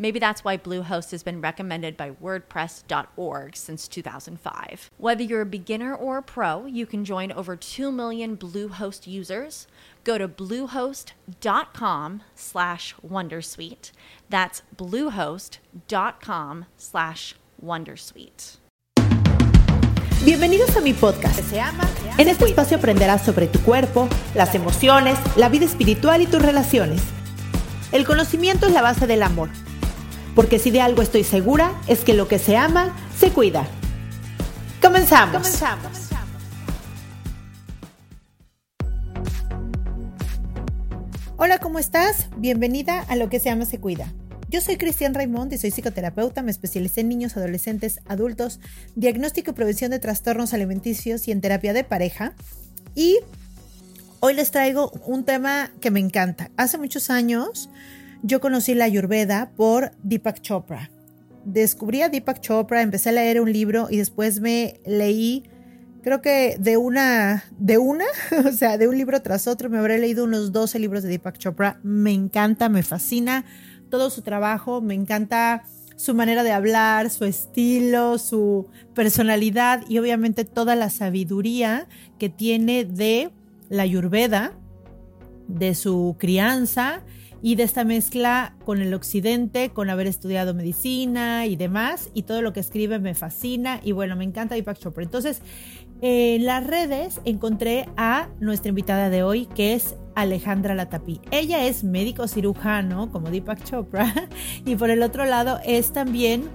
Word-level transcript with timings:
Maybe 0.00 0.18
that's 0.18 0.42
why 0.42 0.56
Bluehost 0.56 1.10
has 1.10 1.22
been 1.22 1.42
recommended 1.42 1.94
by 1.94 2.12
WordPress.org 2.12 3.54
since 3.54 3.86
2005. 3.86 4.90
Whether 4.96 5.22
you're 5.22 5.42
a 5.42 5.46
beginner 5.46 5.94
or 5.94 6.16
a 6.16 6.22
pro, 6.22 6.64
you 6.64 6.86
can 6.86 7.04
join 7.04 7.30
over 7.30 7.54
2 7.54 7.92
million 7.92 8.34
Bluehost 8.34 9.06
users. 9.06 9.66
Go 10.04 10.16
to 10.16 10.26
bluehost.com 10.26 12.22
slash 12.34 12.94
Wondersuite. 13.06 13.92
That's 14.30 14.62
bluehost.com 14.74 16.64
slash 16.78 17.34
Wondersuite. 17.62 18.56
Bienvenidos 20.24 20.74
a 20.78 20.80
mi 20.80 20.94
podcast. 20.94 21.40
En 22.16 22.28
este 22.28 22.46
espacio 22.46 22.78
aprenderás 22.78 23.22
sobre 23.22 23.48
tu 23.48 23.58
cuerpo, 23.60 24.08
las 24.34 24.54
emociones, 24.54 25.18
la 25.36 25.50
vida 25.50 25.66
espiritual 25.66 26.22
y 26.22 26.26
tus 26.26 26.40
relaciones. 26.40 27.02
El 27.92 28.06
conocimiento 28.06 28.66
es 28.66 28.72
la 28.72 28.82
base 28.82 29.06
del 29.06 29.22
amor, 29.22 29.50
porque 30.34 30.58
si 30.58 30.70
de 30.70 30.80
algo 30.80 31.02
estoy 31.02 31.24
segura 31.24 31.72
es 31.86 32.00
que 32.00 32.14
lo 32.14 32.28
que 32.28 32.38
se 32.38 32.56
ama, 32.56 32.94
se 33.18 33.30
cuida. 33.30 33.66
Comenzamos. 34.80 35.36
Comenzamos. 35.36 36.10
Hola, 41.36 41.58
¿cómo 41.58 41.78
estás? 41.78 42.28
Bienvenida 42.36 43.00
a 43.08 43.16
Lo 43.16 43.30
que 43.30 43.40
se 43.40 43.48
ama, 43.48 43.64
se 43.64 43.80
cuida. 43.80 44.12
Yo 44.50 44.60
soy 44.60 44.76
Cristian 44.76 45.14
Raimond 45.14 45.52
y 45.52 45.58
soy 45.58 45.70
psicoterapeuta, 45.70 46.42
me 46.42 46.50
especialicé 46.50 47.02
en 47.02 47.08
niños, 47.08 47.36
adolescentes, 47.36 48.00
adultos, 48.06 48.60
diagnóstico 48.94 49.52
y 49.52 49.54
prevención 49.54 49.90
de 49.90 50.00
trastornos 50.00 50.52
alimenticios 50.52 51.28
y 51.28 51.32
en 51.32 51.40
terapia 51.40 51.72
de 51.72 51.84
pareja. 51.84 52.34
Y 52.94 53.20
hoy 54.18 54.34
les 54.34 54.50
traigo 54.50 54.90
un 55.06 55.24
tema 55.24 55.70
que 55.80 55.90
me 55.90 56.00
encanta. 56.00 56.50
Hace 56.56 56.78
muchos 56.78 57.10
años 57.10 57.70
yo 58.22 58.40
conocí 58.40 58.74
la 58.74 58.84
Ayurveda 58.84 59.52
por 59.56 59.92
Deepak 60.02 60.40
Chopra. 60.40 60.90
Descubrí 61.44 62.02
a 62.02 62.08
Deepak 62.08 62.40
Chopra, 62.40 62.82
empecé 62.82 63.10
a 63.10 63.12
leer 63.12 63.40
un 63.40 63.52
libro 63.52 63.88
y 63.90 63.96
después 63.96 64.40
me 64.40 64.80
leí 64.84 65.44
creo 66.02 66.20
que 66.22 66.56
de 66.58 66.76
una, 66.76 67.44
de 67.58 67.78
una, 67.78 68.04
o 68.46 68.52
sea, 68.52 68.78
de 68.78 68.88
un 68.88 68.96
libro 68.96 69.20
tras 69.22 69.46
otro, 69.46 69.70
me 69.70 69.78
habré 69.78 69.98
leído 69.98 70.24
unos 70.24 70.52
12 70.52 70.78
libros 70.78 71.02
de 71.02 71.10
Deepak 71.10 71.38
Chopra. 71.38 71.80
Me 71.82 72.12
encanta, 72.12 72.68
me 72.68 72.82
fascina 72.82 73.44
todo 73.90 74.10
su 74.10 74.22
trabajo, 74.22 74.80
me 74.80 74.94
encanta 74.94 75.64
su 75.96 76.14
manera 76.14 76.42
de 76.42 76.52
hablar, 76.52 77.10
su 77.10 77.24
estilo, 77.24 78.18
su 78.18 78.68
personalidad 78.94 79.84
y 79.88 79.98
obviamente 79.98 80.44
toda 80.44 80.74
la 80.74 80.88
sabiduría 80.88 81.88
que 82.18 82.30
tiene 82.30 82.84
de 82.84 83.30
la 83.68 83.82
Ayurveda, 83.82 84.54
de 85.46 85.74
su 85.74 86.16
crianza 86.18 87.02
y 87.42 87.54
de 87.54 87.62
esta 87.62 87.84
mezcla 87.84 88.54
con 88.64 88.80
el 88.80 88.92
occidente, 88.94 89.70
con 89.70 89.90
haber 89.90 90.06
estudiado 90.06 90.54
medicina 90.54 91.46
y 91.46 91.56
demás, 91.56 92.10
y 92.14 92.22
todo 92.22 92.42
lo 92.42 92.52
que 92.52 92.60
escribe 92.60 92.98
me 92.98 93.14
fascina 93.14 93.80
y 93.82 93.92
bueno, 93.92 94.16
me 94.16 94.24
encanta 94.24 94.54
Deepak 94.54 94.78
Chopra. 94.78 95.02
Entonces, 95.02 95.42
en 96.02 96.46
las 96.46 96.66
redes 96.66 97.20
encontré 97.24 97.86
a 97.96 98.28
nuestra 98.40 98.70
invitada 98.70 99.10
de 99.10 99.22
hoy, 99.22 99.46
que 99.46 99.74
es 99.74 99.96
Alejandra 100.14 100.74
Latapí. 100.74 101.20
Ella 101.30 101.66
es 101.66 101.84
médico 101.84 102.26
cirujano, 102.26 103.10
como 103.10 103.30
Deepak 103.30 103.64
Chopra, 103.64 104.12
y 104.64 104.76
por 104.76 104.90
el 104.90 105.02
otro 105.02 105.26
lado 105.26 105.60
es 105.64 105.92
también 105.92 106.48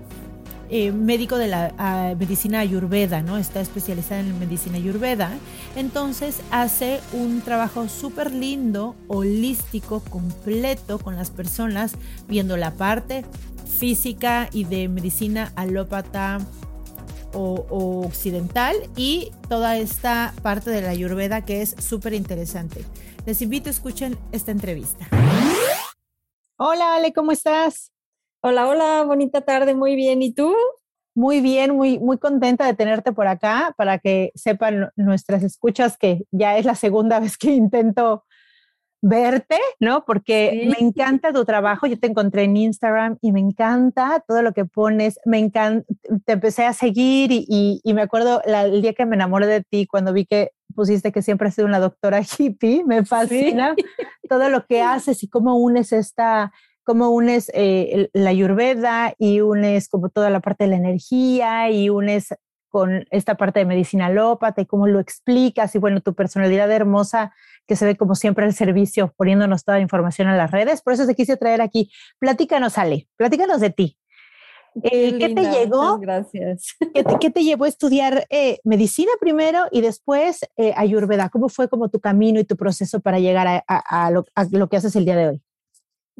eh, 0.69 0.91
médico 0.91 1.37
de 1.37 1.47
la 1.47 2.15
medicina 2.17 2.59
ayurveda, 2.59 3.21
¿no? 3.21 3.37
Está 3.37 3.61
especializada 3.61 4.21
en 4.21 4.39
medicina 4.39 4.77
ayurveda. 4.77 5.31
Entonces 5.75 6.41
hace 6.51 7.01
un 7.13 7.41
trabajo 7.41 7.87
súper 7.89 8.31
lindo, 8.31 8.95
holístico, 9.07 9.99
completo 9.99 10.99
con 10.99 11.15
las 11.15 11.29
personas, 11.29 11.93
viendo 12.27 12.57
la 12.57 12.71
parte 12.71 13.25
física 13.79 14.49
y 14.51 14.63
de 14.63 14.87
medicina 14.87 15.51
alópata 15.55 16.39
o, 17.33 18.05
occidental 18.05 18.75
y 18.95 19.31
toda 19.49 19.77
esta 19.77 20.33
parte 20.41 20.69
de 20.69 20.81
la 20.81 20.89
ayurveda 20.89 21.43
que 21.43 21.61
es 21.61 21.75
súper 21.77 22.13
interesante. 22.13 22.85
Les 23.25 23.41
invito 23.41 23.69
a 23.69 23.71
escuchen 23.71 24.17
esta 24.31 24.51
entrevista. 24.51 25.07
Hola 26.57 26.95
Ale, 26.95 27.11
¿cómo 27.11 27.31
estás? 27.31 27.91
Hola, 28.47 28.67
hola, 28.67 29.03
bonita 29.07 29.41
tarde, 29.41 29.73
muy 29.73 29.95
bien. 29.95 30.21
¿Y 30.21 30.31
tú? 30.31 30.53
Muy 31.15 31.41
bien, 31.41 31.75
muy, 31.75 31.97
muy 31.97 32.19
contenta 32.19 32.67
de 32.67 32.75
tenerte 32.75 33.11
por 33.11 33.25
acá 33.25 33.73
para 33.75 33.97
que 33.97 34.31
sepan 34.35 34.91
nuestras 34.95 35.41
escuchas 35.41 35.97
que 35.97 36.25
ya 36.29 36.55
es 36.55 36.63
la 36.63 36.75
segunda 36.75 37.19
vez 37.21 37.39
que 37.39 37.49
intento 37.49 38.23
verte, 39.01 39.57
¿no? 39.79 40.05
Porque 40.05 40.69
me 40.69 40.87
encanta 40.87 41.33
tu 41.33 41.43
trabajo. 41.43 41.87
Yo 41.87 41.99
te 41.99 42.05
encontré 42.05 42.43
en 42.43 42.55
Instagram 42.55 43.17
y 43.19 43.31
me 43.31 43.39
encanta 43.39 44.23
todo 44.27 44.43
lo 44.43 44.53
que 44.53 44.65
pones. 44.65 45.19
Me 45.25 45.39
encanta, 45.39 45.91
te 46.25 46.33
empecé 46.33 46.67
a 46.67 46.73
seguir 46.73 47.31
y, 47.31 47.81
y, 47.83 47.93
me 47.95 48.03
acuerdo 48.03 48.43
el 48.43 48.83
día 48.83 48.93
que 48.93 49.07
me 49.07 49.15
enamoré 49.15 49.47
de 49.47 49.63
ti 49.63 49.87
cuando 49.87 50.13
vi 50.13 50.27
que 50.27 50.51
pusiste 50.75 51.11
que 51.11 51.23
siempre 51.23 51.47
has 51.47 51.55
sido 51.55 51.67
una 51.67 51.79
doctora 51.79 52.21
hippie. 52.37 52.83
Me 52.85 53.03
fascina 53.05 53.73
todo 54.29 54.49
lo 54.49 54.67
que 54.67 54.81
haces 54.83 55.23
y 55.23 55.29
cómo 55.29 55.57
unes 55.57 55.91
esta, 55.91 56.53
cómo 56.85 57.09
unes 57.09 57.51
eh, 57.53 58.09
la 58.13 58.29
ayurveda 58.29 59.13
y 59.17 59.41
unes 59.41 59.89
como 59.89 60.09
toda 60.09 60.29
la 60.29 60.39
parte 60.39 60.63
de 60.63 60.69
la 60.69 60.77
energía 60.77 61.69
y 61.69 61.89
unes 61.89 62.33
con 62.69 63.05
esta 63.09 63.35
parte 63.35 63.59
de 63.59 63.65
medicina 63.65 64.07
alópata 64.07 64.61
y 64.61 64.65
cómo 64.65 64.87
lo 64.87 64.99
explicas 64.99 65.73
y 65.75 65.79
bueno, 65.79 66.01
tu 66.01 66.13
personalidad 66.13 66.71
hermosa 66.71 67.33
que 67.67 67.75
se 67.75 67.85
ve 67.85 67.95
como 67.95 68.15
siempre 68.15 68.45
al 68.45 68.53
servicio, 68.53 69.13
poniéndonos 69.17 69.63
toda 69.63 69.77
la 69.77 69.81
información 69.81 70.27
en 70.27 70.37
las 70.37 70.51
redes. 70.51 70.81
Por 70.81 70.93
eso 70.93 71.07
te 71.07 71.15
quise 71.15 71.37
traer 71.37 71.61
aquí. 71.61 71.91
Platícanos, 72.19 72.77
Ale, 72.77 73.07
platícanos 73.17 73.61
de 73.61 73.69
ti. 73.69 73.97
Qué, 74.83 75.07
eh, 75.07 75.33
te 75.33 75.41
llegó? 75.41 75.99
Gracias. 75.99 76.75
¿qué 77.21 77.29
te, 77.29 77.43
llevó 77.43 77.63
a 77.63 77.69
estudiar 77.69 78.27
eh, 78.29 78.59
medicina 78.65 79.11
primero 79.21 79.67
y 79.71 79.81
después 79.81 80.45
eh, 80.57 80.73
ayurveda? 80.75 81.29
¿Cómo 81.29 81.47
fue 81.47 81.69
como 81.69 81.89
tu 81.89 82.01
camino 82.01 82.39
y 82.39 82.43
tu 82.43 82.57
proceso 82.57 82.99
para 82.99 83.19
llegar 83.19 83.63
a, 83.67 84.11
lo, 84.11 84.25
a 84.35 84.45
lo 84.51 84.67
que 84.67 84.77
haces 84.77 84.95
el 84.97 85.05
día 85.05 85.15
de 85.15 85.29
hoy? 85.29 85.41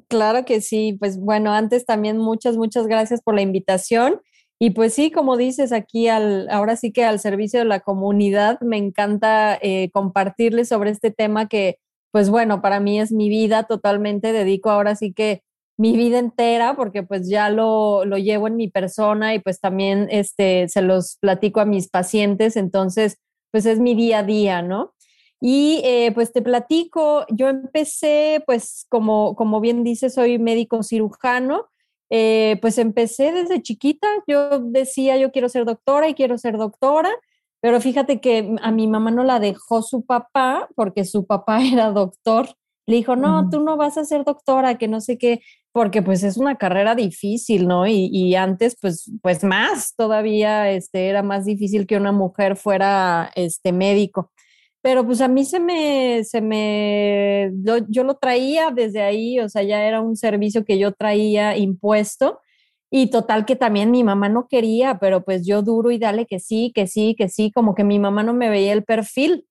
Claro 0.07 0.45
que 0.45 0.61
sí, 0.61 0.97
pues 0.99 1.17
bueno, 1.17 1.53
antes 1.53 1.85
también 1.85 2.17
muchas, 2.17 2.57
muchas 2.57 2.87
gracias 2.87 3.21
por 3.21 3.35
la 3.35 3.41
invitación. 3.41 4.21
Y 4.59 4.71
pues 4.71 4.93
sí, 4.93 5.11
como 5.11 5.35
dices, 5.37 5.71
aquí 5.73 6.07
al, 6.07 6.47
ahora 6.49 6.75
sí 6.77 6.91
que 6.93 7.03
al 7.03 7.19
servicio 7.19 7.59
de 7.59 7.65
la 7.65 7.81
comunidad, 7.81 8.59
me 8.61 8.77
encanta 8.77 9.57
eh, 9.61 9.89
compartirles 9.91 10.69
sobre 10.69 10.91
este 10.91 11.11
tema 11.11 11.47
que, 11.47 11.77
pues 12.11 12.29
bueno, 12.29 12.61
para 12.61 12.79
mí 12.79 12.99
es 12.99 13.11
mi 13.11 13.29
vida 13.29 13.63
totalmente, 13.63 14.31
dedico 14.31 14.69
ahora 14.69 14.95
sí 14.95 15.13
que 15.13 15.43
mi 15.77 15.97
vida 15.97 16.19
entera, 16.19 16.75
porque 16.77 17.03
pues 17.03 17.27
ya 17.29 17.49
lo, 17.49 18.05
lo 18.05 18.17
llevo 18.17 18.47
en 18.47 18.55
mi 18.55 18.69
persona 18.69 19.35
y 19.35 19.39
pues 19.39 19.59
también 19.59 20.07
este, 20.09 20.69
se 20.69 20.81
los 20.81 21.17
platico 21.19 21.59
a 21.59 21.65
mis 21.65 21.89
pacientes, 21.89 22.55
entonces 22.55 23.17
pues 23.51 23.65
es 23.65 23.79
mi 23.79 23.93
día 23.95 24.19
a 24.19 24.23
día, 24.23 24.61
¿no? 24.61 24.93
Y 25.41 25.81
eh, 25.83 26.11
pues 26.13 26.31
te 26.31 26.41
platico, 26.41 27.25
yo 27.29 27.49
empecé 27.49 28.41
pues 28.45 28.85
como, 28.89 29.35
como 29.35 29.59
bien 29.59 29.83
dice, 29.83 30.09
soy 30.09 30.39
médico 30.39 30.81
cirujano, 30.81 31.67
eh, 32.09 32.57
pues 32.61 32.77
empecé 32.77 33.31
desde 33.31 33.61
chiquita, 33.61 34.07
yo 34.27 34.59
decía, 34.59 35.17
yo 35.17 35.31
quiero 35.31 35.49
ser 35.49 35.65
doctora 35.65 36.07
y 36.07 36.13
quiero 36.13 36.37
ser 36.37 36.57
doctora, 36.57 37.11
pero 37.61 37.81
fíjate 37.81 38.21
que 38.21 38.55
a 38.61 38.71
mi 38.71 38.87
mamá 38.87 39.11
no 39.11 39.23
la 39.23 39.39
dejó 39.39 39.81
su 39.81 40.05
papá 40.05 40.69
porque 40.75 41.03
su 41.03 41.25
papá 41.25 41.59
era 41.63 41.91
doctor. 41.91 42.49
Le 42.87 42.97
dijo, 42.97 43.15
no, 43.15 43.49
tú 43.49 43.61
no 43.61 43.77
vas 43.77 43.97
a 43.97 44.05
ser 44.05 44.23
doctora, 44.23 44.77
que 44.77 44.87
no 44.87 45.01
sé 45.01 45.17
qué, 45.17 45.41
porque 45.71 46.03
pues 46.03 46.21
es 46.21 46.37
una 46.37 46.55
carrera 46.57 46.93
difícil, 46.93 47.67
¿no? 47.67 47.87
Y, 47.87 48.35
antes, 48.35 48.77
pues, 48.79 49.11
pues 49.23 49.43
más 49.43 49.95
todavía, 49.97 50.69
este, 50.69 51.07
era 51.09 51.23
más 51.23 51.45
difícil 51.45 51.87
que 51.87 51.97
una 51.97 52.11
mujer 52.11 52.55
fuera, 52.55 53.31
este, 53.35 53.71
médico. 53.71 54.31
Pero 54.85 55.03
pues 55.03 55.19
a 55.21 55.27
mí 55.27 55.45
se 55.45 55.59
me, 55.59 56.23
se 56.25 56.41
me, 56.41 57.51
yo, 57.89 58.03
lo 58.03 58.17
traía 58.17 58.69
desde 58.69 59.01
ahí, 59.01 59.39
o 59.39 59.49
sea, 59.49 59.63
ya 59.63 59.83
era 59.83 59.99
un 59.99 60.15
servicio 60.15 60.63
que 60.63 60.77
yo 60.77 60.91
traía 60.91 61.57
impuesto 61.57 62.39
y 62.91 63.09
total 63.09 63.45
que 63.45 63.55
también 63.55 63.89
mi 63.89 64.03
mamá 64.03 64.29
no 64.29 64.47
quería, 64.47 64.99
pero 64.99 65.25
pues 65.25 65.43
yo 65.43 65.63
duro 65.63 65.89
y 65.89 65.97
dale 65.97 66.27
que 66.27 66.39
sí, 66.39 66.71
que 66.75 66.85
sí, 66.85 67.15
que 67.17 67.29
sí, 67.29 67.49
como 67.51 67.73
que 67.73 67.83
mi 67.83 67.97
mamá 67.97 68.21
no 68.21 68.35
me 68.35 68.47
veía 68.47 68.73
el 68.73 68.83
perfil, 68.83 69.47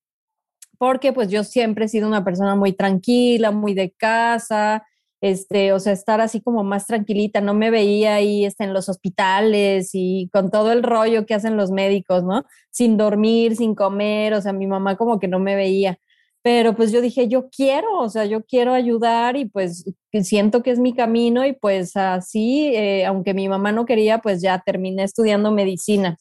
porque 0.79 1.13
pues 1.13 1.31
yo 1.31 1.43
siempre 1.43 1.87
he 1.87 1.89
sido 1.89 2.07
una 2.07 2.25
persona 2.25 2.55
muy 2.55 2.73
tranquila, 2.73 3.51
muy 3.51 3.75
de 3.75 3.91
casa, 3.91 4.87
este, 5.25 5.73
o 5.73 5.81
sea, 5.81 5.95
estar 5.95 6.21
así 6.21 6.43
como 6.43 6.65
más 6.65 6.87
tranquilita, 6.87 7.41
no 7.41 7.55
me 7.55 7.71
veía 7.71 8.17
ahí 8.17 8.45
este, 8.45 8.65
en 8.65 8.75
los 8.75 8.91
hospitales 8.91 9.91
y 9.95 10.29
con 10.31 10.51
todo 10.51 10.71
el 10.71 10.83
rollo 10.83 11.25
que 11.25 11.33
hacen 11.33 11.57
los 11.57 11.71
médicos, 11.71 12.25
¿no? 12.25 12.45
Sin 12.71 12.99
dormir, 12.99 13.57
sin 13.57 13.75
comer, 13.75 14.35
o 14.35 14.43
sea, 14.43 14.53
mi 14.53 14.67
mamá 14.67 14.97
como 14.97 15.19
que 15.19 15.27
no 15.27 15.39
me 15.39 15.57
veía. 15.57 15.99
Pero 16.43 16.77
pues 16.77 16.93
yo 16.93 17.01
dije, 17.01 17.27
yo 17.27 17.49
quiero, 17.49 18.01
o 18.01 18.11
sea, 18.11 18.27
yo 18.27 18.45
quiero 18.45 18.75
ayudar 18.75 19.39
y 19.39 19.47
pues 19.47 19.87
siento 20.23 20.63
que 20.63 20.73
es 20.73 20.79
mi 20.79 20.95
camino 20.95 21.47
y 21.47 21.55
pues 21.55 21.97
así, 21.97 22.67
eh, 22.75 23.07
aunque 23.07 23.33
mi 23.33 23.49
mamá 23.49 23.73
no 23.73 23.87
quería, 23.87 24.19
pues 24.19 24.43
ya 24.43 24.63
terminé 24.65 25.05
estudiando 25.05 25.51
medicina. 25.53 26.19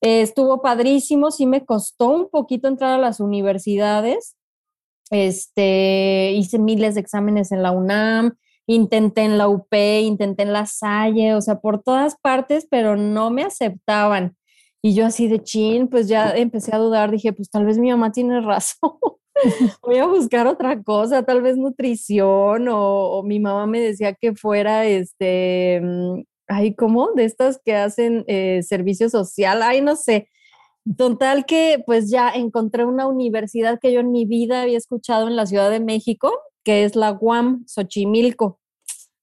estuvo 0.00 0.62
padrísimo, 0.62 1.30
sí 1.30 1.44
me 1.44 1.66
costó 1.66 2.08
un 2.08 2.30
poquito 2.30 2.66
entrar 2.68 2.92
a 2.94 2.98
las 2.98 3.20
universidades, 3.20 4.37
este, 5.10 6.32
hice 6.32 6.58
miles 6.58 6.94
de 6.94 7.00
exámenes 7.00 7.52
en 7.52 7.62
la 7.62 7.72
UNAM, 7.72 8.34
intenté 8.66 9.22
en 9.22 9.38
la 9.38 9.48
UP, 9.48 9.72
intenté 9.72 10.42
en 10.42 10.52
la 10.52 10.66
Salle, 10.66 11.34
o 11.34 11.40
sea, 11.40 11.60
por 11.60 11.82
todas 11.82 12.16
partes, 12.20 12.66
pero 12.70 12.96
no 12.96 13.30
me 13.30 13.42
aceptaban. 13.42 14.36
Y 14.82 14.94
yo 14.94 15.06
así 15.06 15.28
de 15.28 15.42
chin, 15.42 15.88
pues 15.88 16.08
ya 16.08 16.30
empecé 16.30 16.74
a 16.74 16.78
dudar, 16.78 17.10
dije, 17.10 17.32
pues 17.32 17.50
tal 17.50 17.64
vez 17.66 17.78
mi 17.78 17.90
mamá 17.90 18.12
tiene 18.12 18.40
razón. 18.42 18.92
Voy 19.82 19.98
a 19.98 20.06
buscar 20.06 20.46
otra 20.46 20.82
cosa, 20.82 21.22
tal 21.22 21.42
vez 21.42 21.56
nutrición 21.56 22.66
o, 22.70 23.22
mi 23.24 23.40
mamá 23.40 23.66
me 23.66 23.80
decía 23.80 24.14
que 24.14 24.34
fuera 24.34 24.84
este, 24.86 25.80
mm, 25.82 26.22
ay, 26.48 26.74
¿cómo? 26.74 27.12
De 27.14 27.24
estas 27.24 27.60
que 27.64 27.76
hacen 27.76 28.24
eh, 28.26 28.62
servicio 28.62 29.08
social, 29.10 29.62
ay, 29.62 29.80
no 29.80 29.96
sé. 29.96 30.28
Total 30.96 31.44
que 31.44 31.82
pues 31.84 32.10
ya 32.10 32.30
encontré 32.30 32.84
una 32.84 33.06
universidad 33.06 33.78
que 33.80 33.92
yo 33.92 34.00
en 34.00 34.10
mi 34.10 34.24
vida 34.24 34.62
había 34.62 34.78
escuchado 34.78 35.28
en 35.28 35.36
la 35.36 35.46
Ciudad 35.46 35.70
de 35.70 35.80
México, 35.80 36.32
que 36.64 36.84
es 36.84 36.96
la 36.96 37.12
UAM 37.12 37.64
Xochimilco. 37.66 38.60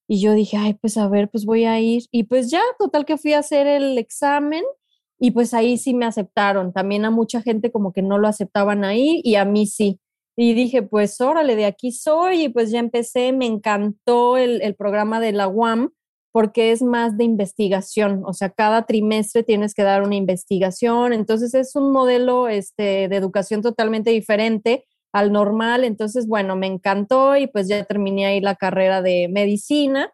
Y 0.08 0.22
yo 0.22 0.34
dije, 0.34 0.58
ay, 0.58 0.76
pues 0.76 0.98
a 0.98 1.08
ver, 1.08 1.30
pues 1.30 1.46
voy 1.46 1.66
a 1.66 1.80
ir. 1.80 2.04
Y 2.12 2.24
pues 2.26 2.52
ya, 2.52 2.62
total 2.78 3.06
que 3.06 3.18
fui 3.18 3.34
a 3.34 3.40
hacer 3.40 3.66
el 3.66 3.98
examen 3.98 4.64
y 5.20 5.32
pues 5.32 5.54
ahí 5.54 5.78
sí 5.78 5.94
me 5.94 6.06
aceptaron. 6.06 6.74
También 6.74 7.06
a 7.06 7.12
mucha 7.12 7.42
gente 7.42 7.72
como 7.72 7.94
que 7.94 8.02
no 8.02 8.18
lo 8.18 8.28
aceptaban 8.28 8.84
ahí 8.84 9.22
y 9.24 9.36
a 9.36 9.46
mí 9.46 9.66
sí. 9.66 10.00
Y 10.36 10.54
dije, 10.54 10.84
pues 10.84 11.20
órale, 11.22 11.56
de 11.56 11.66
aquí 11.66 11.92
soy. 11.92 12.44
Y 12.44 12.50
pues 12.50 12.72
ya 12.72 12.80
empecé, 12.80 13.32
me 13.32 13.46
encantó 13.46 14.38
el, 14.38 14.76
programa 14.76 15.20
de 15.20 15.32
la 15.32 15.48
UAM 15.48 15.92
porque 16.36 16.74
es 16.74 16.82
más 16.82 17.16
de 17.18 17.24
investigación, 17.24 18.24
o 18.26 18.34
sea, 18.34 18.50
cada 18.50 18.86
trimestre 18.86 19.42
tienes 19.42 19.74
que 19.74 19.84
dar 19.84 20.04
una 20.04 20.16
investigación, 20.16 21.14
entonces 21.14 21.54
es 21.54 21.78
un 21.78 21.94
modelo 21.94 22.50
este, 22.50 23.08
de 23.08 23.16
educación 23.16 23.62
totalmente 23.62 24.10
diferente 24.10 24.84
al 25.14 25.32
normal, 25.32 25.86
entonces, 25.86 26.28
bueno, 26.28 26.58
me 26.58 26.68
encantó 26.68 27.38
y 27.38 27.48
pues 27.48 27.70
ya 27.70 27.86
terminé 27.86 28.26
ahí 28.26 28.42
la 28.42 28.56
carrera 28.56 29.02
de 29.02 29.30
medicina 29.32 30.12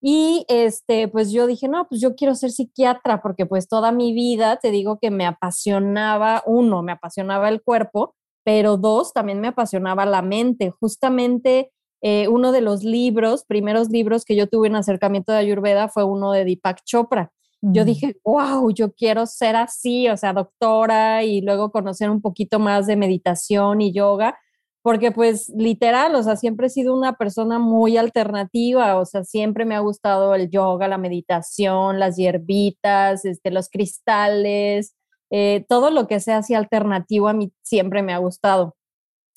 y 0.00 0.46
este, 0.48 1.08
pues 1.08 1.30
yo 1.30 1.46
dije, 1.46 1.68
no, 1.68 1.86
pues 1.86 2.00
yo 2.00 2.14
quiero 2.14 2.34
ser 2.34 2.52
psiquiatra 2.52 3.20
porque 3.20 3.44
pues 3.44 3.68
toda 3.68 3.92
mi 3.92 4.14
vida 4.14 4.56
te 4.56 4.70
digo 4.70 4.98
que 4.98 5.10
me 5.10 5.26
apasionaba, 5.26 6.42
uno, 6.46 6.82
me 6.82 6.92
apasionaba 6.92 7.50
el 7.50 7.60
cuerpo, 7.60 8.14
pero 8.46 8.78
dos, 8.78 9.12
también 9.12 9.42
me 9.42 9.48
apasionaba 9.48 10.06
la 10.06 10.22
mente, 10.22 10.70
justamente 10.70 11.70
eh, 12.02 12.28
uno 12.28 12.52
de 12.52 12.62
los 12.62 12.82
libros, 12.82 13.44
primeros 13.44 13.90
libros 13.90 14.24
que 14.24 14.36
yo 14.36 14.46
tuve 14.46 14.68
en 14.68 14.76
acercamiento 14.76 15.32
de 15.32 15.38
Ayurveda 15.38 15.88
fue 15.88 16.04
uno 16.04 16.32
de 16.32 16.44
Deepak 16.44 16.82
Chopra. 16.84 17.32
Yo 17.62 17.84
dije, 17.84 18.16
wow, 18.24 18.70
yo 18.72 18.94
quiero 18.94 19.26
ser 19.26 19.54
así, 19.54 20.08
o 20.08 20.16
sea, 20.16 20.32
doctora 20.32 21.24
y 21.24 21.42
luego 21.42 21.70
conocer 21.70 22.08
un 22.08 22.22
poquito 22.22 22.58
más 22.58 22.86
de 22.86 22.96
meditación 22.96 23.82
y 23.82 23.92
yoga, 23.92 24.38
porque 24.82 25.12
pues 25.12 25.50
literal, 25.54 26.14
o 26.14 26.22
sea, 26.22 26.36
siempre 26.36 26.68
he 26.68 26.70
sido 26.70 26.96
una 26.96 27.18
persona 27.18 27.58
muy 27.58 27.98
alternativa, 27.98 28.98
o 28.98 29.04
sea, 29.04 29.24
siempre 29.24 29.66
me 29.66 29.74
ha 29.74 29.80
gustado 29.80 30.34
el 30.34 30.48
yoga, 30.50 30.88
la 30.88 30.96
meditación, 30.96 31.98
las 31.98 32.16
hierbitas, 32.16 33.26
este, 33.26 33.50
los 33.50 33.68
cristales, 33.68 34.96
eh, 35.30 35.66
todo 35.68 35.90
lo 35.90 36.06
que 36.06 36.20
sea 36.20 36.38
así 36.38 36.54
alternativo 36.54 37.28
a 37.28 37.34
mí 37.34 37.52
siempre 37.62 38.02
me 38.02 38.14
ha 38.14 38.18
gustado. 38.18 38.74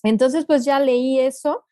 Entonces, 0.04 0.46
pues 0.46 0.64
ya 0.64 0.80
leí 0.80 1.20
eso 1.20 1.66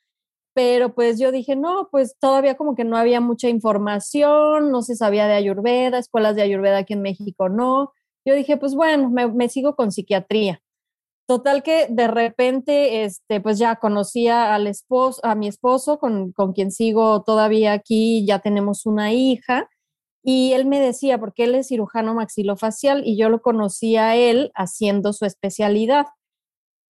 pero 0.53 0.93
pues 0.93 1.19
yo 1.19 1.31
dije, 1.31 1.55
no, 1.55 1.89
pues 1.91 2.15
todavía 2.19 2.55
como 2.55 2.75
que 2.75 2.83
no 2.83 2.97
había 2.97 3.21
mucha 3.21 3.49
información, 3.49 4.71
no 4.71 4.81
se 4.81 4.95
sabía 4.95 5.27
de 5.27 5.33
Ayurveda, 5.33 5.97
escuelas 5.97 6.35
de 6.35 6.41
Ayurveda 6.41 6.79
aquí 6.79 6.93
en 6.93 7.01
México 7.01 7.49
no. 7.49 7.93
Yo 8.25 8.35
dije, 8.35 8.57
pues 8.57 8.75
bueno, 8.75 9.09
me, 9.09 9.49
sigo 9.49 9.75
con 9.75 9.91
psiquiatría. 9.91 10.61
Total 11.27 11.63
que 11.63 11.87
de 11.89 12.07
repente, 12.07 13.03
este, 13.03 13.41
pues 13.41 13.57
ya 13.57 13.77
conocía 13.77 14.53
al 14.53 14.67
esposo, 14.67 15.21
a 15.23 15.35
mi 15.35 15.47
esposo, 15.47 15.97
con, 15.99 16.33
con 16.33 16.53
quien 16.53 16.71
sigo 16.71 17.23
todavía 17.23 17.73
aquí, 17.73 18.25
ya 18.25 18.39
tenemos 18.39 18.85
una 18.85 19.13
hija, 19.13 19.69
y 20.23 20.53
él 20.53 20.65
me 20.65 20.79
decía, 20.79 21.19
porque 21.19 21.45
él 21.45 21.55
es 21.55 21.67
cirujano 21.67 22.13
maxilofacial 22.13 23.03
y 23.05 23.17
yo 23.17 23.29
lo 23.29 23.41
conocía 23.41 24.09
a 24.09 24.15
él 24.15 24.51
haciendo 24.55 25.13
su 25.13 25.25
especialidad. 25.25 26.05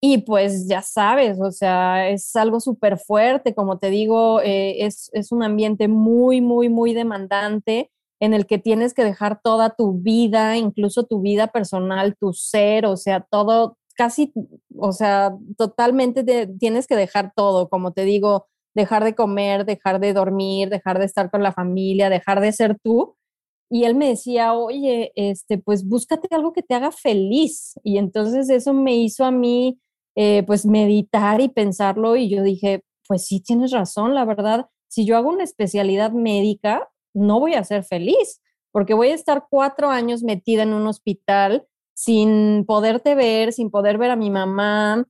Y 0.03 0.19
pues 0.19 0.67
ya 0.67 0.81
sabes, 0.81 1.39
o 1.39 1.51
sea, 1.51 2.09
es 2.09 2.35
algo 2.35 2.59
súper 2.59 2.97
fuerte, 2.97 3.53
como 3.53 3.77
te 3.77 3.91
digo, 3.91 4.41
eh, 4.41 4.83
es, 4.83 5.11
es, 5.13 5.31
un 5.31 5.43
ambiente 5.43 5.87
muy, 5.87 6.41
muy, 6.41 6.69
muy 6.69 6.95
demandante 6.95 7.91
en 8.19 8.33
el 8.33 8.47
que 8.47 8.57
tienes 8.57 8.95
que 8.95 9.03
dejar 9.03 9.41
toda 9.43 9.75
tu 9.75 9.93
vida, 9.93 10.57
incluso 10.57 11.03
tu 11.03 11.21
vida 11.21 11.47
personal, 11.47 12.15
tu 12.19 12.33
ser, 12.33 12.87
o 12.87 12.97
sea, 12.97 13.21
todo, 13.29 13.77
casi, 13.95 14.33
o 14.75 14.91
sea, 14.91 15.35
totalmente 15.55 16.23
tienes 16.59 16.87
que 16.87 16.95
dejar 16.95 17.31
todo, 17.35 17.69
como 17.69 17.93
te 17.93 18.03
digo, 18.03 18.47
dejar 18.73 19.03
de 19.03 19.13
comer, 19.13 19.65
dejar 19.65 19.99
de 19.99 20.13
dormir, 20.13 20.69
dejar 20.69 20.97
de 20.97 21.05
estar 21.05 21.29
con 21.29 21.43
la 21.43 21.51
familia, 21.53 22.09
dejar 22.09 22.41
de 22.41 22.51
ser 22.53 22.77
tú. 22.83 23.15
Y 23.69 23.85
él 23.85 23.95
me 23.95 24.09
decía, 24.09 24.53
oye, 24.53 25.11
este, 25.15 25.57
pues 25.57 25.87
búscate 25.87 26.27
algo 26.31 26.53
que 26.53 26.63
te 26.63 26.73
haga 26.75 26.91
feliz. 26.91 27.73
Y 27.83 27.97
entonces 27.97 28.49
eso 28.49 28.73
me 28.73 28.95
hizo 28.95 29.25
a 29.25 29.31
mí 29.31 29.79
eh, 30.15 30.43
pues 30.45 30.65
meditar 30.65 31.41
y 31.41 31.49
pensarlo 31.49 32.15
y 32.15 32.29
yo 32.29 32.43
dije, 32.43 32.83
pues 33.07 33.25
sí, 33.25 33.41
tienes 33.41 33.71
razón, 33.71 34.13
la 34.13 34.25
verdad, 34.25 34.67
si 34.87 35.05
yo 35.05 35.17
hago 35.17 35.29
una 35.29 35.43
especialidad 35.43 36.11
médica, 36.11 36.89
no 37.13 37.39
voy 37.39 37.53
a 37.53 37.63
ser 37.63 37.83
feliz, 37.83 38.41
porque 38.71 38.93
voy 38.93 39.09
a 39.09 39.15
estar 39.15 39.47
cuatro 39.49 39.89
años 39.89 40.23
metida 40.23 40.63
en 40.63 40.73
un 40.73 40.87
hospital 40.87 41.67
sin 41.93 42.65
poderte 42.65 43.15
ver, 43.15 43.53
sin 43.53 43.69
poder 43.69 43.97
ver 43.97 44.11
a 44.11 44.15
mi 44.15 44.29
mamá, 44.29 45.05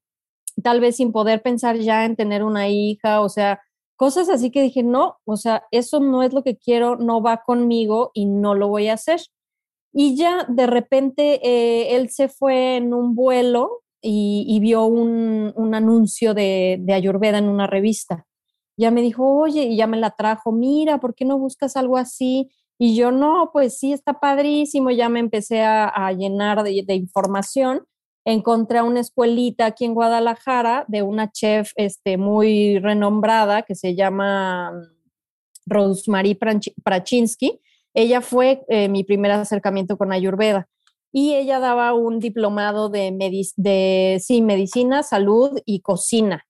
tal 0.63 0.81
vez 0.81 0.97
sin 0.97 1.11
poder 1.11 1.41
pensar 1.41 1.77
ya 1.77 2.05
en 2.05 2.15
tener 2.15 2.43
una 2.43 2.69
hija, 2.69 3.21
o 3.21 3.29
sea, 3.29 3.61
cosas 3.95 4.29
así 4.29 4.51
que 4.51 4.61
dije, 4.61 4.83
no, 4.83 5.17
o 5.25 5.37
sea, 5.37 5.63
eso 5.71 5.99
no 5.99 6.23
es 6.23 6.33
lo 6.33 6.43
que 6.43 6.57
quiero, 6.57 6.95
no 6.97 7.21
va 7.21 7.43
conmigo 7.43 8.11
y 8.13 8.25
no 8.25 8.55
lo 8.55 8.67
voy 8.67 8.87
a 8.87 8.93
hacer. 8.93 9.21
Y 9.93 10.15
ya 10.15 10.45
de 10.47 10.67
repente 10.67 11.39
eh, 11.43 11.95
él 11.95 12.09
se 12.09 12.29
fue 12.29 12.77
en 12.77 12.93
un 12.93 13.15
vuelo 13.15 13.83
y, 14.01 14.59
vio 14.59 14.85
un, 14.85 15.73
anuncio 15.73 16.33
de, 16.33 16.77
de, 16.79 16.93
Ayurveda 16.93 17.37
en 17.37 17.47
una 17.47 17.67
revista. 17.67 18.25
Ya 18.77 18.89
me 18.91 19.01
dijo, 19.01 19.25
oye, 19.37 19.63
y 19.63 19.77
ya 19.77 19.87
me 19.87 19.97
la 19.97 20.11
trajo, 20.11 20.51
mira, 20.51 20.99
¿por 20.99 21.13
qué 21.13 21.25
no 21.25 21.37
buscas 21.37 21.77
algo 21.77 21.97
así? 21.97 22.49
Y 22.83 22.95
yo, 22.95 23.11
no, 23.11 23.51
pues 23.53 23.77
sí, 23.77 23.93
está 23.93 24.19
padrísimo. 24.19 24.89
Ya 24.89 25.07
me 25.07 25.19
empecé 25.19 25.61
a, 25.61 26.11
llenar 26.13 26.63
de, 26.63 26.95
información. 26.95 27.85
Encontré 28.25 28.81
una 28.81 29.01
escuelita 29.01 29.67
aquí 29.67 29.85
en 29.85 29.93
Guadalajara 29.93 30.85
de 30.87 31.03
una 31.03 31.31
chef 31.31 31.73
este, 31.75 32.17
muy 32.17 32.79
renombrada 32.79 33.61
que 33.61 33.75
se 33.75 33.93
llama 33.93 34.71
Rosemary 35.67 36.35
Prachinsky. 36.83 37.61
Ella 37.93 38.21
fue 38.21 38.63
eh, 38.67 38.89
mi 38.89 39.03
primer 39.03 39.29
acercamiento 39.29 39.95
con 39.95 40.11
Ayurveda 40.11 40.67
y 41.11 41.35
ella 41.35 41.59
daba 41.59 41.93
un 41.93 42.19
diplomado 42.19 42.89
de, 42.89 43.11
de 43.57 44.17
sí, 44.21 44.41
medicina, 44.41 45.03
salud 45.03 45.59
y 45.65 45.81
cocina. 45.81 46.45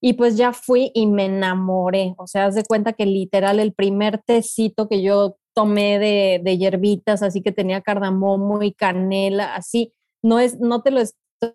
Y 0.00 0.12
pues 0.14 0.36
ya 0.36 0.52
fui 0.52 0.90
y 0.94 1.06
me 1.06 1.26
enamoré. 1.26 2.14
O 2.18 2.26
sea, 2.26 2.46
haz 2.46 2.54
de 2.54 2.64
cuenta 2.64 2.92
que 2.92 3.06
literal 3.06 3.58
el 3.58 3.72
primer 3.72 4.18
tecito 4.18 4.88
que 4.88 5.02
yo 5.02 5.38
tomé 5.54 5.98
de, 5.98 6.40
de 6.42 6.58
hierbitas, 6.58 7.22
así 7.22 7.40
que 7.40 7.52
tenía 7.52 7.80
cardamomo 7.80 8.62
y 8.62 8.72
canela, 8.72 9.54
así, 9.54 9.92
no 10.22 10.38
es, 10.40 10.60
no 10.60 10.82
te 10.82 10.90
lo 10.90 11.00
estoy, 11.00 11.54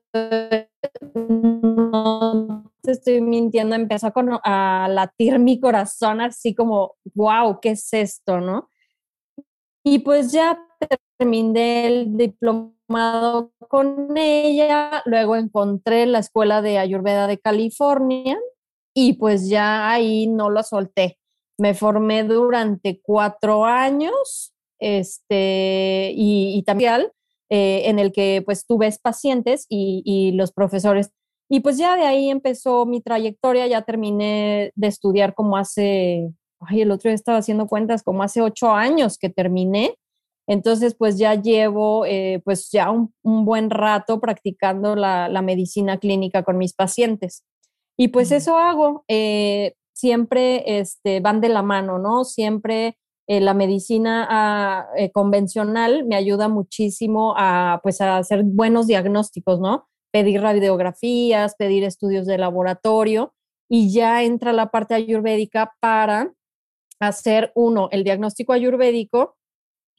no 1.14 2.72
te 2.82 2.92
estoy 2.92 3.22
mintiendo, 3.22 3.76
empezó 3.76 4.08
a, 4.08 4.86
a 4.86 4.88
latir 4.88 5.38
mi 5.40 5.60
corazón 5.60 6.22
así 6.22 6.56
como, 6.56 6.96
wow, 7.14 7.60
¿qué 7.62 7.72
es 7.72 7.94
esto, 7.94 8.40
no? 8.40 8.70
Y 9.84 10.00
pues 10.00 10.32
ya 10.32 10.60
terminé 11.18 11.88
el 11.88 12.18
diplomado 12.18 13.52
con 13.68 14.18
ella, 14.18 15.02
luego 15.06 15.36
encontré 15.36 16.06
la 16.06 16.20
escuela 16.20 16.62
de 16.62 16.78
Ayurveda 16.80 17.28
de 17.28 17.40
California 17.40 18.38
y 18.94 19.14
pues 19.14 19.48
ya 19.48 19.90
ahí 19.90 20.28
no 20.28 20.50
la 20.50 20.64
solté. 20.64 21.18
Me 21.58 21.74
formé 21.74 22.24
durante 22.24 23.00
cuatro 23.02 23.66
años 23.66 24.54
este, 24.80 26.12
y, 26.16 26.64
también 26.64 27.08
eh, 27.50 27.84
en 27.86 28.00
el 28.00 28.12
que 28.12 28.42
pues 28.46 28.66
tú 28.66 28.78
ves 28.78 28.98
pacientes 28.98 29.66
y, 29.70 30.02
y 30.06 30.32
los 30.32 30.52
profesores. 30.52 31.12
Y 31.50 31.62
pues 31.62 31.78
ya 31.78 31.96
de 31.96 32.04
ahí 32.04 32.30
empezó 32.30 32.86
mi 32.86 33.02
trayectoria, 33.02 33.68
ya 33.68 33.82
terminé 33.82 34.72
de 34.76 34.88
estudiar 34.88 35.34
como 35.34 35.58
hace, 35.58 36.32
ay, 36.60 36.82
el 36.82 36.92
otro 36.92 37.10
día 37.10 37.16
estaba 37.16 37.38
haciendo 37.38 37.68
cuentas, 37.68 38.04
como 38.04 38.24
hace 38.24 38.42
ocho 38.42 38.72
años 38.72 39.18
que 39.18 39.30
terminé. 39.30 39.96
Entonces, 40.48 40.96
pues 40.96 41.18
ya 41.18 41.36
llevo 41.36 42.06
eh, 42.06 42.42
pues 42.44 42.70
ya 42.72 42.90
un, 42.92 43.14
buen 43.24 43.70
rato 43.70 44.20
practicando 44.20 44.96
la, 44.96 45.30
la, 45.30 45.42
medicina 45.42 45.98
clínica 46.00 46.44
con 46.44 46.58
mis 46.58 46.74
pacientes. 46.74 47.44
Y 47.98 48.08
pues 48.10 48.32
eso 48.32 48.58
hago. 48.58 49.04
Eh, 49.08 49.74
siempre 49.94 50.80
este, 50.80 51.20
van 51.20 51.42
de 51.42 51.50
la 51.50 51.62
mano, 51.62 52.00
¿no? 52.00 52.24
Siempre 52.24 52.98
eh, 53.28 53.42
la 53.42 53.54
medicina 53.54 54.26
ah, 54.30 54.88
eh, 54.96 55.12
convencional 55.12 56.06
me 56.06 56.16
ayuda 56.16 56.48
muchísimo 56.48 57.36
a, 57.38 57.80
pues, 57.84 58.02
a 58.02 58.18
hacer 58.18 58.44
buenos 58.44 58.88
diagnósticos, 58.88 59.60
¿no? 59.60 59.88
Pedir 60.12 60.42
radiografías, 60.42 61.56
pedir 61.56 61.84
estudios 61.84 62.26
de 62.26 62.38
laboratorio 62.38 63.34
y 63.70 63.94
ya 63.94 64.24
entra 64.24 64.54
la 64.54 64.72
parte 64.72 64.96
ayurvédica 64.96 65.74
para 65.80 66.34
hacer, 67.00 67.52
uno, 67.56 67.90
el 67.92 68.04
diagnóstico 68.04 68.54
ayurvédico 68.54 69.38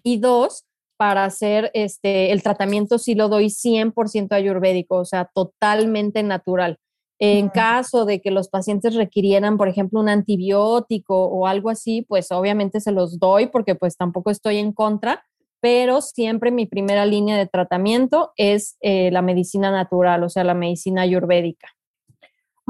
y 0.03 0.19
dos, 0.19 0.65
para 1.01 1.25
hacer 1.25 1.71
este, 1.73 2.31
el 2.31 2.43
tratamiento 2.43 2.99
si 2.99 3.15
lo 3.15 3.31
doy 3.31 3.47
100% 3.47 4.33
ayurvédico, 4.33 4.97
o 4.97 5.05
sea, 5.07 5.31
totalmente 5.35 6.23
natural. 6.23 6.77
En 7.19 7.49
caso 7.49 8.05
de 8.05 8.21
que 8.21 8.31
los 8.31 8.49
pacientes 8.49 8.95
requirieran, 8.95 9.57
por 9.57 9.69
ejemplo, 9.69 9.99
un 10.01 10.11
antibiótico 10.11 11.25
o 11.25 11.47
algo 11.47 11.71
así, 11.71 12.03
pues 12.03 12.31
obviamente 12.33 12.81
se 12.81 12.93
los 12.93 13.19
doy 13.19 13.47
porque 13.47 13.75
pues 13.75 13.97
tampoco 13.97 14.31
estoy 14.31 14.59
en 14.59 14.73
contra, 14.73 15.25
pero 15.61 16.03
siempre 16.03 16.51
mi 16.51 16.67
primera 16.67 17.07
línea 17.07 17.39
de 17.39 17.47
tratamiento 17.47 18.33
es 18.37 18.77
eh, 18.81 19.11
la 19.11 19.23
medicina 19.23 19.71
natural, 19.71 20.23
o 20.23 20.29
sea, 20.29 20.45
la 20.45 20.55
medicina 20.55 21.03
ayurvédica. 21.03 21.69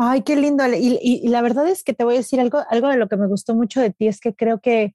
Ay, 0.02 0.23
qué 0.23 0.35
lindo. 0.35 0.64
Y, 0.66 1.28
la 1.28 1.42
verdad 1.42 1.69
es 1.69 1.85
que 1.85 1.92
te 1.92 2.04
voy 2.04 2.14
a 2.14 2.19
decir 2.19 2.40
algo, 2.40 2.62
algo 2.71 2.88
de 2.88 2.97
lo 2.97 3.07
que 3.07 3.19
me 3.19 3.26
gustó 3.26 3.54
mucho 3.54 3.83
de 3.83 3.90
ti, 3.90 4.09
es 4.09 4.19
que 4.19 4.35
creo 4.35 4.59
que 4.59 4.95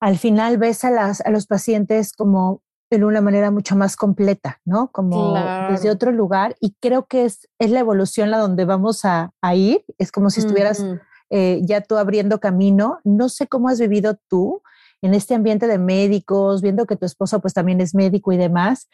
al 0.00 0.16
final 0.16 0.56
ves 0.56 0.82
a, 0.84 0.90
las, 0.90 1.20
a 1.20 1.28
los 1.28 1.46
pacientes 1.46 2.14
como 2.14 2.62
de 2.90 3.04
una 3.04 3.20
manera 3.20 3.50
mucho 3.50 3.76
más 3.76 3.96
completa, 3.96 4.60
¿no? 4.64 4.90
Como 4.92 5.34
desde 5.68 5.90
otro 5.90 6.10
lugar. 6.10 6.56
Y 6.58 6.74
creo 6.80 7.04
que 7.04 7.26
es, 7.26 7.50
es 7.58 7.70
la 7.70 7.80
evolución 7.80 8.30
la 8.30 8.38
donde 8.38 8.64
vamos 8.64 9.04
a, 9.04 9.32
ir. 9.54 9.84
Es 9.98 10.10
como 10.10 10.30
si 10.30 10.40
estuvieras 10.40 10.82
eh, 11.28 11.60
ya 11.62 11.82
tú 11.82 11.98
abriendo 11.98 12.40
camino. 12.40 13.00
No 13.04 13.28
sé 13.28 13.46
cómo 13.46 13.68
has 13.68 13.78
vivido 13.78 14.16
tú 14.28 14.62
en 15.04 15.12
este 15.12 15.34
ambiente 15.34 15.66
de 15.66 15.76
médicos, 15.76 16.62
viendo 16.62 16.86
que 16.86 16.96
tu 16.96 17.04
esposo 17.04 17.38
pues 17.40 17.52
también 17.52 17.78
es 17.82 17.94
médico 17.94 18.32
y 18.32 18.38
demás, 18.38 18.88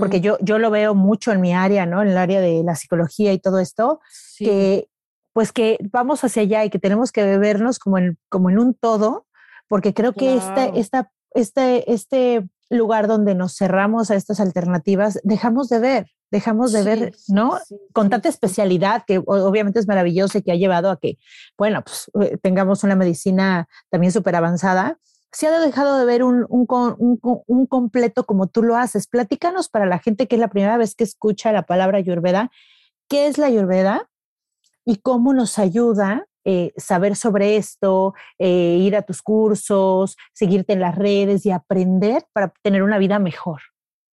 porque 0.00 0.22
yo, 0.22 0.38
yo 0.40 0.58
lo 0.58 0.70
veo 0.70 0.94
mucho 0.94 1.32
en 1.32 1.42
mi 1.42 1.52
área, 1.52 1.84
¿no? 1.84 2.00
En 2.00 2.08
el 2.08 2.16
área 2.16 2.40
de 2.40 2.62
la 2.64 2.74
psicología 2.76 3.30
y 3.34 3.38
todo 3.38 3.58
esto, 3.58 4.00
que 4.38 4.88
pues 5.34 5.52
que 5.52 5.78
vamos 5.92 6.24
hacia 6.24 6.42
allá 6.42 6.64
y 6.64 6.70
que 6.70 6.78
tenemos 6.78 7.12
que 7.12 7.36
vernos 7.36 7.78
como 7.78 7.98
en, 7.98 8.16
como 8.30 8.48
en 8.48 8.58
un 8.58 8.72
todo, 8.72 9.26
porque 9.68 9.92
creo 9.92 10.14
que 10.14 10.34
esta, 10.34 10.64
esta, 10.64 11.12
este, 11.32 11.92
este 11.92 12.48
lugar 12.70 13.06
donde 13.06 13.34
nos 13.34 13.54
cerramos 13.54 14.10
a 14.10 14.14
estas 14.14 14.40
alternativas, 14.40 15.20
dejamos 15.24 15.68
de 15.68 15.78
ver, 15.78 16.10
dejamos 16.30 16.72
de 16.72 16.84
ver, 16.84 17.14
¿no? 17.28 17.58
Con 17.92 18.08
tanta 18.08 18.30
especialidad 18.30 19.04
que 19.06 19.18
obviamente 19.26 19.78
es 19.78 19.88
maravilloso 19.88 20.38
y 20.38 20.42
que 20.42 20.52
ha 20.52 20.56
llevado 20.56 20.90
a 20.90 20.98
que, 20.98 21.18
bueno, 21.58 21.82
pues 21.82 22.10
eh, 22.22 22.38
tengamos 22.40 22.82
una 22.82 22.96
medicina 22.96 23.68
también 23.90 24.10
súper 24.10 24.36
avanzada, 24.36 24.98
se 25.34 25.48
ha 25.48 25.60
dejado 25.60 25.98
de 25.98 26.04
ver 26.04 26.22
un, 26.22 26.46
un, 26.48 27.66
completo 27.66 28.24
como 28.24 28.46
tú 28.46 28.62
lo 28.62 28.76
haces. 28.76 29.06
Platícanos 29.06 29.68
para 29.68 29.86
la 29.86 29.98
gente 29.98 30.28
que 30.28 30.36
es 30.36 30.40
la 30.40 30.48
primera 30.48 30.76
vez 30.76 30.94
que 30.94 31.04
escucha 31.04 31.52
la 31.52 31.62
palabra 31.62 31.98
Ayurveda, 31.98 32.50
¿qué 33.08 33.26
es 33.26 33.36
la 33.38 33.46
Ayurveda 33.46 34.08
y 34.84 34.96
cómo 34.96 35.34
nos 35.34 35.58
ayuda 35.58 36.26
eh, 36.46 36.74
saber 36.76 37.16
sobre 37.16 37.56
esto, 37.56 38.12
eh, 38.38 38.76
ir 38.78 38.96
a 38.96 39.02
tus 39.02 39.22
cursos, 39.22 40.16
seguirte 40.34 40.74
en 40.74 40.80
las 40.80 40.94
redes 40.94 41.46
y 41.46 41.50
aprender 41.50 42.26
para 42.34 42.52
tener 42.60 42.82
una 42.82 42.98
vida 42.98 43.18
mejor. 43.18 43.62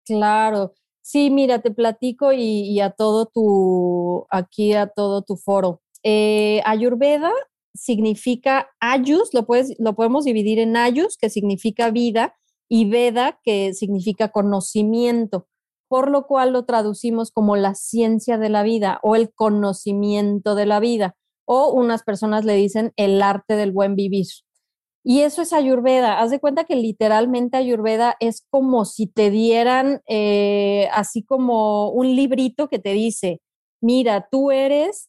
Claro. 0.06 0.74
Sí, 1.02 1.28
mira, 1.30 1.58
te 1.58 1.72
platico 1.72 2.32
y, 2.32 2.78
a 2.78 2.90
todo 2.90 3.26
tu, 3.26 4.26
aquí 4.30 4.74
a 4.74 4.86
todo 4.86 5.22
tu 5.22 5.36
foro. 5.36 5.82
Eh, 6.04 6.62
Ayurveda 6.64 7.32
significa 7.74 8.70
Ayus, 8.80 9.32
lo, 9.32 9.46
puedes, 9.46 9.74
lo 9.78 9.94
podemos 9.94 10.24
dividir 10.24 10.58
en 10.58 10.76
Ayus, 10.76 11.16
que 11.16 11.30
significa 11.30 11.90
vida, 11.90 12.34
y 12.68 12.88
Veda, 12.88 13.40
que 13.42 13.74
significa 13.74 14.28
conocimiento, 14.28 15.48
por 15.88 16.10
lo 16.10 16.26
cual 16.26 16.52
lo 16.52 16.64
traducimos 16.64 17.32
como 17.32 17.56
la 17.56 17.74
ciencia 17.74 18.38
de 18.38 18.48
la 18.48 18.62
vida 18.62 19.00
o 19.02 19.16
el 19.16 19.32
conocimiento 19.34 20.54
de 20.54 20.66
la 20.66 20.78
vida 20.78 21.16
o 21.52 21.72
unas 21.72 22.04
personas 22.04 22.44
le 22.44 22.54
dicen 22.54 22.92
el 22.96 23.20
arte 23.20 23.56
del 23.56 23.72
buen 23.72 23.96
vivir. 23.96 24.26
Y 25.02 25.22
eso 25.22 25.42
es 25.42 25.52
Ayurveda. 25.52 26.20
Haz 26.20 26.30
de 26.30 26.38
cuenta 26.38 26.62
que 26.62 26.76
literalmente 26.76 27.56
Ayurveda 27.56 28.14
es 28.20 28.46
como 28.50 28.84
si 28.84 29.08
te 29.08 29.30
dieran 29.30 30.00
eh, 30.06 30.88
así 30.92 31.24
como 31.24 31.90
un 31.90 32.14
librito 32.14 32.68
que 32.68 32.78
te 32.78 32.92
dice, 32.92 33.40
mira, 33.80 34.28
tú 34.30 34.52
eres 34.52 35.08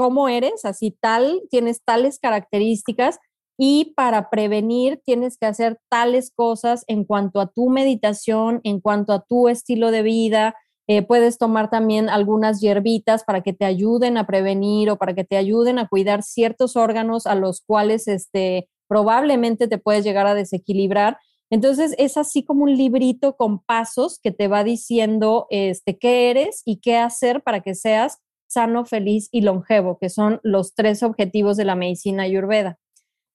como 0.00 0.30
eres, 0.30 0.64
así 0.64 0.96
tal, 0.98 1.42
tienes 1.50 1.82
tales 1.84 2.18
características 2.18 3.18
y 3.58 3.92
para 3.94 4.30
prevenir 4.30 4.98
tienes 5.04 5.36
que 5.36 5.44
hacer 5.44 5.78
tales 5.90 6.32
cosas 6.34 6.84
en 6.86 7.04
cuanto 7.04 7.38
a 7.38 7.48
tu 7.48 7.68
meditación, 7.68 8.62
en 8.64 8.80
cuanto 8.80 9.12
a 9.12 9.20
tu 9.20 9.50
estilo 9.50 9.90
de 9.90 10.00
vida, 10.00 10.54
eh, 10.88 11.02
puedes 11.02 11.36
tomar 11.36 11.68
también 11.68 12.08
algunas 12.08 12.62
hierbitas 12.62 13.24
para 13.24 13.42
que 13.42 13.52
te 13.52 13.66
ayuden 13.66 14.16
a 14.16 14.26
prevenir 14.26 14.88
o 14.88 14.96
para 14.96 15.14
que 15.14 15.24
te 15.24 15.36
ayuden 15.36 15.78
a 15.78 15.86
cuidar 15.86 16.22
ciertos 16.22 16.76
órganos 16.76 17.26
a 17.26 17.34
los 17.34 17.60
cuales 17.60 18.08
este, 18.08 18.70
probablemente 18.88 19.68
te 19.68 19.76
puedes 19.76 20.02
llegar 20.02 20.26
a 20.26 20.34
desequilibrar. 20.34 21.18
Entonces 21.50 21.94
es 21.98 22.16
así 22.16 22.42
como 22.42 22.64
un 22.64 22.74
librito 22.74 23.36
con 23.36 23.58
pasos 23.58 24.18
que 24.18 24.30
te 24.30 24.48
va 24.48 24.64
diciendo 24.64 25.46
este, 25.50 25.98
qué 25.98 26.30
eres 26.30 26.62
y 26.64 26.80
qué 26.80 26.96
hacer 26.96 27.42
para 27.42 27.60
que 27.60 27.74
seas 27.74 28.16
sano, 28.50 28.84
feliz 28.84 29.28
y 29.30 29.42
longevo, 29.42 29.98
que 29.98 30.10
son 30.10 30.40
los 30.42 30.74
tres 30.74 31.02
objetivos 31.02 31.56
de 31.56 31.64
la 31.64 31.76
medicina 31.76 32.24
ayurveda. 32.24 32.78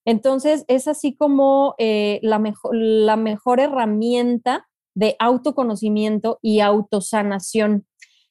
Entonces 0.06 0.66
es 0.68 0.88
así 0.88 1.16
como 1.16 1.76
eh, 1.78 2.20
la, 2.22 2.38
mejor, 2.38 2.76
la 2.76 3.16
mejor 3.16 3.60
herramienta 3.60 4.68
de 4.94 5.16
autoconocimiento 5.20 6.40
y 6.42 6.60
autosanación. 6.60 7.86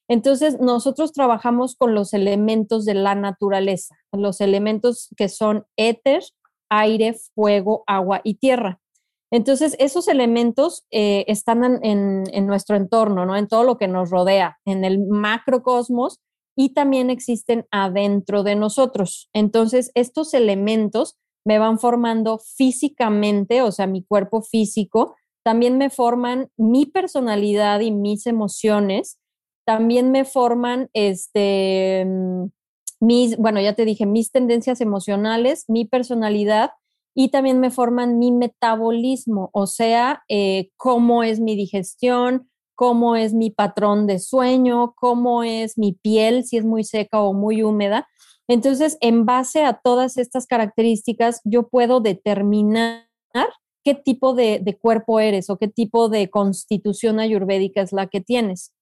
Entonces, 0.09 0.61
nosotros 0.61 1.13
trabajamos 1.13 1.77
con 1.77 1.95
los 1.95 2.13
elementos 2.13 2.85
de 2.85 2.95
la 2.95 3.15
naturaleza, 3.15 3.97
los 4.13 4.41
elementos 4.41 5.09
que 5.17 5.31
son 5.31 5.65
éter, 5.77 6.23
aire, 6.69 7.17
fuego, 7.35 7.85
agua 7.87 8.21
y 8.23 8.35
tierra. 8.35 8.81
Entonces, 9.31 9.77
esos 9.79 10.07
elementos 10.09 10.85
eh, 10.91 11.25
están 11.27 11.65
en, 11.83 12.25
en, 12.31 12.47
nuestro 12.47 12.77
entorno, 12.77 13.25
¿no? 13.25 13.35
En 13.35 13.49
todo 13.49 13.65
lo 13.65 13.79
que 13.79 13.89
nos 13.89 14.11
rodea, 14.11 14.59
en 14.67 14.85
el 14.85 15.01
macrocosmos 15.07 16.21
y 16.57 16.75
también 16.75 17.11
existen 17.11 17.67
adentro 17.71 18.43
de 18.43 18.57
nosotros. 18.57 19.29
Entonces, 19.33 19.91
estos 19.95 20.35
elementos 20.35 21.17
me 21.45 21.59
van 21.59 21.79
formando 21.79 22.39
físicamente, 22.39 23.63
o 23.63 23.71
sea, 23.73 23.87
mi 23.87 24.03
cuerpo 24.03 24.43
físico, 24.43 25.15
también 25.45 25.77
me 25.77 25.91
forman 25.91 26.49
mi 26.57 26.87
personalidad 26.87 27.81
y 27.81 27.91
mis 27.91 28.27
emociones, 28.27 29.19
también 29.67 30.11
me 30.11 30.25
forman 30.25 30.89
este, 30.95 32.05
mm, 32.07 32.47
mis, 33.01 33.37
bueno, 33.37 33.61
ya 33.61 33.75
te 33.75 33.85
dije, 33.85 34.07
mis 34.07 34.31
tendencias 34.31 34.81
emocionales, 34.81 35.65
mi 35.69 35.85
personalidad 35.85 36.71
y 37.15 37.29
también 37.29 37.61
me 37.61 37.71
forman 37.71 38.19
mi 38.19 38.33
metabolismo, 38.33 39.51
o 39.53 39.67
sea, 39.67 40.25
eh, 40.29 40.71
cómo 40.77 41.23
es 41.23 41.41
mi 41.41 41.55
digestión, 41.55 42.49
cómo 42.75 43.17
es 43.17 43.33
mi 43.35 43.51
patrón 43.51 44.07
de 44.07 44.19
sueño, 44.19 44.95
cómo 44.97 45.43
es 45.43 45.79
mi 45.79 45.93
piel, 45.93 46.45
si 46.45 46.57
es 46.57 46.65
muy 46.65 46.85
seca 46.85 47.21
o 47.21 47.33
muy 47.33 47.63
húmeda. 47.63 48.09
Entonces, 48.49 48.99
en 49.01 49.25
base 49.25 49.65
a 49.65 49.81
todas 49.83 50.17
estas 50.19 50.47
características, 50.47 51.41
yo 51.45 51.69
puedo 51.69 52.01
determinar 52.01 53.07
qué 53.85 53.95
tipo 53.95 54.35
de, 54.35 54.79
cuerpo 54.81 55.21
eres 55.21 55.51
o 55.51 55.59
qué 55.59 55.69
tipo 55.69 56.09
de 56.09 56.31
constitución 56.31 57.21
ayurvédica 57.21 57.83
es 57.83 57.93
la 57.93 58.07
que 58.07 58.21
tienes. 58.21 58.73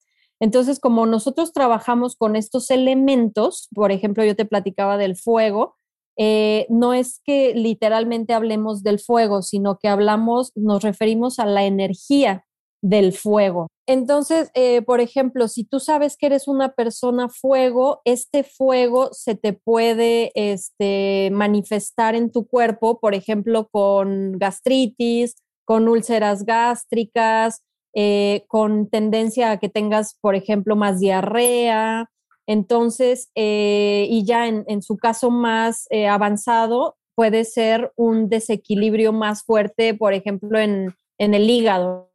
Entonces, 0.40 0.80
como 0.80 1.06
nosotros 1.06 1.52
trabajamos 1.52 2.16
con 2.16 2.34
estos 2.34 2.70
elementos, 2.70 3.68
por 3.75 3.92
ejemplo, 3.92 4.25
yo 4.25 4.34
te 4.34 4.44
platicaba 4.44 4.96
del 4.96 5.16
fuego, 5.16 5.76
eh, 6.16 6.66
no 6.68 6.92
es 6.92 7.20
que 7.25 7.54
literalmente 7.54 8.34
hablemos 8.34 8.82
del 8.82 8.99
fuego, 8.99 9.42
sino 9.42 9.78
que 9.78 9.88
hablamos, 9.88 10.52
nos 10.56 10.82
referimos 10.82 11.38
a 11.38 11.46
la 11.46 11.64
energía 11.64 12.44
del 12.82 13.12
fuego. 13.12 13.68
Entonces, 13.86 14.50
eh, 14.54 14.82
por 14.82 15.00
ejemplo, 15.00 15.48
si 15.48 15.64
tú 15.64 15.80
sabes 15.80 16.16
que 16.16 16.26
eres 16.26 16.48
una 16.48 16.72
persona 16.72 17.28
fuego, 17.28 18.00
este 18.04 18.42
fuego 18.42 19.10
se 19.12 19.34
te 19.36 19.52
puede 19.52 20.32
este, 20.34 21.30
manifestar 21.32 22.14
en 22.14 22.30
tu 22.30 22.46
cuerpo, 22.46 23.00
por 23.00 23.14
ejemplo, 23.14 23.68
con 23.70 24.38
gastritis, 24.38 25.36
con 25.64 25.88
úlceras 25.88 26.44
gástricas, 26.44 27.62
eh, 27.94 28.44
con 28.48 28.88
tendencia 28.88 29.52
a 29.52 29.58
que 29.58 29.68
tengas, 29.68 30.16
por 30.20 30.34
ejemplo, 30.34 30.76
más 30.76 30.98
diarrea. 30.98 32.10
Entonces, 32.46 33.30
eh, 33.36 34.06
y 34.10 34.24
ya 34.24 34.48
en, 34.48 34.82
su 34.82 34.96
caso 34.96 35.30
más 35.30 35.86
avanzado, 36.08 36.96
puede 37.14 37.44
ser 37.44 37.92
un 37.94 38.28
desequilibrio 38.28 39.12
más 39.12 39.44
fuerte, 39.44 39.94
por 39.94 40.12
ejemplo, 40.12 40.58
en, 40.58 40.94
en 41.18 41.34
el 41.34 41.48
hígado, 41.48 42.12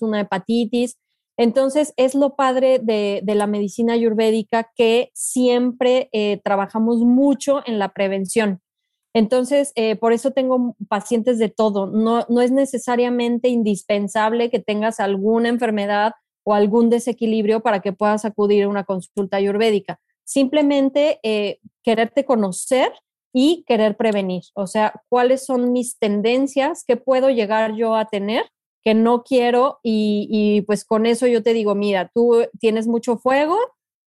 una 0.00 0.20
hepatitis. 0.20 0.98
Entonces, 1.36 1.94
es 1.96 2.14
lo 2.14 2.36
padre 2.36 2.78
de, 2.78 3.22
la 3.26 3.46
medicina 3.46 3.94
ayurvédica 3.94 4.70
que 4.74 5.10
siempre 5.14 6.08
eh, 6.12 6.40
trabajamos 6.44 6.98
mucho 6.98 7.62
en 7.66 7.78
la 7.78 7.92
prevención. 7.92 8.60
Entonces, 9.14 9.72
eh, 9.74 9.96
por 9.96 10.12
eso 10.12 10.30
tengo 10.30 10.74
pacientes 10.88 11.38
de 11.38 11.48
todo. 11.48 11.86
No, 11.86 12.26
no 12.28 12.40
es 12.40 12.50
necesariamente 12.50 13.48
indispensable 13.48 14.50
que 14.50 14.58
tengas 14.58 15.00
alguna 15.00 15.48
enfermedad 15.48 16.12
o 16.44 16.54
algún 16.54 16.90
desequilibrio 16.90 17.60
para 17.60 17.80
que 17.80 17.92
puedas 17.92 18.24
acudir 18.24 18.64
a 18.64 18.68
una 18.68 18.84
consulta 18.84 19.36
ayurvédica. 19.36 20.00
Simplemente 20.24 21.18
eh, 21.22 21.58
quererte 21.82 22.24
conocer 22.24 22.92
y 23.34 23.64
querer 23.66 23.96
prevenir. 23.96 24.42
O 24.54 24.66
sea, 24.66 25.02
cuáles 25.08 25.44
son 25.44 25.72
mis 25.72 25.98
tendencias, 25.98 26.84
qué 26.86 26.96
puedo 26.96 27.30
llegar 27.30 27.74
yo 27.74 27.94
a 27.94 28.06
tener 28.06 28.44
que 28.82 28.94
no 28.94 29.22
quiero 29.22 29.78
y, 29.82 30.62
pues 30.62 30.84
con 30.84 31.06
eso 31.06 31.26
yo 31.26 31.42
te 31.42 31.52
digo, 31.52 31.74
mira, 31.74 32.10
tú 32.12 32.44
tienes 32.58 32.86
mucho 32.86 33.16
fuego, 33.16 33.56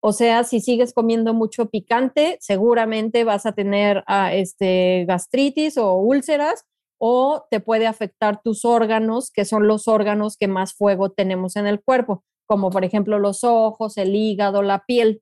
o 0.02 0.12
sea, 0.12 0.44
si 0.44 0.60
sigues 0.60 0.94
comiendo 0.94 1.34
mucho 1.34 1.70
picante, 1.70 2.38
seguramente 2.40 3.24
vas 3.24 3.46
a 3.46 3.54
tener 3.54 4.04
ah, 4.08 4.34
este, 4.34 5.06
gastritis 5.08 5.78
o 5.78 5.96
úlceras 5.96 6.66
o 6.98 7.46
te 7.50 7.60
puede 7.60 7.88
afectar 7.88 8.42
tus 8.44 8.66
órganos, 8.66 9.32
que 9.32 9.46
son 9.46 9.68
los 9.68 9.88
órganos 9.88 10.38
que 10.38 10.48
más 10.48 10.74
fuego 10.74 11.12
tenemos 11.12 11.56
en 11.56 11.68
el 11.68 11.82
cuerpo, 11.82 12.24
como 12.46 12.70
por 12.70 12.86
ejemplo 12.86 13.20
los 13.20 13.44
ojos, 13.44 13.98
el 13.98 14.16
hígado, 14.16 14.62
la 14.62 14.86
piel. 14.86 15.22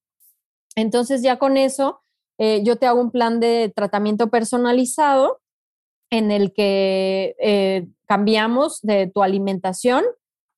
Entonces 0.76 1.22
ya 1.22 1.38
con 1.40 1.58
eso, 1.58 2.02
eh, 2.40 2.62
yo 2.64 2.78
te 2.78 2.86
hago 2.86 3.00
un 3.00 3.12
plan 3.12 3.40
de 3.40 3.72
tratamiento 3.76 4.30
personalizado 4.30 5.40
en 6.14 6.30
el 6.30 6.54
que 6.54 7.36
eh, 7.40 7.88
cambiamos 8.06 8.82
de 8.84 9.08
tu 9.08 9.24
alimentación, 9.24 10.04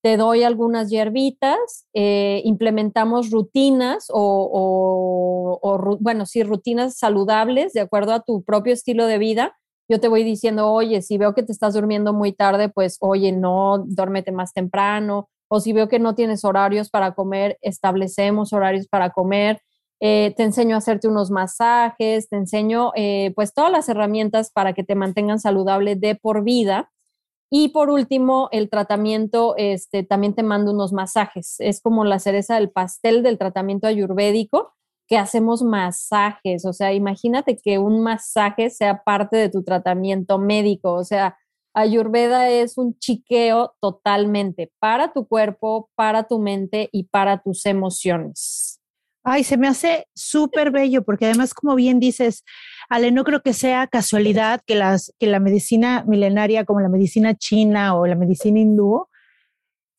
te 0.03 0.17
doy 0.17 0.43
algunas 0.43 0.89
hierbitas, 0.89 1.87
eh, 1.93 2.41
implementamos 2.43 3.31
rutinas 3.31 4.07
o, 4.09 5.57
bueno, 6.01 6.25
sí, 6.25 6.43
rutinas 6.43 6.97
saludables 6.97 7.71
de 7.71 7.79
acuerdo 7.79 8.11
a 8.11 8.19
tu 8.19 8.43
propio 8.43 8.73
estilo 8.73 9.07
de 9.07 9.17
vida. 9.17 9.55
Yo 9.87 10.01
te 10.01 10.09
voy 10.09 10.25
diciendo, 10.25 10.69
oye, 10.69 11.01
si 11.01 11.17
veo 11.17 11.33
que 11.33 11.43
te 11.43 11.53
estás 11.53 11.73
durmiendo 11.73 12.11
muy 12.11 12.33
tarde, 12.33 12.67
pues, 12.67 12.97
oye, 12.99 13.31
no, 13.31 13.77
duérmete 13.87 14.33
más 14.33 14.51
temprano. 14.51 15.29
O 15.47 15.61
si 15.61 15.71
veo 15.71 15.87
que 15.87 15.99
no 15.99 16.15
tienes 16.15 16.43
horarios 16.43 16.89
para 16.89 17.13
comer, 17.13 17.57
establecemos 17.61 18.51
horarios 18.51 18.87
para 18.87 19.11
comer. 19.11 19.61
Eh, 20.01 20.33
te 20.35 20.43
enseño 20.43 20.75
a 20.75 20.79
hacerte 20.79 21.07
unos 21.07 21.31
masajes, 21.31 22.29
te 22.29 22.35
enseño 22.35 22.91
eh, 22.95 23.31
pues 23.35 23.53
todas 23.53 23.71
las 23.71 23.87
herramientas 23.89 24.51
para 24.51 24.73
que 24.73 24.83
te 24.83 24.95
mantengan 24.95 25.39
saludable 25.39 25.95
de 25.95 26.15
por 26.15 26.43
vida. 26.43 26.91
Y 27.51 27.69
por 27.69 27.89
último, 27.89 28.49
el 28.51 28.69
tratamiento, 28.69 29.55
este, 29.57 30.03
también 30.03 30.33
te 30.33 30.43
mando 30.43 30.71
unos 30.71 30.93
masajes. 30.93 31.55
Es 31.59 31.81
como 31.81 32.03
la 32.03 32.19
cereza 32.19 32.55
del 32.55 32.71
pastel 32.71 33.23
del 33.23 33.37
tratamiento 33.37 33.87
ayurvédico, 33.87 34.73
que 35.07 35.17
hacemos 35.17 35.61
masajes. 35.63 36.65
O 36.65 36.73
sea, 36.73 36.93
imagínate 36.93 37.57
que 37.57 37.77
un 37.77 38.01
masaje 38.01 38.69
sea 38.69 39.03
parte 39.03 39.37
de 39.37 39.49
tu 39.49 39.63
tratamiento 39.63 40.39
médico. 40.39 40.93
O 40.93 41.03
sea, 41.03 41.37
Ayurveda 41.77 42.49
es 42.49 42.77
un 42.77 42.97
chiqueo 42.99 43.75
totalmente 43.81 44.71
para 44.79 45.11
tu 45.11 45.27
cuerpo, 45.27 45.89
para 45.95 46.23
tu 46.23 46.39
mente 46.39 46.87
y 46.93 47.03
para 47.03 47.41
tus 47.41 47.65
emociones. 47.65 48.74
Ay, 49.27 49.43
se 49.43 49.57
me 49.57 49.67
hace 49.67 50.07
súper 50.13 50.69
bello 50.69 51.03
porque 51.03 51.25
además, 51.25 51.55
como 51.55 51.73
bien 51.73 51.99
dices, 51.99 52.43
Ale, 52.89 53.11
no 53.11 53.23
creo 53.23 53.41
que 53.41 53.53
sea 53.53 53.87
casualidad 53.87 54.61
que, 54.67 54.75
las, 54.75 55.15
que 55.19 55.25
la 55.25 55.39
medicina 55.39 56.03
milenaria 56.07 56.63
como 56.63 56.79
la 56.79 56.89
medicina 56.89 57.33
china 57.33 57.95
o 57.95 58.05
la 58.05 58.13
medicina 58.13 58.59
hindú 58.59 59.07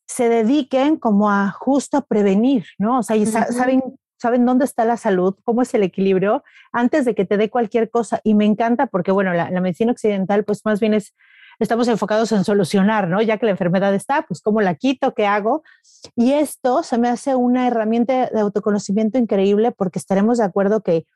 se 0.07 0.29
dediquen 0.29 0.97
como 0.97 1.29
a 1.29 1.51
justo 1.51 1.97
a 1.97 2.07
prevenir, 2.07 2.67
¿no? 2.79 3.01
O 3.01 3.03
sea, 3.03 3.17
saben, 3.27 3.83
saben 4.17 4.47
dónde 4.47 4.65
está 4.65 4.85
la 4.85 4.97
salud, 4.97 5.35
cómo 5.43 5.63
es 5.63 5.75
el 5.75 5.83
equilibrio 5.83 6.45
antes 6.71 7.05
de 7.05 7.17
que 7.17 7.25
te 7.25 7.37
dé 7.37 7.51
cualquier 7.51 7.91
cosa. 7.91 8.21
Y 8.23 8.35
me 8.35 8.45
encanta 8.45 8.87
porque, 8.87 9.11
bueno, 9.11 9.33
la, 9.33 9.51
la 9.51 9.61
medicina 9.61 9.91
occidental 9.91 10.45
pues 10.45 10.65
más 10.65 10.79
bien 10.79 10.95
es 10.95 11.15
estamos 11.59 11.89
enfocados 11.89 12.33
en 12.33 12.45
solucionar, 12.45 13.09
¿no? 13.09 13.23
Ya 13.23 13.39
que 13.39 13.47
la 13.47 13.53
enfermedad 13.53 13.95
está, 13.95 14.25
pues 14.27 14.41
cómo 14.41 14.61
la 14.61 14.75
quito, 14.75 15.15
qué 15.15 15.27
hago. 15.27 15.63
Y 16.15 16.33
esto 16.33 16.83
se 16.83 16.99
me 16.99 17.09
hace 17.09 17.35
una 17.35 17.67
herramienta 17.67 18.29
de 18.29 18.41
autoconocimiento 18.41 19.19
increíble 19.19 19.73
porque 19.73 19.99
estaremos 19.99 20.39
de 20.39 20.45
acuerdo 20.45 20.83
que 20.83 21.07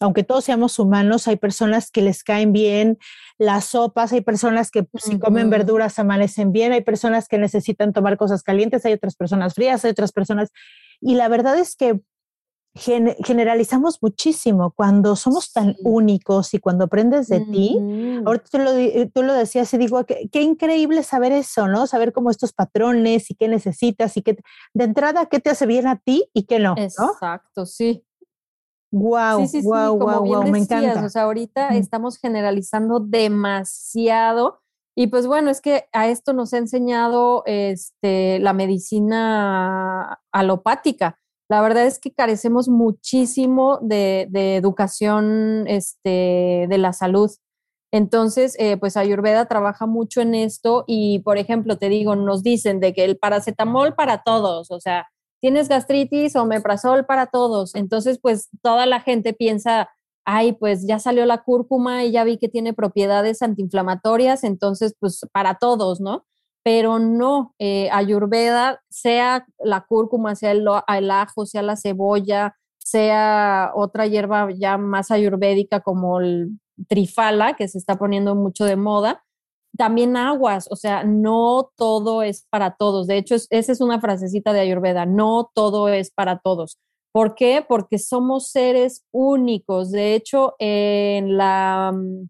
aunque 0.00 0.24
todos 0.24 0.44
seamos 0.44 0.78
humanos, 0.78 1.28
hay 1.28 1.36
personas 1.36 1.90
que 1.90 2.02
les 2.02 2.24
caen 2.24 2.52
bien 2.52 2.98
las 3.38 3.66
sopas, 3.66 4.12
hay 4.12 4.20
personas 4.20 4.70
que 4.70 4.82
pues, 4.82 5.04
si 5.04 5.18
comen 5.18 5.50
verduras 5.50 5.98
amanecen 5.98 6.52
bien, 6.52 6.72
hay 6.72 6.82
personas 6.82 7.28
que 7.28 7.38
necesitan 7.38 7.92
tomar 7.92 8.16
cosas 8.16 8.42
calientes, 8.42 8.84
hay 8.84 8.92
otras 8.92 9.16
personas 9.16 9.54
frías, 9.54 9.84
hay 9.84 9.92
otras 9.92 10.12
personas. 10.12 10.50
Y 11.00 11.14
la 11.14 11.28
verdad 11.28 11.58
es 11.58 11.76
que 11.76 12.00
generalizamos 12.76 14.02
muchísimo 14.02 14.72
cuando 14.72 15.14
somos 15.14 15.52
tan 15.52 15.76
únicos 15.84 16.54
y 16.54 16.58
cuando 16.58 16.84
aprendes 16.84 17.28
de 17.28 17.40
ti. 17.40 17.78
Ahorita 18.26 18.46
tú 18.50 18.58
lo, 18.58 18.72
eh, 18.72 19.10
tú 19.14 19.22
lo 19.22 19.32
decías 19.32 19.72
y 19.74 19.78
digo, 19.78 20.04
qué, 20.04 20.28
qué, 20.32 20.42
increíble 20.42 21.04
saber 21.04 21.30
eso, 21.30 21.68
¿no? 21.68 21.86
Saber 21.86 22.12
cómo 22.12 22.30
estos 22.30 22.52
patrones 22.52 23.30
y 23.30 23.36
qué 23.36 23.46
necesitas 23.46 24.16
y 24.16 24.22
qué, 24.22 24.38
de 24.74 24.84
entrada, 24.84 25.26
qué 25.26 25.38
te 25.38 25.50
hace 25.50 25.66
bien 25.66 25.86
a 25.86 25.96
ti 25.96 26.28
y 26.34 26.44
qué 26.44 26.58
no. 26.58 26.74
Exacto, 26.76 27.64
sí. 27.64 28.04
Wow, 28.90 29.46
sí, 29.46 29.60
wow, 29.62 29.96
wow, 29.96 30.24
wow, 30.24 30.50
me 30.50 30.58
encanta. 30.58 31.04
O 31.04 31.08
sea, 31.08 31.22
ahorita 31.22 31.68
estamos 31.70 32.16
generalizando 32.16 32.98
demasiado. 32.98 34.62
Y 34.96 35.08
pues 35.08 35.26
bueno, 35.26 35.50
es 35.50 35.60
que 35.60 35.88
a 35.92 36.08
esto 36.08 36.32
nos 36.32 36.52
ha 36.54 36.58
enseñado 36.58 37.42
este, 37.46 38.38
la 38.40 38.52
medicina 38.52 40.20
alopática 40.32 41.18
la 41.48 41.60
verdad 41.60 41.86
es 41.86 41.98
que 41.98 42.12
carecemos 42.12 42.68
muchísimo 42.68 43.78
de, 43.82 44.28
educación 44.56 45.64
este, 45.66 46.66
de 46.68 46.78
la 46.78 46.92
salud. 46.92 47.30
Entonces, 47.92 48.56
eh, 48.58 48.76
pues 48.76 48.96
Ayurveda 48.96 49.46
trabaja 49.46 49.86
mucho 49.86 50.20
en 50.20 50.34
esto 50.34 50.84
y, 50.86 51.20
por 51.20 51.38
ejemplo, 51.38 51.78
te 51.78 51.88
digo, 51.88 52.16
nos 52.16 52.42
dicen 52.42 52.80
de 52.80 52.92
que 52.92 53.04
el 53.04 53.18
paracetamol 53.18 53.94
para 53.94 54.22
todos, 54.24 54.70
o 54.70 54.80
sea, 54.80 55.06
tienes 55.40 55.68
gastritis 55.68 56.34
o 56.36 56.46
meprazol 56.46 57.04
para 57.04 57.26
todos. 57.26 57.74
Entonces, 57.74 58.18
pues 58.20 58.48
toda 58.62 58.86
la 58.86 59.00
gente 59.00 59.32
piensa, 59.34 59.90
ay, 60.24 60.54
pues 60.54 60.86
ya 60.88 60.98
salió 60.98 61.26
la 61.26 61.44
cúrcuma 61.44 62.04
y 62.04 62.12
ya 62.12 62.24
vi 62.24 62.38
que 62.38 62.48
tiene 62.48 62.72
propiedades 62.72 63.42
antiinflamatorias, 63.42 64.42
entonces, 64.42 64.94
pues 64.98 65.20
para 65.32 65.56
todos, 65.58 66.00
¿no? 66.00 66.24
Pero 66.64 66.98
no, 66.98 67.54
eh, 67.58 67.90
ayurveda, 67.92 68.82
sea 68.88 69.46
la 69.58 69.82
cúrcuma, 69.82 70.34
sea 70.34 70.52
el, 70.52 70.66
ajo, 71.10 71.44
sea 71.44 71.62
la 71.62 71.76
cebolla, 71.76 72.56
sea 72.78 73.70
otra 73.74 74.06
hierba 74.06 74.48
ya 74.50 74.78
más 74.78 75.10
ayurvédica 75.10 75.80
como 75.80 76.20
el 76.20 76.58
trifala, 76.88 77.54
que 77.54 77.68
se 77.68 77.76
está 77.76 77.96
poniendo 77.96 78.34
mucho 78.34 78.64
de 78.64 78.76
moda, 78.76 79.22
también 79.76 80.16
aguas, 80.16 80.66
o 80.70 80.76
sea, 80.76 81.04
no 81.04 81.70
todo 81.76 82.22
es 82.22 82.46
para 82.48 82.76
todos. 82.76 83.06
De 83.06 83.18
hecho, 83.18 83.34
esa 83.34 83.72
es 83.72 83.80
una 83.80 84.00
frasecita 84.00 84.52
de 84.52 84.60
Ayurveda, 84.60 85.04
no 85.04 85.50
todo 85.54 85.88
es 85.88 86.10
para 86.10 86.38
todos. 86.38 86.78
¿Por 87.12 87.34
qué? 87.34 87.64
Porque 87.66 87.98
somos 87.98 88.50
seres 88.50 89.04
únicos. 89.12 89.90
De 89.90 90.14
hecho, 90.14 90.54
en 90.58 91.36
la 91.36 91.92
mm, 91.94 92.28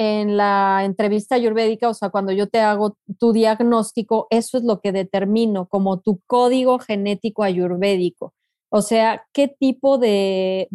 en 0.00 0.36
la 0.36 0.82
entrevista 0.84 1.34
ayurvédica, 1.34 1.88
o 1.88 1.94
sea, 1.94 2.10
cuando 2.10 2.30
yo 2.30 2.46
te 2.46 2.60
hago 2.60 2.96
tu 3.18 3.32
diagnóstico, 3.32 4.28
eso 4.30 4.56
es 4.56 4.62
lo 4.62 4.80
que 4.80 4.92
determino 4.92 5.66
como 5.66 5.98
tu 5.98 6.20
código 6.24 6.78
genético 6.78 7.42
ayurvédico. 7.42 8.32
O 8.70 8.80
sea, 8.80 9.26
qué 9.32 9.48
tipo 9.48 9.98
de, 9.98 10.68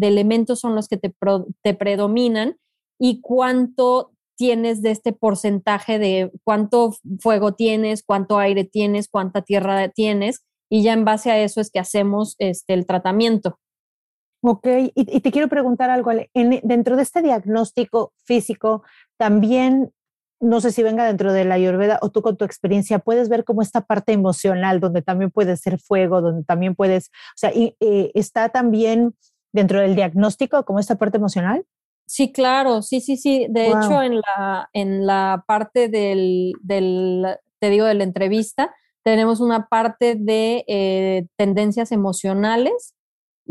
elementos 0.00 0.60
son 0.60 0.74
los 0.74 0.88
que 0.88 0.96
te, 0.96 1.14
te 1.62 1.74
predominan 1.74 2.56
y 2.98 3.20
cuánto 3.20 4.12
tienes 4.34 4.80
de 4.80 4.92
este 4.92 5.12
porcentaje 5.12 5.98
de 5.98 6.32
cuánto 6.42 6.94
fuego 7.20 7.52
tienes, 7.52 8.02
cuánto 8.02 8.38
aire 8.38 8.64
tienes, 8.64 9.08
cuánta 9.08 9.42
tierra 9.42 9.90
tienes, 9.90 10.46
y 10.70 10.82
ya 10.82 10.94
en 10.94 11.04
base 11.04 11.30
a 11.30 11.38
eso 11.38 11.60
es 11.60 11.70
que 11.70 11.80
hacemos 11.80 12.34
este, 12.38 12.72
el 12.72 12.86
tratamiento. 12.86 13.58
Ok, 14.42 14.66
y, 14.94 15.20
te 15.20 15.30
quiero 15.30 15.48
preguntar 15.48 15.90
algo, 15.90 16.12
dentro 16.62 16.96
de 16.96 17.02
este 17.02 17.20
diagnóstico 17.20 18.14
físico, 18.24 18.82
también, 19.18 19.92
no 20.40 20.62
sé 20.62 20.72
si 20.72 20.82
venga 20.82 21.04
dentro 21.04 21.34
de 21.34 21.44
la 21.44 21.56
Ayurveda 21.56 21.98
o 22.00 22.08
tú 22.10 22.22
con 22.22 22.38
tu 22.38 22.46
experiencia, 22.46 23.00
puedes 23.00 23.28
ver 23.28 23.44
como 23.44 23.60
esta 23.60 23.82
parte 23.82 24.12
emocional, 24.12 24.80
donde 24.80 25.02
también 25.02 25.30
puede 25.30 25.58
ser 25.58 25.78
fuego, 25.78 26.22
donde 26.22 26.44
también 26.44 26.74
puedes, 26.74 27.08
o 27.08 27.36
sea, 27.36 27.52
y, 27.54 27.76
eh, 27.80 28.12
está 28.14 28.48
también 28.48 29.14
dentro 29.52 29.80
del 29.80 29.94
diagnóstico 29.94 30.64
como 30.64 30.78
esta 30.78 30.96
parte 30.96 31.18
emocional. 31.18 31.66
Sí, 32.06 32.32
claro, 32.32 32.80
sí, 32.82 33.00
sí, 33.00 33.16
sí. 33.16 33.46
De 33.50 33.68
hecho, 33.68 34.02
en 34.02 34.16
la, 34.16 34.68
en 34.72 35.06
la 35.06 35.44
parte 35.46 35.88
del, 35.88 36.54
del, 36.62 37.26
te 37.60 37.70
digo, 37.70 37.84
de 37.84 37.94
la 37.94 38.04
entrevista, 38.04 38.74
tenemos 39.04 39.40
una 39.40 39.68
parte 39.68 40.16
de 40.18 40.64
eh, 40.66 41.26
tendencias 41.36 41.92
emocionales 41.92 42.94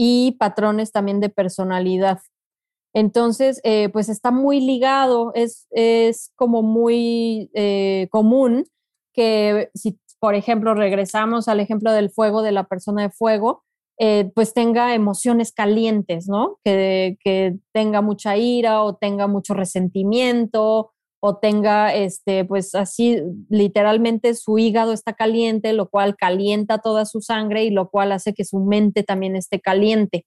y 0.02 0.38
patrones 0.40 0.94
también 0.94 1.20
de 1.20 1.28
personalidad. 1.28 2.20
Entonces, 2.94 3.60
eh, 3.66 3.90
pues 3.90 4.08
está 4.08 4.32
muy 4.32 4.62
ligado, 4.62 5.34
es, 5.36 5.68
es 5.72 6.32
como 6.38 6.64
muy 6.64 7.52
eh, 7.54 8.08
común 8.10 8.66
que 9.14 9.70
si, 9.74 10.00
por 10.20 10.36
ejemplo, 10.36 10.74
regresamos 10.74 11.50
al 11.50 11.60
ejemplo 11.60 11.92
del 11.92 12.12
fuego 12.12 12.44
de 12.44 12.54
la 12.54 12.64
persona 12.64 13.02
de 13.02 13.10
fuego, 13.10 13.64
pues 14.34 14.54
tenga 14.54 14.96
emociones 14.96 15.52
calientes, 15.52 16.30
¿no? 16.30 16.58
Que, 16.64 17.18
que 17.22 17.58
tenga 17.74 18.02
mucha 18.02 18.38
ira 18.38 18.82
o 18.82 18.96
tenga 18.96 19.28
mucho 19.28 19.54
resentimiento 19.54 20.94
o 21.22 21.38
tenga, 21.38 21.94
este, 21.94 22.46
pues 22.46 22.76
así, 22.76 23.22
literalmente 23.50 24.34
su 24.36 24.58
hígado 24.58 24.94
está 24.94 25.14
caliente, 25.14 25.74
lo 25.74 25.90
cual 25.90 26.16
calienta 26.16 26.80
toda 26.80 27.06
su 27.06 27.22
sangre 27.22 27.66
y 27.66 27.72
lo 27.72 27.90
cual 27.90 28.12
hace 28.12 28.34
que 28.34 28.46
su 28.46 28.60
mente 28.60 29.04
también 29.04 29.36
esté 29.36 29.60
caliente. 29.60 30.26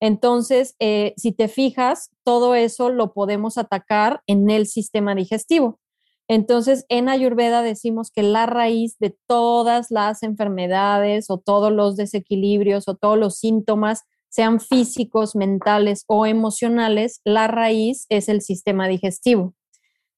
Entonces, 0.00 0.76
eh, 0.78 1.14
si 1.16 1.32
te 1.32 1.48
fijas, 1.48 2.10
todo 2.24 2.54
eso 2.54 2.90
lo 2.90 3.12
podemos 3.12 3.58
atacar 3.58 4.22
en 4.26 4.48
el 4.48 4.66
sistema 4.66 5.14
digestivo. 5.14 5.78
Entonces, 6.26 6.86
en 6.88 7.08
Ayurveda 7.08 7.60
decimos 7.60 8.10
que 8.10 8.22
la 8.22 8.46
raíz 8.46 8.96
de 8.98 9.16
todas 9.26 9.90
las 9.90 10.22
enfermedades 10.22 11.28
o 11.28 11.38
todos 11.38 11.72
los 11.72 11.96
desequilibrios 11.96 12.86
o 12.88 12.94
todos 12.94 13.18
los 13.18 13.36
síntomas, 13.38 14.04
sean 14.28 14.60
físicos, 14.60 15.34
mentales 15.34 16.04
o 16.06 16.24
emocionales, 16.24 17.20
la 17.24 17.48
raíz 17.48 18.06
es 18.08 18.28
el 18.28 18.42
sistema 18.42 18.86
digestivo. 18.86 19.54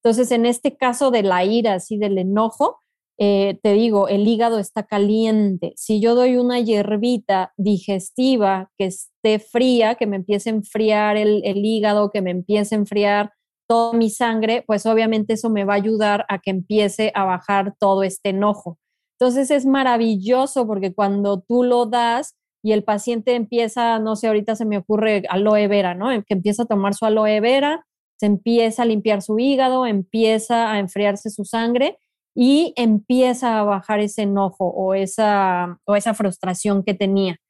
Entonces, 0.03 0.33
en 0.33 0.47
este 0.47 0.77
caso 0.77 1.11
de 1.11 1.23
la 1.23 1.45
ira, 1.45 1.75
así 1.75 1.97
del 1.97 2.19
enojo, 2.19 2.79
eh, 3.19 3.61
te 3.63 3.73
digo, 3.75 4.09
el 4.09 4.27
hígado 4.27 4.59
está 4.59 4.83
caliente. 4.85 5.75
Si 5.77 6.01
yo 6.01 6.15
doy 6.15 6.37
una 6.37 6.59
hierbita 6.59 7.53
digestiva 7.57 8.71
que 8.77 8.87
esté 8.87 9.39
fría, 9.39 9.95
que 9.95 10.07
me 10.07 10.17
empiece 10.17 10.51
a 10.51 10.55
enfriar 10.55 11.17
el, 11.17 11.43
el 11.45 11.65
hígado, 11.65 12.11
que 12.11 12.23
me 12.23 12.31
empiece 12.31 12.75
a 12.75 12.79
enfriar 12.79 13.33
toda 13.69 13.93
mi 13.93 14.11
sangre, 14.11 14.65
pues 14.67 14.87
obviamente 14.87 15.35
eso 15.35 15.51
me 15.51 15.65
va 15.65 15.75
a 15.75 15.77
ayudar 15.77 16.27
a 16.29 16.41
que 16.41 16.51
empiece 16.51 17.13
a 17.15 17.25
bajar 17.25 17.75
todo 17.79 18.03
este 18.03 18.31
enojo. 18.31 18.79
Entonces 19.21 19.51
es 19.53 19.67
maravilloso 19.67 20.67
porque 20.67 20.93
cuando 20.95 21.41
tú 21.41 21.63
lo 21.63 21.87
das 21.87 22.35
y 22.63 22.73
el 22.73 22.83
paciente 22.83 23.35
empieza, 23.35 23.99
no 23.99 24.17
sé, 24.17 24.27
ahorita 24.27 24.57
se 24.57 24.65
me 24.65 24.79
ocurre 24.79 25.23
aloe 25.29 25.69
vera, 25.69 25.95
¿no? 25.95 26.09
Que 26.25 26.35
empieza 26.35 26.65
a 26.65 26.67
tomar 26.67 26.95
su 26.95 27.05
aloe 27.05 27.41
vera, 27.41 27.87
se 28.23 28.27
empieza 28.27 28.85
a 28.85 28.87
limpiar 28.87 29.21
su 29.21 29.41
hígado, 29.41 29.85
empieza 29.85 30.71
a 30.71 30.79
enfriarse 30.79 31.29
su 31.29 31.45
sangre 31.45 31.99
y 32.37 32.73
empieza 32.77 33.59
a 33.59 33.65
bajar 33.65 33.99
ese 33.99 34.23
enojo 34.23 34.69
o 34.69 34.95
esa, 34.95 35.81
o 35.87 35.97
esa 35.97 36.15
frustración 36.15 36.85
que 36.85 36.95
tenía. 36.95 37.41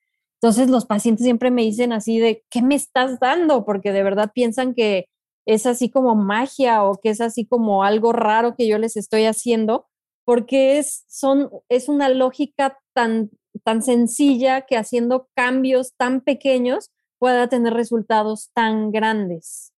Entonces 0.40 0.70
los 0.70 0.86
pacientes 0.86 1.24
siempre 1.24 1.50
me 1.50 1.60
dicen 1.60 1.92
así 1.92 2.18
de, 2.18 2.42
¿qué 2.48 2.62
me 2.62 2.74
estás 2.74 3.20
dando? 3.20 3.66
Porque 3.66 3.92
de 3.92 4.02
verdad 4.02 4.30
piensan 4.34 4.72
que 4.72 5.10
es 5.44 5.66
así 5.66 5.90
como 5.90 6.14
magia 6.14 6.84
o 6.84 6.94
que 6.94 7.10
es 7.10 7.20
así 7.20 7.44
como 7.44 7.84
algo 7.84 8.14
raro 8.14 8.54
que 8.56 8.66
yo 8.66 8.78
les 8.78 8.96
estoy 8.96 9.26
haciendo, 9.26 9.88
porque 10.24 10.78
es, 10.78 11.04
son, 11.06 11.50
es 11.68 11.90
una 11.90 12.08
lógica 12.08 12.78
tan, 12.94 13.30
tan 13.62 13.82
sencilla 13.82 14.62
que 14.62 14.78
haciendo 14.78 15.28
cambios 15.34 15.92
tan 15.98 16.22
pequeños 16.22 16.90
pueda 17.18 17.50
tener 17.50 17.74
resultados 17.74 18.50
tan 18.54 18.90
grandes. 18.90 19.71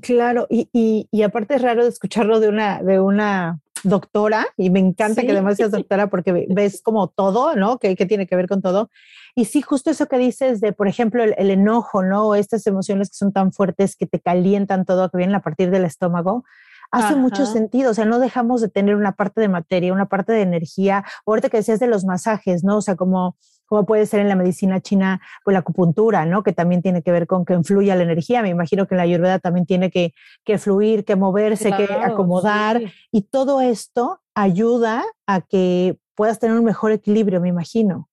Claro, 0.00 0.46
y, 0.48 0.68
y, 0.72 1.08
y, 1.10 1.22
aparte 1.22 1.56
es 1.56 1.62
raro 1.62 1.82
de 1.82 1.88
escucharlo 1.88 2.40
de 2.40 2.48
una, 2.48 2.82
de 2.82 3.00
una 3.00 3.60
doctora, 3.82 4.46
y 4.56 4.70
me 4.70 4.78
encanta 4.78 5.22
que 5.22 5.32
además 5.32 5.56
seas 5.56 5.70
doctora 5.72 6.08
porque 6.08 6.46
ves 6.48 6.80
como 6.82 7.08
todo, 7.08 7.56
¿no? 7.56 7.78
Que, 7.78 7.96
que, 7.96 8.06
tiene 8.06 8.26
que 8.26 8.36
ver 8.36 8.48
con 8.48 8.62
todo. 8.62 8.90
Y 9.34 9.46
sí, 9.46 9.60
justo 9.62 9.90
eso 9.90 10.06
que 10.06 10.18
dices 10.18 10.60
de, 10.60 10.72
por 10.72 10.88
ejemplo, 10.88 11.22
el, 11.24 11.34
el, 11.36 11.50
enojo, 11.50 12.02
¿no? 12.02 12.34
Estas 12.34 12.66
emociones 12.66 13.10
que 13.10 13.16
son 13.16 13.32
tan 13.32 13.52
fuertes 13.52 13.96
que 13.96 14.06
te 14.06 14.20
calientan 14.20 14.84
todo, 14.84 15.10
que 15.10 15.16
vienen 15.16 15.36
a 15.36 15.42
partir 15.42 15.70
del 15.70 15.84
estómago, 15.84 16.44
hace 16.92 17.16
mucho 17.16 17.46
sentido, 17.46 17.90
o 17.90 17.94
sea, 17.94 18.04
no 18.04 18.18
dejamos 18.18 18.60
de 18.60 18.68
tener 18.68 18.94
una 18.94 19.12
parte 19.12 19.40
de 19.40 19.48
materia, 19.48 19.94
una 19.94 20.06
parte 20.06 20.32
de 20.32 20.42
energía. 20.42 21.04
Ahorita 21.26 21.48
que 21.48 21.56
decías 21.56 21.80
de 21.80 21.86
los 21.86 22.04
masajes, 22.04 22.62
¿no? 22.64 22.76
O 22.76 22.82
sea, 22.82 22.96
como 22.96 23.36
como 23.72 23.86
puede 23.86 24.04
ser 24.04 24.20
en 24.20 24.28
la 24.28 24.36
medicina 24.36 24.82
china, 24.82 25.22
pues 25.42 25.54
la 25.54 25.60
acupuntura, 25.60 26.26
¿no? 26.26 26.42
Que 26.42 26.52
también 26.52 26.82
tiene 26.82 27.00
que 27.00 27.10
ver 27.10 27.26
con 27.26 27.46
que 27.46 27.54
influya 27.54 27.96
la 27.96 28.02
energía. 28.02 28.42
Me 28.42 28.50
imagino 28.50 28.86
que 28.86 28.92
en 28.92 28.98
la 28.98 29.04
ayurveda 29.04 29.38
también 29.38 29.64
tiene 29.64 29.90
que, 29.90 30.12
que 30.44 30.58
fluir, 30.58 31.06
que 31.06 31.16
moverse, 31.16 31.72
que 31.72 31.84
acomodar. 31.84 32.82
Y 33.10 33.22
todo 33.22 33.62
esto 33.62 34.20
ayuda 34.34 35.06
a 35.26 35.40
que 35.40 35.96
puedas 36.14 36.38
tener 36.38 36.58
un 36.58 36.66
mejor 36.66 36.92
equilibrio, 36.92 37.40
me 37.40 37.48
imagino. 37.48 38.10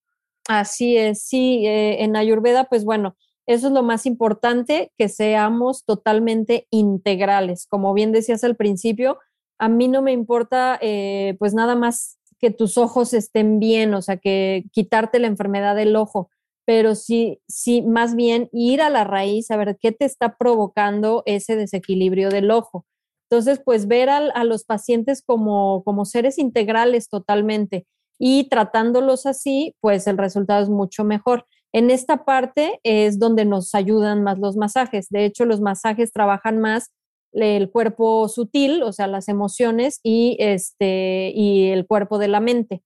Así 0.48 0.96
es, 0.96 1.24
sí. 1.24 1.68
Eh, 1.68 2.06
en 2.06 2.16
ayurveda, 2.16 2.64
pues 2.70 2.86
bueno, 2.86 3.18
eso 3.46 3.68
es 3.68 3.74
lo 3.74 3.84
más 3.84 4.06
importante, 4.06 4.94
que 4.98 5.10
seamos 5.10 5.84
totalmente 5.84 6.68
integrales. 6.70 7.68
Como 7.68 7.94
bien 7.94 8.14
decías 8.14 8.46
al 8.46 8.56
principio, 8.56 9.20
a 9.58 9.68
mí 9.68 9.90
no 9.90 10.02
me 10.02 10.14
importa 10.14 10.80
eh, 10.82 11.36
pues 11.38 11.54
nada 11.54 11.76
más 11.76 12.18
que 12.40 12.52
tus 12.52 12.78
ojos 12.78 13.14
estén 13.14 13.60
bien, 13.60 13.94
o 13.94 14.02
sea, 14.02 14.18
que 14.18 14.66
quitarte 14.72 15.20
la 15.20 15.28
enfermedad 15.28 15.76
del 15.76 15.96
ojo, 15.96 16.30
pero 16.66 16.96
sí, 16.96 17.42
sí, 17.48 17.82
más 17.82 18.16
bien 18.16 18.50
ir 18.52 18.82
a 18.82 18.90
la 18.90 19.04
raíz 19.04 19.52
a 19.52 19.58
ver 19.58 19.78
qué 19.80 19.92
te 19.92 20.06
está 20.06 20.38
provocando 20.38 21.24
ese 21.26 21.56
desequilibrio 21.56 22.30
del 22.30 22.52
ojo. 22.52 22.86
Entonces, 23.30 23.62
pues 23.64 23.88
ver 23.88 24.10
a, 24.10 24.44
los 24.44 24.64
pacientes 24.64 25.22
como, 25.24 25.84
como 25.84 26.06
seres 26.06 26.40
integrales 26.40 27.10
totalmente 27.10 27.86
y 28.20 28.50
tratándolos 28.50 29.26
así, 29.26 29.76
pues 29.82 30.08
el 30.08 30.18
resultado 30.18 30.64
es 30.64 30.70
mucho 30.70 31.04
mejor. 31.04 31.46
En 31.72 31.92
esta 31.92 32.26
parte 32.26 32.80
es 32.84 33.20
donde 33.20 33.46
nos 33.46 33.76
ayudan 33.76 34.24
más 34.24 34.40
los 34.40 34.58
masajes. 34.58 35.10
De 35.10 35.26
hecho, 35.26 35.46
los 35.46 35.62
masajes 35.62 36.12
trabajan 36.12 36.60
más 36.60 36.92
el 37.34 37.70
cuerpo 37.72 38.28
sutil, 38.28 38.84
o 38.84 38.92
sea, 38.92 39.08
las 39.08 39.28
emociones 39.28 40.00
y, 40.04 40.38
este, 40.40 41.32
y 41.36 41.70
el 41.70 41.86
cuerpo 41.88 42.18
de 42.18 42.28
la 42.28 42.40
mente. 42.40 42.84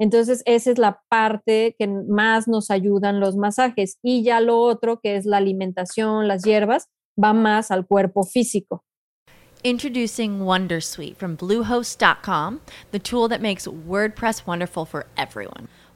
Entonces, 0.00 0.42
esa 0.46 0.70
es 0.70 0.78
la 0.78 1.02
parte 1.10 1.76
que 1.78 1.86
más 1.86 2.48
nos 2.48 2.70
ayudan 2.70 3.20
los 3.20 3.36
masajes. 3.36 3.98
Y 4.02 4.22
ya 4.22 4.40
lo 4.40 4.58
otro, 4.58 4.98
que 5.00 5.16
es 5.16 5.26
la 5.26 5.36
alimentación, 5.36 6.26
las 6.26 6.42
hierbas, 6.42 6.88
va 7.22 7.34
más 7.34 7.70
al 7.70 7.86
cuerpo 7.86 8.22
físico. 8.24 8.82
Introducing 9.62 10.40
Wondersuite 10.40 11.16
from 11.16 11.36
Bluehost.com, 11.36 12.60
the 12.92 12.98
tool 12.98 13.28
that 13.28 13.42
makes 13.42 13.66
WordPress 13.66 14.46
wonderful 14.46 14.86
for 14.86 15.04
everyone. 15.18 15.68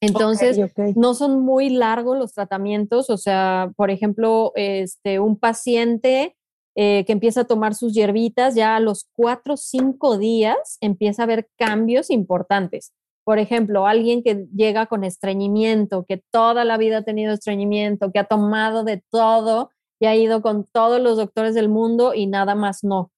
Entonces, 0.00 0.58
no 0.96 1.14
son 1.14 1.40
muy 1.40 1.68
largos 1.68 2.16
los 2.16 2.32
tratamientos, 2.32 3.10
o 3.10 3.18
sea, 3.18 3.70
por 3.76 3.90
ejemplo, 3.90 4.52
este, 4.54 5.20
un 5.20 5.38
paciente 5.38 6.36
eh, 6.74 7.04
que 7.04 7.12
empieza 7.12 7.42
a 7.42 7.46
tomar 7.46 7.74
sus 7.74 7.92
hierbitas, 7.92 8.54
ya 8.54 8.76
a 8.76 8.80
los 8.80 9.06
cuatro 9.14 9.54
o 9.54 9.56
cinco 9.58 10.16
días 10.16 10.78
empieza 10.80 11.22
a 11.22 11.24
haber 11.24 11.48
cambios 11.58 12.08
importantes. 12.10 12.92
Por 13.24 13.38
ejemplo, 13.38 13.86
alguien 13.86 14.22
que 14.22 14.46
llega 14.54 14.86
con 14.86 15.04
estreñimiento, 15.04 16.04
que 16.06 16.22
toda 16.30 16.64
la 16.64 16.78
vida 16.78 16.98
ha 16.98 17.02
tenido 17.02 17.34
estreñimiento, 17.34 18.10
que 18.12 18.20
ha 18.20 18.24
tomado 18.24 18.84
de 18.84 19.02
todo 19.10 19.70
y 20.00 20.06
ha 20.06 20.16
ido 20.16 20.40
con 20.40 20.64
todos 20.64 21.00
los 21.00 21.18
doctores 21.18 21.54
del 21.54 21.68
mundo 21.68 22.14
y 22.14 22.26
nada 22.26 22.54
más 22.54 22.82
no. 22.82 23.10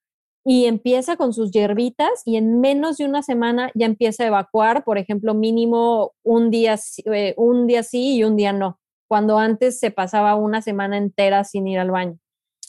Y 0.45 0.65
empieza 0.67 1.17
con 1.17 1.33
sus 1.33 1.53
hierbitas 1.53 2.23
y 2.25 2.37
en 2.37 2.61
menos 2.61 2.97
de 2.97 3.05
una 3.05 3.23
semana 3.23 3.71
ya 3.75 3.87
empieza 3.87 4.25
a 4.25 4.27
evacuar, 4.27 4.83
por 4.85 4.99
ejemplo, 4.99 5.35
mínimo 5.35 6.13
un 6.25 6.51
día, 6.51 6.77
sí- 6.77 7.03
eh, 7.07 7.35
un 7.37 7.67
día 7.69 7.83
sí 7.85 8.17
y 8.17 8.25
un 8.25 8.37
día 8.37 8.53
no, 8.53 8.81
cuando 9.09 9.39
antes 9.39 9.79
se 9.79 9.91
pasaba 9.93 10.35
una 10.35 10.61
semana 10.61 10.97
entera 10.99 11.45
sin 11.45 11.69
ir 11.69 11.79
al 11.79 11.93
baño. 11.93 12.19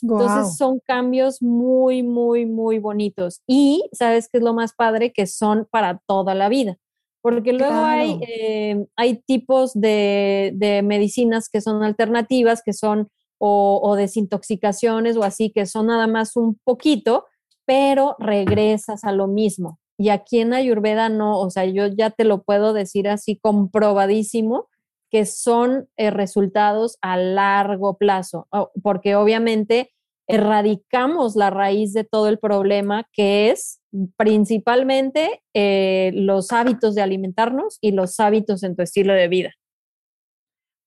Guau. 0.02 0.20
Entonces 0.20 0.56
son 0.56 0.80
cambios 0.86 1.42
muy, 1.42 2.02
muy, 2.02 2.46
muy 2.46 2.78
bonitos. 2.78 3.40
Y 3.46 3.88
sabes 3.92 4.28
qué 4.30 4.38
es 4.38 4.44
lo 4.44 4.54
más 4.54 4.72
padre, 4.74 5.12
que 5.12 5.26
son 5.26 5.66
para 5.70 6.00
toda 6.06 6.34
la 6.34 6.48
vida. 6.48 6.76
Porque 7.22 7.54
luego 7.54 7.72
hay, 7.86 8.18
eh, 8.28 8.86
hay 8.96 9.16
tipos 9.26 9.72
de, 9.72 10.52
de 10.54 10.82
medicinas 10.82 11.48
que 11.48 11.60
son 11.62 11.82
alternativas, 11.82 12.62
que 12.62 12.74
son 12.74 13.08
o, 13.38 13.80
o 13.82 13.96
desintoxicaciones 13.96 15.16
o 15.16 15.22
así, 15.24 15.50
que 15.50 15.64
son 15.66 15.86
nada 15.86 16.06
más 16.06 16.36
un 16.36 16.58
poquito, 16.64 17.24
pero 17.66 18.16
regresas 18.18 19.04
a 19.04 19.12
lo 19.12 19.26
mismo. 19.26 19.78
Y 19.98 20.08
aquí 20.08 20.40
en 20.40 20.54
Ayurveda 20.54 21.08
no, 21.08 21.38
o 21.38 21.50
sea, 21.50 21.64
yo 21.64 21.86
ya 21.86 22.10
te 22.10 22.24
lo 22.24 22.42
puedo 22.42 22.72
decir 22.72 23.08
así 23.08 23.38
comprobadísimo, 23.38 24.68
que 25.10 25.26
son 25.26 25.88
eh, 25.96 26.10
resultados 26.10 26.98
a 27.00 27.16
largo 27.16 27.96
plazo, 27.96 28.48
porque 28.82 29.14
obviamente 29.14 29.92
erradicamos 30.26 31.36
la 31.36 31.50
raíz 31.50 31.92
de 31.92 32.02
todo 32.02 32.28
el 32.28 32.38
problema, 32.38 33.06
que 33.12 33.50
es 33.50 33.80
principalmente 34.16 35.42
eh, 35.54 36.10
los 36.14 36.50
hábitos 36.50 36.94
de 36.94 37.02
alimentarnos 37.02 37.78
y 37.80 37.92
los 37.92 38.18
hábitos 38.18 38.62
en 38.64 38.74
tu 38.74 38.82
estilo 38.82 39.12
de 39.12 39.28
vida. 39.28 39.52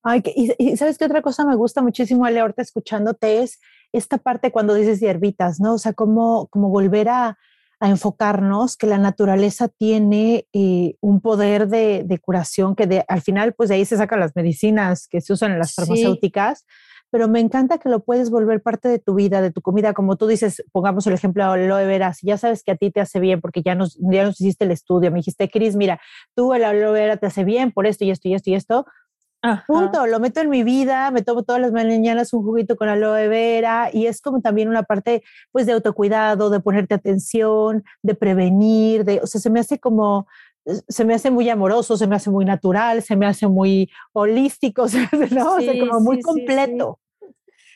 Ay, 0.03 0.21
que- 0.21 0.33
y, 0.35 0.77
sabes 0.77 0.97
qué 0.97 1.05
otra 1.05 1.21
cosa 1.21 1.45
me 1.45 1.55
gusta 1.55 1.81
muchísimo, 1.81 2.25
Ale, 2.25 2.39
ahorita 2.39 2.61
escuchándote 2.61 3.43
es 3.43 3.59
esta 3.97 4.17
parte 4.17 4.51
cuando 4.51 4.73
dices 4.73 4.99
hierbitas, 4.99 5.59
¿no? 5.59 5.73
O 5.73 5.77
sea, 5.77 5.93
como, 5.93 6.47
como 6.47 6.69
volver 6.69 7.09
a, 7.09 7.37
a 7.79 7.89
enfocarnos 7.89 8.75
que 8.77 8.87
la 8.87 8.97
naturaleza 8.97 9.67
tiene 9.67 10.47
eh, 10.53 10.95
un 11.01 11.21
poder 11.21 11.67
de, 11.67 12.03
de 12.05 12.19
curación 12.19 12.75
que 12.75 12.87
de, 12.87 13.05
al 13.07 13.21
final, 13.21 13.53
pues 13.53 13.69
de 13.69 13.75
ahí 13.75 13.85
se 13.85 13.97
sacan 13.97 14.19
las 14.19 14.35
medicinas 14.35 15.07
que 15.07 15.21
se 15.21 15.33
usan 15.33 15.51
en 15.51 15.59
las 15.59 15.71
Sí. 15.73 15.81
farmacéuticas, 15.81 16.65
pero 17.09 17.27
me 17.29 17.39
encanta 17.39 17.77
que 17.77 17.87
lo 17.87 18.03
puedes 18.03 18.29
volver 18.29 18.61
parte 18.61 18.89
de 18.89 18.99
tu 18.99 19.13
vida, 19.15 19.41
de 19.41 19.51
tu 19.51 19.61
comida, 19.61 19.93
como 19.93 20.17
tú 20.17 20.27
dices, 20.27 20.63
pongamos 20.73 21.07
el 21.07 21.13
ejemplo 21.13 21.43
de 21.43 21.63
aloe 21.63 21.85
vera, 21.85 22.13
si 22.13 22.27
ya 22.27 22.37
sabes 22.37 22.63
que 22.63 22.71
a 22.71 22.75
ti 22.75 22.91
te 22.91 22.99
hace 22.99 23.19
bien 23.19 23.39
porque 23.39 23.61
ya 23.61 23.75
nos, 23.75 23.97
ya 24.11 24.25
nos 24.25 24.41
hiciste 24.41 24.65
el 24.65 24.71
estudio, 24.71 25.11
me 25.11 25.19
dijiste, 25.19 25.49
Cris, 25.49 25.75
mira, 25.75 26.01
tú 26.35 26.53
el 26.53 26.63
aloe 26.65 26.91
vera 26.91 27.17
te 27.17 27.27
hace 27.27 27.43
bien 27.45 27.71
por 27.71 27.85
esto 27.87 28.03
y 28.03 28.11
esto 28.11 28.27
y 28.27 28.33
esto 28.33 28.49
y 28.49 28.55
esto, 28.55 28.85
Ajá. 29.47 29.63
Punto, 29.67 30.07
lo 30.07 30.19
meto 30.19 30.41
en 30.41 30.49
mi 30.49 30.63
vida, 30.63 31.09
me 31.11 31.21
tomo 31.21 31.43
todas 31.43 31.61
las 31.61 31.71
mañanas 31.71 32.33
un 32.33 32.43
juguito 32.43 32.75
con 32.75 32.89
aloe 32.89 33.27
vera 33.27 33.89
y 33.93 34.07
es 34.07 34.21
como 34.21 34.41
también 34.41 34.67
una 34.67 34.83
parte 34.83 35.23
pues 35.51 35.65
de 35.65 35.73
autocuidado, 35.73 36.49
de 36.49 36.59
ponerte 36.59 36.93
atención, 36.95 37.83
de 38.01 38.15
prevenir, 38.15 39.05
de, 39.05 39.19
o 39.21 39.27
sea, 39.27 39.39
se 39.39 39.49
me 39.49 39.59
hace 39.59 39.79
como, 39.79 40.27
se 40.87 41.05
me 41.05 41.13
hace 41.13 41.31
muy 41.31 41.49
amoroso, 41.49 41.95
se 41.97 42.07
me 42.07 42.15
hace 42.15 42.29
muy 42.29 42.45
natural, 42.45 43.01
se 43.01 43.15
me 43.15 43.25
hace 43.25 43.47
muy 43.47 43.89
holístico, 44.13 44.81
o 44.83 44.87
sea, 44.87 45.09
¿no? 45.31 45.55
o 45.55 45.61
sea, 45.61 45.73
Sí, 45.73 45.79
como 45.79 45.99
muy 46.01 46.17
sí, 46.17 46.21
sí, 46.21 46.25
completo. 46.25 46.99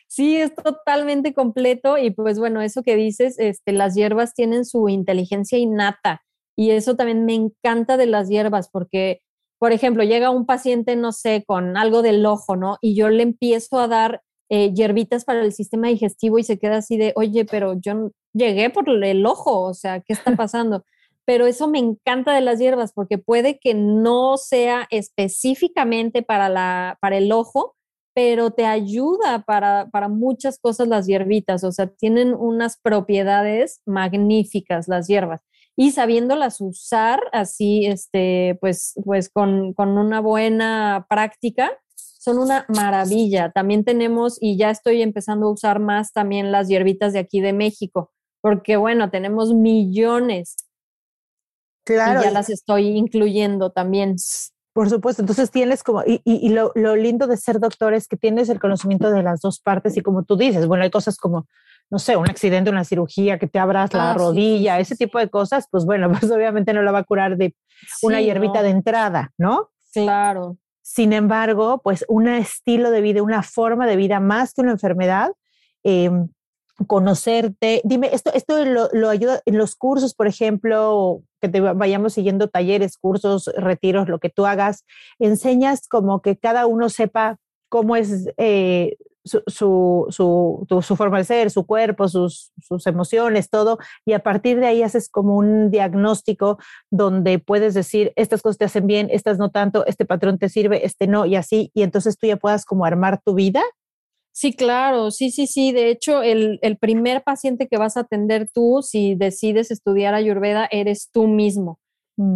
Sí, 0.07 0.35
es 0.35 0.53
totalmente 0.53 1.33
completo 1.33 1.97
y 1.97 2.11
pues 2.11 2.37
bueno, 2.37 2.61
eso 2.61 2.83
que 2.83 2.97
dices, 2.97 3.39
este, 3.39 3.71
las 3.71 3.95
hierbas 3.95 4.33
tienen 4.33 4.65
su 4.65 4.89
inteligencia 4.89 5.57
innata 5.57 6.21
y 6.57 6.71
eso 6.71 6.97
también 6.97 7.23
me 7.23 7.33
encanta 7.33 7.95
de 7.95 8.07
las 8.07 8.27
hierbas 8.27 8.69
porque, 8.69 9.21
por 9.61 9.73
ejemplo, 9.73 10.03
llega 10.03 10.31
un 10.31 10.47
paciente, 10.47 10.95
no 10.95 11.11
sé, 11.11 11.43
con 11.45 11.77
algo 11.77 12.01
del 12.01 12.25
ojo, 12.25 12.55
¿no? 12.55 12.79
Y 12.81 12.95
yo 12.95 13.09
le 13.09 13.21
empiezo 13.21 13.79
a 13.79 13.87
dar 13.87 14.23
eh, 14.49 14.73
hierbitas 14.73 15.23
para 15.23 15.43
el 15.43 15.53
sistema 15.53 15.87
digestivo 15.87 16.39
y 16.39 16.43
se 16.43 16.57
queda 16.57 16.77
así 16.77 16.97
de, 16.97 17.13
oye, 17.15 17.45
pero 17.45 17.79
yo 17.79 18.09
llegué 18.33 18.71
por 18.71 18.89
el 18.89 19.23
ojo, 19.23 19.61
o 19.61 19.75
sea, 19.75 19.99
¿qué 19.99 20.13
está 20.13 20.35
pasando? 20.35 20.83
Pero 21.25 21.45
eso 21.45 21.67
me 21.67 21.77
encanta 21.77 22.33
de 22.33 22.41
las 22.41 22.57
hierbas 22.57 22.91
porque 22.91 23.19
puede 23.19 23.59
que 23.59 23.75
no 23.75 24.37
sea 24.37 24.87
específicamente 24.89 26.23
para, 26.23 26.49
la, 26.49 26.97
para 26.99 27.17
el 27.17 27.31
ojo, 27.31 27.75
pero 28.15 28.49
te 28.49 28.65
ayuda 28.65 29.43
para, 29.45 29.87
para 29.91 30.07
muchas 30.09 30.57
cosas 30.57 30.87
las 30.87 31.05
hierbitas, 31.05 31.63
o 31.63 31.71
sea, 31.71 31.85
tienen 31.85 32.33
unas 32.33 32.79
propiedades 32.81 33.81
magníficas 33.85 34.87
las 34.87 35.07
hierbas. 35.07 35.41
Y 35.77 35.91
sabiéndolas 35.91 36.61
usar 36.61 37.19
así, 37.31 37.85
este, 37.85 38.57
pues, 38.61 38.93
pues 39.05 39.29
con, 39.29 39.73
con 39.73 39.97
una 39.97 40.19
buena 40.19 41.05
práctica, 41.09 41.71
son 41.95 42.37
una 42.37 42.65
maravilla. 42.67 43.51
También 43.51 43.83
tenemos, 43.83 44.37
y 44.39 44.57
ya 44.57 44.69
estoy 44.69 45.01
empezando 45.01 45.47
a 45.47 45.51
usar 45.51 45.79
más 45.79 46.11
también 46.13 46.51
las 46.51 46.67
hierbitas 46.67 47.13
de 47.13 47.19
aquí 47.19 47.41
de 47.41 47.53
México, 47.53 48.11
porque 48.41 48.77
bueno, 48.77 49.09
tenemos 49.09 49.53
millones 49.53 50.55
Claro, 51.83 52.19
y 52.21 52.23
ya 52.25 52.31
las 52.31 52.49
estoy 52.49 52.87
incluyendo 52.89 53.71
también. 53.71 54.15
Por 54.73 54.89
supuesto, 54.89 55.21
entonces 55.23 55.51
tienes 55.51 55.83
como, 55.83 56.03
y, 56.05 56.21
y- 56.23 56.45
y 56.45 56.49
lo, 56.49 56.71
lo 56.75 56.95
lindo 56.95 57.27
de 57.27 57.37
ser 57.37 57.59
doctor 57.59 57.93
es 57.93 58.07
que 58.07 58.17
tienes 58.17 58.49
el 58.49 58.59
conocimiento 58.59 59.11
de 59.11 59.23
las 59.23 59.41
dos 59.41 59.59
partes 59.59 59.97
y 59.97 60.01
como 60.01 60.23
tú 60.23 60.37
dices, 60.37 60.67
bueno, 60.67 60.83
hay 60.83 60.91
cosas 60.91 61.17
como, 61.17 61.47
no 61.91 61.99
sé, 61.99 62.15
un 62.17 62.29
accidente, 62.29 62.69
una 62.71 62.83
cirugía, 62.85 63.37
que 63.37 63.47
te 63.47 63.59
abras 63.59 63.93
la 63.93 64.11
Ah, 64.11 64.13
rodilla, 64.15 64.77
sí, 64.77 64.85
sí, 64.85 64.93
ese 64.93 65.05
tipo 65.05 65.19
de 65.19 65.29
cosas, 65.29 65.67
pues 65.69 65.85
bueno, 65.85 66.09
pues 66.27 66.31
obviamente 66.31 66.73
no 66.73 66.81
la 66.81 66.91
va 66.91 66.99
a 66.99 67.03
curar 67.03 67.37
de 67.37 67.53
una 68.01 68.17
Sí, 68.19 68.25
hierbita 68.25 68.59
no, 68.59 68.63
de 68.63 68.69
entrada, 68.69 69.31
¿no? 69.37 69.69
Claro. 69.93 70.57
Sin 70.81 71.13
embargo, 71.13 71.81
pues 71.83 72.03
un 72.07 72.27
estilo 72.27 72.89
de 72.91 73.01
vida, 73.01 73.21
una 73.21 73.43
forma 73.43 73.85
de 73.85 73.95
vida 73.97 74.19
más 74.19 74.53
que 74.53 74.61
una 74.61 74.71
enfermedad, 74.71 75.31
eh, 75.83 76.09
conocerte. 76.87 77.81
Dime, 77.83 78.09
esto, 78.13 78.31
esto 78.33 78.63
lo, 78.65 78.89
lo 78.91 79.09
ayuda 79.09 79.41
en 79.45 79.57
los 79.57 79.75
cursos, 79.75 80.13
por 80.15 80.27
ejemplo, 80.27 81.21
que 81.39 81.49
te 81.49 81.59
va- 81.61 81.73
vayamos 81.73 82.13
siguiendo 82.13 82.47
talleres, 82.49 82.97
cursos, 82.97 83.49
retiros, 83.55 84.07
lo 84.09 84.19
que 84.19 84.29
tú 84.29 84.45
hagas, 84.45 84.85
enseñas 85.19 85.87
como 85.87 86.21
que 86.21 86.37
cada 86.37 86.65
uno 86.65 86.89
sepa 86.89 87.37
cómo 87.69 87.95
es 87.95 88.27
eh, 88.37 88.97
su, 89.23 89.41
su, 89.47 90.81
su, 90.81 90.95
forma 90.95 91.19
de 91.19 91.23
ser, 91.23 91.51
su 91.51 91.65
cuerpo, 91.65 92.07
sus, 92.07 92.51
sus 92.61 92.87
emociones, 92.87 93.49
todo, 93.49 93.77
y 94.05 94.13
a 94.13 94.19
partir 94.19 94.59
de 94.59 94.67
ahí 94.67 94.83
haces 94.83 95.09
como 95.09 95.37
un 95.37 95.69
diagnóstico 95.69 96.57
donde 96.89 97.39
puedes 97.39 97.73
decir, 97.73 98.13
estas 98.15 98.41
cosas 98.41 98.57
te 98.57 98.65
hacen 98.65 98.87
bien, 98.87 99.09
estas 99.11 99.37
no 99.37 99.49
tanto, 99.49 99.85
este 99.85 100.05
patrón 100.05 100.37
te 100.37 100.49
sirve, 100.49 100.85
este 100.85 101.07
no, 101.07 101.25
y 101.25 101.35
así, 101.35 101.71
y 101.73 101.83
entonces 101.83 102.17
tú 102.17 102.27
ya 102.27 102.37
puedas 102.37 102.65
como 102.65 102.85
armar 102.85 103.21
tu 103.23 103.33
vida. 103.33 103.61
Sí, 104.33 104.53
claro, 104.53 105.11
sí, 105.11 105.29
sí, 105.29 105.45
sí. 105.45 105.73
De 105.73 105.89
hecho, 105.89 106.23
el, 106.23 106.57
el 106.61 106.77
primer 106.77 107.21
paciente 107.21 107.67
que 107.67 107.77
vas 107.77 107.97
a 107.97 108.01
atender 108.01 108.47
tú, 108.51 108.81
si 108.81 109.13
decides 109.15 109.71
estudiar 109.71 110.13
Ayurveda, 110.13 110.69
eres 110.71 111.09
tú 111.11 111.27
mismo. 111.27 111.79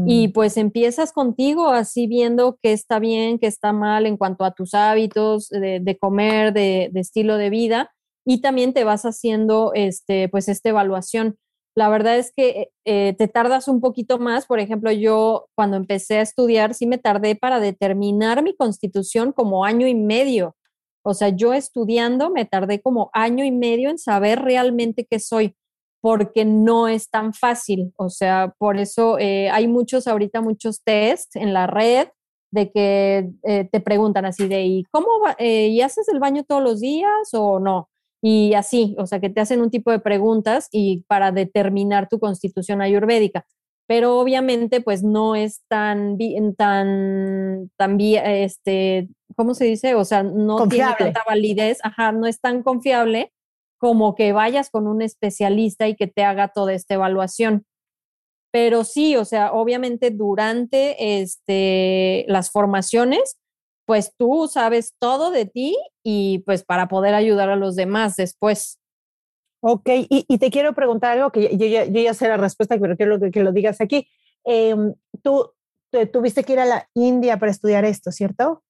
Y 0.07 0.29
pues 0.29 0.57
empiezas 0.57 1.11
contigo 1.11 1.67
así 1.69 2.07
viendo 2.07 2.57
qué 2.61 2.73
está 2.73 2.99
bien, 2.99 3.39
qué 3.39 3.47
está 3.47 3.73
mal 3.73 4.05
en 4.05 4.17
cuanto 4.17 4.43
a 4.45 4.51
tus 4.51 4.73
hábitos 4.73 5.49
de, 5.49 5.79
de 5.79 5.97
comer, 5.97 6.53
de, 6.53 6.89
de 6.91 6.99
estilo 6.99 7.37
de 7.37 7.49
vida, 7.49 7.91
y 8.25 8.41
también 8.41 8.73
te 8.73 8.83
vas 8.83 9.03
haciendo 9.03 9.71
este, 9.73 10.29
pues 10.29 10.47
esta 10.47 10.69
evaluación. 10.69 11.37
La 11.75 11.89
verdad 11.89 12.17
es 12.17 12.31
que 12.35 12.69
eh, 12.85 13.15
te 13.17 13.27
tardas 13.27 13.67
un 13.67 13.81
poquito 13.81 14.17
más. 14.17 14.45
Por 14.45 14.59
ejemplo, 14.59 14.91
yo 14.91 15.47
cuando 15.55 15.75
empecé 15.75 16.19
a 16.19 16.21
estudiar, 16.21 16.73
sí 16.73 16.87
me 16.87 16.97
tardé 16.97 17.35
para 17.35 17.59
determinar 17.59 18.43
mi 18.43 18.55
constitución 18.55 19.33
como 19.33 19.65
año 19.65 19.85
y 19.85 19.93
medio. 19.93 20.55
O 21.03 21.13
sea, 21.13 21.29
yo 21.29 21.53
estudiando 21.53 22.31
me 22.31 22.45
tardé 22.45 22.81
como 22.81 23.09
año 23.13 23.43
y 23.43 23.51
medio 23.51 23.89
en 23.89 23.99
saber 23.99 24.41
realmente 24.41 25.05
qué 25.07 25.19
soy, 25.19 25.55
porque 26.05 26.45
no 26.45 26.87
es 26.87 27.09
tan 27.09 27.33
fácil. 27.33 27.91
O 27.95 28.11
sea, 28.11 28.53
por 28.59 28.77
eso 28.77 29.17
eh, 29.17 29.49
hay 29.49 29.67
muchos 29.67 30.05
ahorita, 30.05 30.39
muchos 30.39 30.83
tests 30.83 31.35
en 31.35 31.51
la 31.51 31.65
red 31.65 32.09
de 32.51 32.69
que 32.69 33.31
eh, 33.41 33.67
te 33.71 33.79
preguntan 33.79 34.23
así 34.23 34.47
de, 34.47 34.65
¿y 34.65 34.83
cómo 34.91 35.07
va, 35.25 35.35
eh, 35.39 35.69
¿y 35.69 35.81
haces 35.81 36.07
el 36.09 36.19
baño 36.19 36.43
todos 36.43 36.61
los 36.61 36.79
días 36.79 37.09
o 37.33 37.59
no? 37.59 37.89
Y 38.21 38.53
así, 38.53 38.95
o 38.99 39.07
sea, 39.07 39.19
que 39.19 39.31
te 39.31 39.41
hacen 39.41 39.61
un 39.61 39.71
tipo 39.71 39.89
de 39.89 39.97
preguntas 39.97 40.67
y 40.71 41.03
para 41.07 41.31
determinar 41.31 42.07
tu 42.07 42.19
constitución 42.19 42.83
ayurvédica. 42.83 43.43
Pero 43.87 44.19
obviamente, 44.19 44.81
pues 44.81 45.01
no 45.01 45.33
es 45.33 45.63
tan, 45.67 46.19
tan, 46.55 47.71
tan, 47.77 47.97
este, 47.99 49.09
¿cómo 49.35 49.55
se 49.55 49.65
dice? 49.65 49.95
O 49.95 50.05
sea, 50.05 50.21
no 50.21 50.67
tiene 50.67 50.93
tanta 50.99 51.23
validez, 51.25 51.79
ajá, 51.81 52.11
no 52.11 52.27
es 52.27 52.39
tan 52.39 52.61
confiable 52.61 53.31
como 53.77 54.15
que 54.15 54.33
vayas 54.33 54.69
con 54.69 54.87
un 54.87 55.01
especialista 55.01 55.87
y 55.87 55.95
que 55.95 56.07
te 56.07 56.23
haga 56.23 56.49
toda 56.49 56.73
esta 56.73 56.95
evaluación. 56.95 57.65
Pero 58.51 58.83
sí, 58.83 59.15
o 59.17 59.25
sea, 59.25 59.51
obviamente 59.51 60.11
durante 60.11 61.19
este, 61.21 62.25
las 62.27 62.51
formaciones, 62.51 63.37
pues 63.85 64.13
tú 64.17 64.47
sabes 64.51 64.93
todo 64.99 65.29
de 65.31 65.45
ti 65.45 65.77
y 66.03 66.39
pues 66.39 66.63
para 66.63 66.87
poder 66.87 67.13
ayudar 67.15 67.49
a 67.49 67.55
los 67.55 67.75
demás 67.75 68.15
después. 68.15 68.79
Ok, 69.61 69.89
y, 70.09 70.37
te 70.37 70.51
quiero 70.51 70.73
preguntar 70.73 71.17
algo 71.17 71.31
que 71.31 71.57
yo, 71.57 71.83
ya 72.01 72.13
sé 72.13 72.27
la 72.27 72.37
respuesta, 72.37 72.77
pero 72.79 72.95
quiero 72.95 73.19
que, 73.19 73.31
que 73.31 73.43
lo 73.43 73.51
digas 73.51 73.81
aquí. 73.81 74.07
Em, 74.43 74.93
tú 75.23 75.51
tuviste 76.11 76.43
que 76.43 76.53
ir 76.53 76.59
a 76.59 76.65
la 76.65 76.89
India 76.93 77.37
para 77.39 77.51
estudiar 77.51 77.85
esto, 77.85 78.11
¿cierto? 78.11 78.63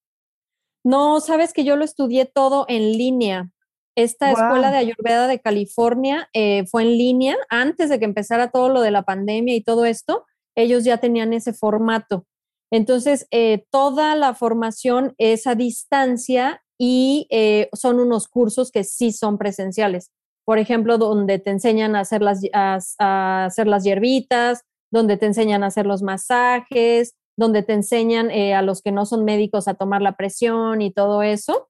No, 0.83 1.19
sabes 1.19 1.51
que 1.51 1.63
yo 1.63 1.75
lo 1.75 1.83
estudié 1.83 2.25
todo 2.25 2.65
en 2.69 2.91
línea. 2.91 3.49
Esta 3.95 4.29
escuela 4.31 4.71
de 4.71 4.77
Ayurveda 4.77 5.27
de 5.27 5.39
California 5.39 6.29
eh, 6.33 6.65
fue 6.67 6.83
en 6.83 6.97
línea 6.97 7.37
antes 7.49 7.89
de 7.89 7.97
que 7.97 8.03
empezara 8.03 8.51
todo 8.51 8.67
lo 8.67 8.81
de 8.81 8.91
la 8.91 9.03
pandemia 9.03 9.55
y 9.55 9.63
todo 9.63 9.85
esto. 9.85 10.25
Ellos 10.53 10.83
ya 10.83 10.97
tenían 10.97 11.31
ese 11.31 11.53
formato. 11.53 12.25
Entonces, 12.71 13.25
eh, 13.31 13.65
toda 13.71 14.15
la 14.15 14.33
formación 14.33 15.15
es 15.17 15.47
a 15.47 15.55
distancia 15.55 16.61
y 16.77 17.27
eh, 17.29 17.69
son 17.71 18.01
unos 18.01 18.27
cursos 18.27 18.69
que 18.69 18.83
sí 18.83 19.13
son 19.13 19.37
presenciales. 19.37 20.11
Por 20.43 20.59
ejemplo, 20.59 20.97
donde 20.97 21.39
te 21.39 21.51
enseñan 21.51 21.95
a 21.95 22.01
hacer 22.01 22.21
las, 22.21 22.41
a 22.53 23.45
hacer 23.45 23.67
las 23.67 23.85
hierbitas, 23.85 24.63
donde 24.91 25.15
te 25.15 25.25
enseñan 25.25 25.63
a 25.63 25.67
hacer 25.67 25.85
los 25.85 26.01
masajes, 26.01 27.13
donde 27.37 27.63
te 27.63 27.73
enseñan 27.73 28.29
a 28.29 28.61
los 28.61 28.81
que 28.81 28.91
no 28.91 29.05
son 29.05 29.23
médicos 29.23 29.67
a 29.67 29.73
tomar 29.73 30.01
la 30.01 30.17
presión 30.17 30.81
y 30.81 30.91
todo 30.91 31.23
eso. 31.23 31.69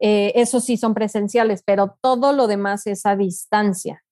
Eh, 0.00 0.32
eso 0.34 0.60
sí 0.60 0.76
son 0.76 0.94
presenciales, 0.94 1.62
pero 1.64 1.96
todo 2.00 2.32
lo 2.32 2.46
demás 2.46 2.86
es 2.86 3.06
a 3.06 3.16
distancia. 3.16 4.02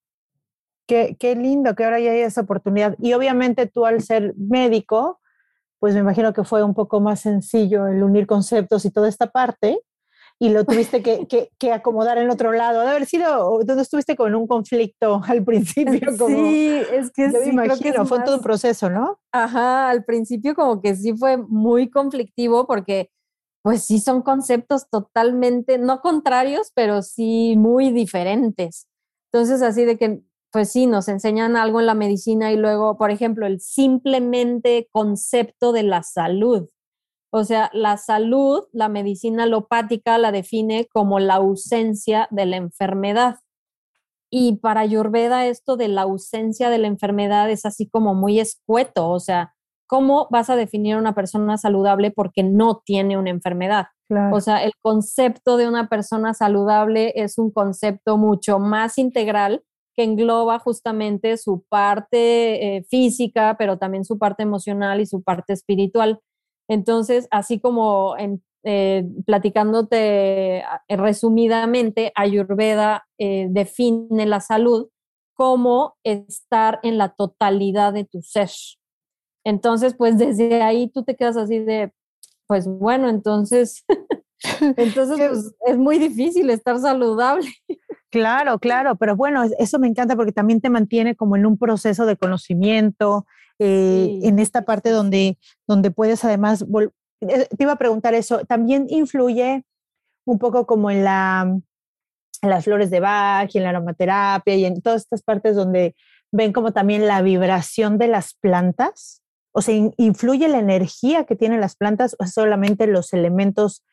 Qué, 0.87 1.17
qué 1.19 1.35
lindo 1.35 1.75
que 1.75 1.85
ahora 1.85 2.01
ya 2.01 2.13
hay 2.13 2.21
esa 2.21 2.43
oportunidad. 2.43 2.95
Y 2.99 3.15
obviamente 3.15 3.67
tú 3.67 3.87
al 3.87 4.03
ser 4.03 4.35
médico, 4.37 5.21
pues 5.79 5.95
me 5.95 6.01
imagino 6.01 6.33
que 6.33 6.45
fue 6.45 6.63
un 6.63 6.75
poco 6.75 7.01
más 7.01 7.21
sencillo 7.21 7.87
el 7.87 8.03
unir 8.03 8.27
conceptos 8.27 8.85
y 8.85 8.91
toda 8.91 9.09
esta 9.09 9.29
parte, 9.29 9.81
y 10.41 10.51
lo 10.51 10.65
tuviste 10.65 11.03
que, 11.03 11.27
que, 11.59 11.73
acomodar 11.73 12.19
en 12.19 12.31
otro 12.31 12.53
lado. 12.53 12.83
De 12.83 12.91
haber 12.91 13.07
sido, 13.07 13.61
¿dónde 13.65 13.83
estuviste 13.83 14.17
con 14.17 14.35
un 14.35 14.47
conflicto 14.47 15.21
al 15.27 15.45
principio? 15.45 16.13
sí, 16.27 16.81
es 16.93 17.11
que 17.11 17.33
yo 17.33 17.41
me 17.41 17.65
imagino, 17.65 18.07
fue 18.07 18.23
todo 18.23 18.37
un 18.37 18.43
proceso, 18.43 18.89
¿no? 18.89 19.19
Ajá, 19.33 19.91
al 19.91 20.05
principio 20.05 20.55
como 20.55 20.81
que 20.81 20.95
sí 20.95 21.17
fue 21.17 21.37
muy 21.37 21.91
conflictivo 21.91 22.67
porque 22.67 23.11
pues 23.63 23.85
sí 23.85 24.01
son 24.01 24.23
conceptos 24.23 24.89
totalmente, 24.89 25.79
no 25.79 26.01
contrarios, 26.01 26.71
pero 26.75 27.03
sí 27.03 27.55
muy 27.57 27.91
diferentes. 27.91 28.89
Entonces, 29.33 29.63
así 29.63 29.85
de 29.85 29.99
que, 29.99 30.23
pues 30.51 30.73
sí, 30.73 30.87
nos 30.87 31.09
enseñan 31.09 31.57
algo 31.57 31.81
en 31.81 31.87
la 31.87 31.95
medicina 31.95 32.53
y 32.53 32.57
luego, 32.57 32.97
por 32.97 33.11
ejemplo, 33.11 33.47
el 33.47 33.61
simplemente 33.61 34.89
concepto 34.93 35.73
de 35.73 35.83
la 35.83 36.03
salud. 36.03 36.69
O 37.31 37.45
sea, 37.45 37.71
la 37.75 37.99
salud, 37.99 38.65
la 38.73 38.89
medicina 38.89 39.43
alopática 39.43 40.17
la 40.17 40.33
define 40.33 40.87
como 40.87 41.19
la 41.21 41.35
ausencia 41.35 42.27
de 42.31 42.47
la 42.47 42.57
enfermedad. 42.57 43.37
Y 44.31 44.57
para 44.57 44.81
Ayurveda 44.81 45.47
esto 45.47 45.77
de 45.77 45.89
la 45.89 46.03
ausencia 46.03 46.71
de 46.71 46.79
la 46.79 46.87
enfermedad 46.87 47.51
es 47.51 47.67
así 47.67 47.89
como 47.89 48.15
muy 48.15 48.41
escueto, 48.41 49.11
o 49.11 49.21
sea, 49.21 49.55
¿cómo 49.89 50.29
vas 50.31 50.51
a 50.51 50.57
definir 50.57 50.95
a 50.95 50.99
una 50.99 51.15
persona 51.15 51.57
saludable 51.57 52.13
porque 52.13 52.45
no 52.45 52.83
tiene 52.85 53.19
una 53.19 53.31
enfermedad? 53.31 53.87
O 54.33 54.41
sea, 54.41 54.65
el 54.65 54.73
concepto 54.81 55.59
de 55.59 55.69
una 55.69 55.89
persona 55.89 56.33
saludable 56.33 57.13
es 57.17 57.37
un 57.37 57.51
concepto 57.51 58.17
mucho 58.17 58.59
más 58.59 58.97
integral 58.97 59.63
que 59.95 60.05
engloba 60.05 60.59
justamente 60.61 61.37
su 61.37 61.65
parte 61.69 62.77
eh, 62.77 62.85
física, 62.85 63.57
pero 63.59 63.77
también 63.79 64.05
su 64.05 64.19
parte 64.19 64.45
emocional 64.45 65.01
y 65.01 65.07
su 65.07 65.23
parte 65.23 65.53
espiritual. 65.53 66.21
Entonces, 66.69 67.27
así 67.31 67.61
como 67.61 68.15
eh, 68.65 69.05
platicándote 69.27 70.63
ah, 70.63 70.83
resumidamente, 70.89 72.13
Ayurveda 72.15 73.07
eh, 73.19 73.49
define 73.51 74.25
la 74.25 74.41
salud 74.41 74.89
como 75.35 75.97
estar 76.03 76.81
en 76.83 76.97
la 76.97 77.11
totalidad 77.11 77.93
de 77.93 78.05
tu 78.05 78.23
ser. 78.23 78.51
Entonces, 79.45 79.95
pues 79.95 80.19
desde 80.19 80.63
ahí 80.63 80.91
tú 80.91 81.05
te 81.05 81.17
quedas 81.17 81.37
así 81.37 81.59
de, 81.59 81.93
pues 82.47 82.67
bueno, 82.67 83.09
entonces, 83.09 83.85
entonces 84.77 85.17
pues, 85.17 85.55
es 85.67 85.79
muy 85.79 85.99
difícil 85.99 86.51
estar 86.51 86.79
saludable. 86.79 87.49
Claro, 88.11 88.59
claro, 88.59 88.97
pero 88.97 89.17
bueno, 89.17 89.45
eso 89.59 89.79
me 89.79 89.87
encanta 89.87 90.17
porque 90.17 90.33
también 90.33 90.61
te 90.61 90.71
mantiene 90.71 91.15
como 91.15 91.37
en 91.37 91.45
un 91.45 91.59
proceso 91.59 92.07
de 92.07 92.17
conocimiento, 92.17 93.27
eh, 93.59 94.21
en 94.23 94.39
esta 94.39 94.65
parte 94.65 94.91
donde, 94.91 95.37
donde 95.67 95.91
puedes 95.91 96.25
además, 96.25 96.65
eh, 97.21 97.47
te 97.49 97.63
iba 97.63 97.73
a 97.73 97.79
preguntar 97.79 98.15
eso, 98.15 98.45
también 98.47 98.87
influye 98.89 99.65
un 100.25 100.39
poco 100.39 100.67
como 100.67 100.91
en, 100.91 101.05
la, 101.05 101.43
en 102.43 102.51
las 102.51 102.65
flores 102.65 102.91
de 102.91 103.01
Bach 103.01 103.51
y 103.53 103.59
en 103.59 103.65
la 103.65 103.71
aromaterapia 103.71 104.55
y 104.55 104.65
en 104.65 104.81
todas 104.81 105.03
estas 105.03 105.23
partes 105.23 105.57
donde 105.57 105.97
ven 106.31 106.53
como 106.53 106.73
también 106.73 107.07
la 107.07 107.21
vibración 107.21 107.99
de 107.99 108.09
las 108.09 108.35
plantas. 108.35 109.23
O 109.59 109.61
sea, 109.61 109.75
¿influye 109.97 110.47
la 110.47 110.61
energía 110.61 111.25
que 111.25 111.35
tienen 111.35 111.61
las 111.61 111.75
plantas 111.75 112.15
o 112.21 112.27
solamente 112.27 112.87
los 112.87 113.13
elementos 113.13 113.85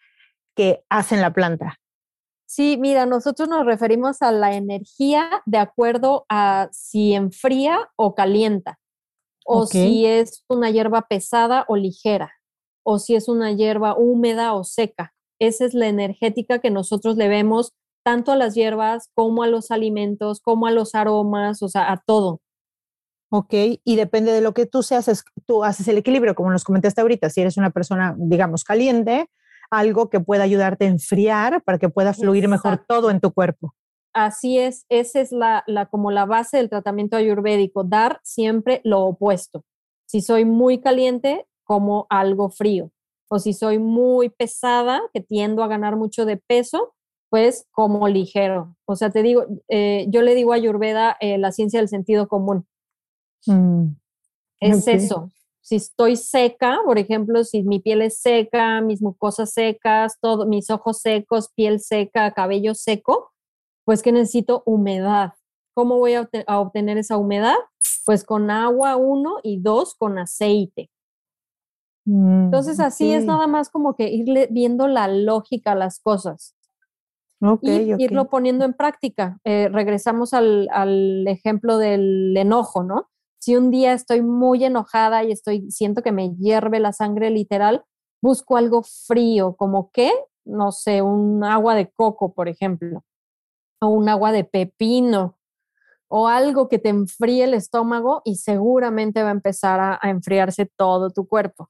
que 0.55 0.83
hacen 0.89 1.21
la 1.21 1.33
planta? 1.33 1.79
Sí, 2.45 2.77
mira, 2.79 3.07
nosotros 3.07 3.49
nos 3.49 3.65
referimos 3.65 4.21
a 4.21 4.31
la 4.31 4.53
energía 4.53 5.27
de 5.47 5.57
acuerdo 5.57 6.27
a 6.29 6.69
si 6.71 7.15
enfría 7.15 7.79
o 7.95 8.13
calienta, 8.13 8.77
o 9.43 9.65
si 9.65 10.05
es 10.05 10.45
una 10.49 10.69
hierba 10.69 11.07
pesada 11.07 11.65
o 11.67 11.77
ligera, 11.77 12.31
o 12.83 12.99
si 12.99 13.15
es 13.15 13.27
una 13.27 13.51
hierba 13.51 13.97
húmeda 13.97 14.53
o 14.53 14.63
seca. 14.63 15.15
Esa 15.39 15.65
es 15.65 15.73
la 15.73 15.87
energética 15.87 16.59
que 16.59 16.69
nosotros 16.69 17.17
le 17.17 17.27
vemos 17.27 17.73
tanto 18.03 18.31
a 18.31 18.35
las 18.35 18.53
hierbas 18.53 19.09
como 19.15 19.41
a 19.41 19.47
los 19.47 19.71
alimentos, 19.71 20.41
como 20.41 20.67
a 20.67 20.71
los 20.71 20.93
aromas, 20.93 21.63
o 21.63 21.69
sea, 21.69 21.91
a 21.91 22.03
todo. 22.05 22.41
Ok, 23.29 23.53
y 23.83 23.95
depende 23.95 24.31
de 24.31 24.41
lo 24.41 24.53
que 24.53 24.65
tú 24.65 24.83
seas, 24.83 25.23
tú 25.45 25.63
haces 25.63 25.87
el 25.87 25.97
equilibrio, 25.97 26.35
como 26.35 26.51
nos 26.51 26.63
comentaste 26.63 27.01
ahorita, 27.01 27.29
si 27.29 27.41
eres 27.41 27.57
una 27.57 27.71
persona, 27.71 28.15
digamos, 28.17 28.63
caliente, 28.63 29.29
algo 29.71 30.09
que 30.09 30.19
pueda 30.19 30.43
ayudarte 30.43 30.85
a 30.85 30.89
enfriar 30.89 31.63
para 31.63 31.79
que 31.79 31.89
pueda 31.89 32.13
fluir 32.13 32.47
mejor 32.47 32.85
todo 32.87 33.09
en 33.09 33.19
tu 33.19 33.33
cuerpo. 33.33 33.73
Así 34.13 34.59
es, 34.59 34.85
esa 34.89 35.19
es 35.19 35.31
la, 35.31 35.63
la, 35.67 35.87
como 35.87 36.11
la 36.11 36.25
base 36.25 36.57
del 36.57 36.69
tratamiento 36.69 37.17
ayurvédico, 37.17 37.83
dar 37.83 38.21
siempre 38.23 38.79
lo 38.83 39.01
opuesto. 39.01 39.65
Si 40.05 40.21
soy 40.21 40.45
muy 40.45 40.79
caliente, 40.79 41.45
como 41.65 42.07
algo 42.09 42.49
frío. 42.49 42.91
O 43.27 43.39
si 43.39 43.53
soy 43.53 43.79
muy 43.79 44.29
pesada, 44.29 45.01
que 45.13 45.19
tiendo 45.19 45.63
a 45.63 45.67
ganar 45.67 45.97
mucho 45.97 46.25
de 46.25 46.37
peso, 46.37 46.93
pues 47.29 47.67
como 47.71 48.07
ligero. 48.07 48.77
O 48.85 48.95
sea, 48.95 49.09
te 49.09 49.23
digo, 49.23 49.45
eh, 49.67 50.05
yo 50.09 50.21
le 50.21 50.35
digo 50.35 50.53
a 50.53 50.55
Ayurveda 50.55 51.17
eh, 51.19 51.37
la 51.37 51.51
ciencia 51.51 51.79
del 51.79 51.89
sentido 51.89 52.27
común. 52.27 52.65
Mm, 53.45 53.95
es 54.59 54.87
eso. 54.87 55.31
Si 55.61 55.77
estoy 55.77 56.15
seca, 56.15 56.77
por 56.85 56.99
ejemplo, 56.99 57.43
si 57.43 57.63
mi 57.63 57.79
piel 57.79 58.03
es 58.03 58.19
seca, 58.19 58.81
mis 58.81 59.01
mucosas 59.01 59.51
secas, 59.51 60.19
todo, 60.21 60.45
mis 60.45 60.69
ojos 60.69 60.99
secos, 60.99 61.49
piel 61.55 61.79
seca, 61.79 62.31
cabello 62.35 62.75
seco, 62.75 63.31
pues 63.83 64.03
que 64.03 64.11
necesito 64.11 64.61
humedad. 64.67 65.33
¿Cómo 65.73 65.97
voy 65.97 66.13
a, 66.13 66.29
obtener 66.59 66.99
esa 66.99 67.17
humedad? 67.17 67.55
Pues 68.05 68.23
con 68.23 68.51
agua, 68.51 68.95
uno, 68.95 69.39
y 69.41 69.59
dos, 69.59 69.95
con 69.95 70.19
aceite. 70.19 70.91
Mm, 72.05 72.45
Entonces, 72.45 72.79
así 72.79 73.11
es 73.11 73.25
nada 73.25 73.47
más 73.47 73.69
como 73.69 73.95
que 73.95 74.09
irle 74.09 74.47
viendo 74.51 74.87
la 74.87 75.07
lógica 75.07 75.71
a 75.71 75.75
las 75.75 75.99
cosas. 75.99 76.55
y 77.61 78.03
irlo 78.03 78.29
poniendo 78.29 78.65
en 78.65 78.73
práctica. 78.73 79.39
Eh, 79.43 79.67
regresamos 79.69 80.35
al, 80.35 80.69
al, 80.71 81.27
ejemplo 81.27 81.79
del 81.79 82.37
enojo, 82.37 82.83
¿no? 82.83 83.09
Si 83.45 83.55
un 83.55 83.69
día 83.69 83.93
estoy 83.93 84.23
muy 84.23 84.65
enojada 84.65 85.23
y 85.23 85.31
estoy, 85.31 85.69
siento 85.69 86.01
que 86.01 86.11
me 86.11 86.33
hierve 86.33 86.79
la 86.79 86.93
sangre 86.93 87.29
literal, 87.29 87.85
busco 88.19 88.57
algo 88.57 88.81
frío, 88.81 89.55
como 89.55 89.91
que, 89.91 90.11
no 90.45 90.71
sé, 90.71 91.03
un 91.03 91.43
agua 91.43 91.75
de 91.75 91.91
coco, 91.91 92.33
por 92.33 92.49
ejemplo, 92.49 93.03
o 93.79 93.89
un 93.89 94.09
agua 94.09 94.31
de 94.31 94.45
pepino, 94.45 95.37
o 96.07 96.27
algo 96.27 96.67
que 96.69 96.79
te 96.79 96.89
enfríe 96.89 97.43
el 97.43 97.53
estómago 97.53 98.23
y 98.25 98.37
seguramente 98.37 99.21
va 99.21 99.29
a 99.29 99.33
empezar 99.33 99.79
a, 99.79 100.09
enfriarse 100.09 100.65
todo 100.65 101.11
tu 101.11 101.27
cuerpo. 101.27 101.69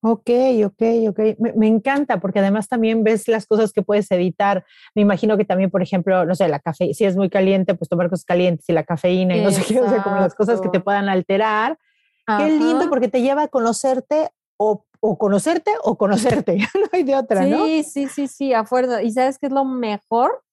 Ok, 0.00 0.30
ok, 0.64 0.82
ok. 1.08 1.18
Me, 1.38 1.52
me, 1.54 1.66
encanta 1.66 2.20
porque 2.20 2.38
además 2.38 2.68
también 2.68 3.02
ves 3.02 3.26
las 3.26 3.46
cosas 3.46 3.72
que 3.72 3.82
puedes 3.82 4.10
evitar. 4.12 4.64
Me 4.94 5.02
imagino 5.02 5.36
que 5.36 5.44
también, 5.44 5.70
por 5.70 5.82
ejemplo, 5.82 6.24
no 6.24 6.34
sé, 6.36 6.48
la 6.48 6.60
café, 6.60 6.94
si 6.94 7.04
es 7.04 7.16
muy 7.16 7.28
caliente, 7.28 7.74
pues 7.74 7.88
tomar 7.88 8.08
cosas 8.08 8.24
calientes 8.24 8.68
y 8.68 8.72
la 8.72 8.84
cafeína 8.84 9.36
y 9.36 9.42
no 9.42 9.50
sé 9.50 9.62
qué, 9.66 9.80
o 9.80 9.88
sea, 9.88 10.02
como 10.02 10.16
las 10.16 10.34
cosas 10.34 10.60
que 10.60 10.68
te 10.68 10.80
puedan 10.80 11.08
alterar. 11.08 11.78
Ajá. 12.26 12.44
Qué 12.44 12.52
lindo 12.52 12.88
porque 12.88 13.08
te 13.08 13.22
lleva 13.22 13.44
a 13.44 13.48
conocerte 13.48 14.30
o, 14.56 14.84
o 15.00 15.18
conocerte 15.18 15.72
o 15.82 15.98
conocerte. 15.98 16.58
no 16.74 16.86
hay 16.92 17.02
de 17.02 17.16
otra, 17.16 17.42
sí, 17.42 17.50
¿no? 17.50 17.64
Sí, 17.64 17.82
sí, 17.82 18.08
sí, 18.08 18.28
sí, 18.28 18.52
a 18.52 18.64
fuerza. 18.64 19.02
¿Y 19.02 19.10
sabes 19.10 19.38
qué 19.38 19.46
es 19.46 19.52
lo 19.52 19.64
mejor? 19.64 20.44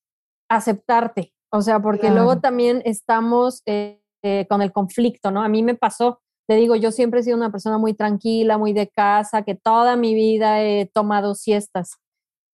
Aceptarte. 0.49 1.33
O 1.51 1.61
sea, 1.61 1.79
porque 1.79 2.07
claro. 2.07 2.15
luego 2.15 2.39
también 2.39 2.81
estamos 2.83 3.61
eh, 3.67 4.01
eh, 4.23 4.47
con 4.49 4.63
el 4.63 4.71
conflicto, 4.71 5.29
¿no? 5.29 5.43
A 5.43 5.49
mí 5.49 5.61
me 5.61 5.75
pasó 5.75 6.21
te 6.47 6.55
digo, 6.55 6.75
yo 6.75 6.91
siempre 6.91 7.19
he 7.19 7.23
sido 7.23 7.37
una 7.37 7.51
persona 7.51 7.77
muy 7.77 7.93
tranquila, 7.93 8.57
muy 8.57 8.73
de 8.73 8.87
casa, 8.87 9.43
que 9.43 9.55
toda 9.55 9.95
mi 9.95 10.13
vida 10.13 10.63
he 10.63 10.89
tomado 10.93 11.35
siestas. 11.35 11.97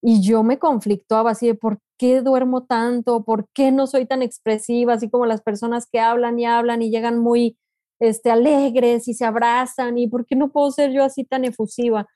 Y 0.02 0.22
yo 0.22 0.42
me 0.42 0.58
conflictuaba 0.58 1.32
así 1.32 1.46
de 1.46 1.54
por 1.54 1.78
qué 1.98 2.22
duermo 2.22 2.64
tanto, 2.64 3.24
por 3.24 3.46
qué 3.54 3.70
no 3.70 3.86
soy 3.86 4.06
tan 4.06 4.22
expresiva, 4.22 4.94
así 4.94 5.10
como 5.10 5.26
las 5.26 5.42
personas 5.42 5.86
que 5.90 6.00
hablan 6.00 6.38
y 6.38 6.46
hablan 6.46 6.82
y 6.82 6.90
llegan 6.90 7.18
muy 7.18 7.56
este, 8.00 8.30
alegres 8.30 9.06
y 9.08 9.14
se 9.14 9.24
abrazan, 9.24 9.98
y 9.98 10.08
por 10.08 10.26
qué 10.26 10.34
no 10.36 10.50
puedo 10.50 10.70
ser 10.72 10.92
yo 10.92 11.04
así 11.04 11.24
tan 11.24 11.44
efusiva. 11.44 12.08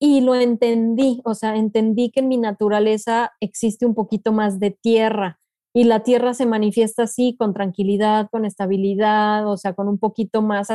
Y 0.00 0.20
lo 0.22 0.34
entendí, 0.34 1.20
o 1.24 1.34
sea, 1.34 1.56
entendí 1.56 2.10
que 2.10 2.20
en 2.20 2.28
mi 2.28 2.38
naturaleza 2.38 3.32
existe 3.40 3.86
un 3.86 3.94
poquito 3.94 4.32
más 4.32 4.58
de 4.60 4.70
tierra 4.70 5.38
y 5.74 5.84
la 5.84 6.02
tierra 6.02 6.34
se 6.34 6.46
manifiesta 6.46 7.04
así, 7.04 7.36
con 7.38 7.52
tranquilidad, 7.54 8.28
con 8.30 8.44
estabilidad, 8.44 9.46
o 9.48 9.56
sea, 9.56 9.74
con 9.74 9.88
un 9.88 9.98
poquito 9.98 10.42
más 10.42 10.70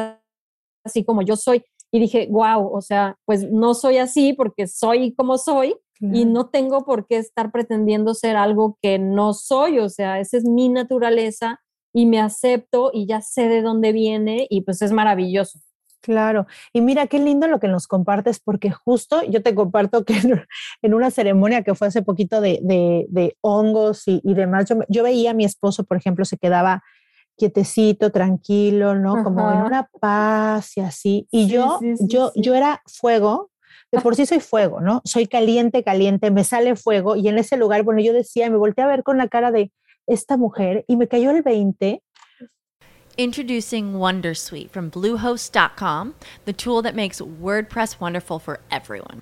así 0.84 1.03
como 1.03 1.21
yo 1.21 1.36
soy. 1.36 1.63
Y 1.91 1.99
dije, 1.99 2.27
wow, 2.31 2.73
o 2.73 2.81
sea, 2.81 3.17
pues 3.25 3.51
no 3.51 3.73
soy 3.75 3.97
así 3.97 4.34
porque 4.34 4.67
soy 4.67 5.13
como 5.13 5.38
soy 5.38 5.75
claro. 5.99 6.17
y 6.17 6.25
no 6.25 6.49
tengo 6.49 6.86
por 6.86 7.05
qué 7.05 7.17
estar 7.17 7.51
pretendiendo 7.51 8.13
ser 8.15 8.36
algo 8.36 8.77
que 8.81 8.97
no 8.97 9.34
soy, 9.34 9.79
o 9.79 9.89
sea, 9.89 10.19
esa 10.19 10.38
es 10.38 10.45
mi 10.45 10.69
naturaleza 10.69 11.61
y 11.93 12.07
me 12.07 12.19
acepto 12.19 12.89
y 12.93 13.05
ya 13.05 13.21
sé 13.21 13.47
de 13.47 13.61
dónde 13.61 13.91
viene 13.91 14.47
y 14.49 14.61
pues 14.61 14.81
es 14.81 14.91
maravilloso. 14.91 15.59
Claro, 16.03 16.47
y 16.73 16.81
mira 16.81 17.07
qué 17.07 17.17
lindo 17.17 17.47
lo 17.47 17.61
que 17.61 17.69
nos 17.69 17.88
compartes, 17.88 18.41
porque 18.41 18.71
justo 18.71 19.23
yo 19.23 19.41
te 19.41 19.55
comparto 19.55 20.03
que 20.03 20.15
en 20.81 20.93
una 20.93 21.11
ceremonia 21.11 21.63
que 21.63 21.75
fue 21.75 21.88
hace 21.88 22.01
poquito 22.01 22.41
de, 22.41 22.59
de, 22.61 23.05
de 23.07 23.38
hongos 23.39 24.05
y, 24.07 24.19
y 24.21 24.34
demás, 24.34 24.65
yo, 24.67 24.79
yo, 24.89 25.03
veía 25.03 25.31
a 25.31 25.34
mi 25.34 25.45
esposo, 25.45 25.86
por 25.86 25.95
ejemplo, 25.95 26.25
se 26.25 26.38
quedaba 26.38 26.84
quietecito, 27.38 28.11
tranquilo, 28.11 28.95
¿no? 28.95 29.15
Ajá. 29.15 29.23
Como 29.23 29.51
en 29.51 29.61
una 29.61 29.89
paz 29.99 30.77
y 30.77 30.81
así. 30.81 31.27
Y 31.31 31.45
sí, 31.45 31.51
yo, 31.51 31.77
sí, 31.79 31.97
sí, 31.97 32.05
yo, 32.07 32.31
yo 32.36 32.53
era 32.55 32.81
fuego, 32.86 33.51
de 33.91 34.01
por 34.01 34.15
sí 34.15 34.25
soy 34.25 34.39
fuego, 34.39 34.81
¿no? 34.81 35.01
Soy 35.05 35.27
caliente, 35.27 35.84
caliente, 35.84 36.31
me 36.31 36.43
sale 36.43 36.75
fuego 36.75 37.15
y 37.15 37.27
en 37.27 37.38
ese 37.38 37.57
lugar, 37.57 37.84
bueno, 37.84 38.01
yo 38.01 38.13
decía, 38.13 38.49
me 38.49 38.57
volteé 38.57 38.84
a 38.84 38.88
ver 38.88 39.03
con 39.03 39.17
la 39.17 39.27
cara 39.27 39.51
de 39.51 39.71
esta 40.07 40.38
mujer 40.38 40.84
y 40.88 40.97
me 40.97 41.07
cayó 41.07 41.31
el 41.31 41.43
20. 41.43 42.01
Introducing 43.15 43.93
Wondersuite 43.93 44.71
from 44.71 44.89
Bluehost.com, 44.89 46.15
the 46.45 46.53
tool 46.53 46.81
that 46.81 46.95
makes 46.95 47.21
WordPress 47.21 47.99
wonderful 47.99 48.39
for 48.39 48.59
everyone. 48.71 49.21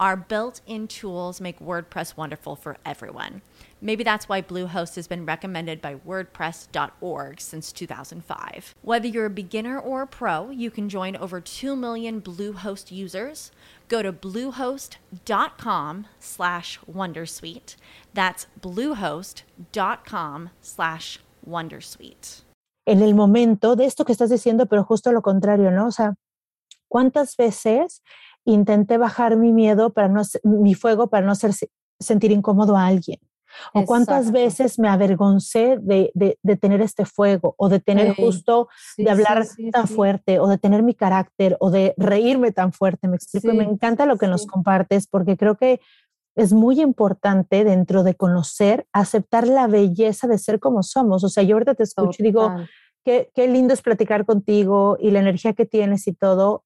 our 0.00 0.16
built 0.16 0.62
in 0.66 0.88
tools 0.88 1.40
make 1.40 1.60
WordPress 1.60 2.16
wonderful 2.16 2.56
for 2.56 2.78
everyone. 2.86 3.42
Maybe 3.82 4.02
that's 4.02 4.28
why 4.28 4.42
Bluehost 4.42 4.96
has 4.96 5.06
been 5.06 5.26
recommended 5.26 5.80
by 5.80 5.94
WordPress.org 5.94 7.40
since 7.40 7.70
2005. 7.70 8.74
Whether 8.82 9.06
you're 9.06 9.26
a 9.26 9.30
beginner 9.30 9.78
or 9.78 10.02
a 10.02 10.06
pro, 10.06 10.50
you 10.50 10.70
can 10.70 10.88
join 10.88 11.16
over 11.16 11.40
2 11.40 11.76
million 11.76 12.20
Bluehost 12.20 12.90
users. 12.90 13.52
Go 13.88 14.02
to 14.02 14.12
bluehost.com 14.12 16.06
slash 16.18 16.78
Wondersuite. 16.90 17.76
That's 18.14 18.46
bluehost.com 18.60 20.50
slash 20.62 21.20
Wondersuite. 21.46 22.42
En 22.86 23.02
el 23.02 23.14
momento 23.14 23.76
de 23.76 23.84
esto 23.84 24.04
que 24.04 24.12
estás 24.12 24.30
diciendo, 24.30 24.66
pero 24.66 24.82
justo 24.84 25.12
lo 25.12 25.22
contrario, 25.22 25.70
¿no? 25.70 25.86
O 25.86 25.92
sea, 25.92 26.14
¿cuántas 26.88 27.36
veces 27.36 28.02
intenté 28.44 28.98
bajar 28.98 29.36
mi 29.36 29.52
miedo 29.52 29.92
para 29.92 30.08
no 30.08 30.22
mi 30.42 30.74
fuego 30.74 31.08
para 31.08 31.26
no 31.26 31.32
hacer 31.32 31.52
sentir 31.98 32.32
incómodo 32.32 32.76
a 32.76 32.86
alguien? 32.86 33.18
O 33.74 33.84
cuántas 33.84 34.26
Exacto. 34.26 34.38
veces 34.38 34.78
me 34.78 34.88
avergoncé 34.88 35.78
de, 35.80 36.10
de, 36.14 36.38
de, 36.42 36.56
tener 36.56 36.80
este 36.80 37.04
fuego 37.04 37.54
o 37.58 37.68
de 37.68 37.80
tener 37.80 38.14
sí, 38.14 38.22
justo 38.22 38.68
sí, 38.94 39.04
de 39.04 39.10
hablar 39.10 39.44
sí, 39.44 39.70
tan 39.70 39.88
fuerte 39.88 40.38
o 40.38 40.46
de 40.46 40.58
tener 40.58 40.82
mi 40.82 40.94
carácter 40.94 41.56
o 41.60 41.70
de 41.70 41.94
reírme 41.96 42.52
tan 42.52 42.72
fuerte. 42.72 43.08
Me 43.08 43.16
explico 43.16 43.50
y 43.50 43.56
me 43.56 43.64
encanta 43.64 44.06
lo 44.06 44.16
que 44.18 44.28
nos 44.28 44.46
compartes 44.46 45.06
porque 45.06 45.36
creo 45.36 45.56
que 45.56 45.80
es 46.36 46.52
muy 46.52 46.80
importante 46.80 47.64
dentro 47.64 48.02
de 48.02 48.14
conocer, 48.14 48.86
aceptar 48.92 49.48
la 49.48 49.66
belleza 49.66 50.28
de 50.28 50.38
ser 50.38 50.60
como 50.60 50.82
somos. 50.82 51.24
O 51.24 51.28
sea, 51.28 51.42
yo 51.42 51.56
ahorita 51.56 51.74
te 51.74 51.82
escucho 51.82 52.10
Total. 52.10 52.26
y 52.26 52.28
digo, 52.28 52.54
qué, 53.04 53.30
qué 53.34 53.48
lindo 53.48 53.74
es 53.74 53.82
platicar 53.82 54.24
contigo 54.24 54.96
y 55.00 55.10
la 55.10 55.20
energía 55.20 55.54
que 55.54 55.66
tienes 55.66 56.06
y 56.06 56.12
todo 56.12 56.64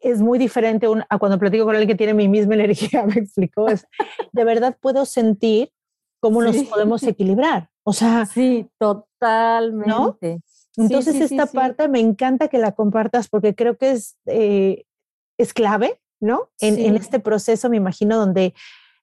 es 0.00 0.20
muy 0.20 0.38
diferente 0.38 0.86
a 1.08 1.18
cuando 1.18 1.38
platico 1.38 1.64
con 1.64 1.74
alguien 1.74 1.88
que 1.88 1.94
tiene 1.96 2.14
mi 2.14 2.28
misma 2.28 2.54
energía, 2.56 3.04
me 3.06 3.14
explico. 3.14 3.68
Es, 3.68 3.86
de 4.32 4.44
verdad 4.44 4.76
puedo 4.80 5.04
sentir 5.04 5.72
cómo 6.20 6.42
sí. 6.42 6.46
nos 6.46 6.68
podemos 6.68 7.02
equilibrar. 7.02 7.70
O 7.82 7.92
sea, 7.92 8.26
sí, 8.26 8.68
totalmente. 8.78 9.88
¿no? 9.88 10.18
Entonces, 10.76 11.14
sí, 11.14 11.28
sí, 11.28 11.34
esta 11.34 11.46
parte 11.46 11.88
me 11.88 12.00
encanta 12.00 12.48
que 12.48 12.58
la 12.58 12.72
compartas 12.72 13.28
porque 13.28 13.54
creo 13.54 13.76
que 13.76 13.92
es, 13.92 14.16
eh, 14.26 14.84
es 15.38 15.52
clave, 15.52 16.00
¿no? 16.20 16.50
En, 16.60 16.78
en, 16.78 16.96
este 16.96 17.18
proceso, 17.18 17.68
me 17.68 17.76
imagino, 17.76 18.16
donde 18.16 18.54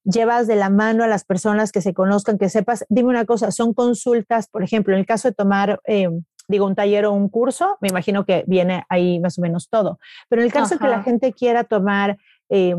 llevas 0.03 0.47
de 0.47 0.55
la 0.55 0.69
mano 0.69 1.03
a 1.03 1.07
las 1.07 1.25
personas 1.25 1.71
que 1.71 1.81
se 1.81 1.93
conozcan, 1.93 2.37
que 2.37 2.49
sepas. 2.49 2.85
Dime 2.89 3.09
una 3.09 3.25
cosa, 3.25 3.51
son 3.51 3.73
consultas, 3.73 4.47
por 4.47 4.63
ejemplo, 4.63 4.93
en 4.93 4.99
el 4.99 5.05
caso 5.05 5.27
de 5.27 5.33
tomar. 5.33 5.81
Eh, 5.85 6.09
digo, 6.47 6.65
un 6.65 6.75
taller 6.75 7.05
o 7.05 7.13
un 7.13 7.29
curso, 7.29 7.77
me 7.81 7.89
imagino 7.89 8.25
que 8.25 8.43
viene 8.47 8.85
ahí 8.89 9.19
más 9.19 9.37
o 9.37 9.41
menos 9.41 9.69
todo. 9.69 9.99
Pero 10.29 10.41
en 10.41 10.47
el 10.47 10.53
caso 10.53 10.75
Ajá. 10.75 10.85
que 10.85 10.91
la 10.91 11.03
gente 11.03 11.33
quiera 11.33 11.63
tomar 11.63 12.17
eh, 12.49 12.75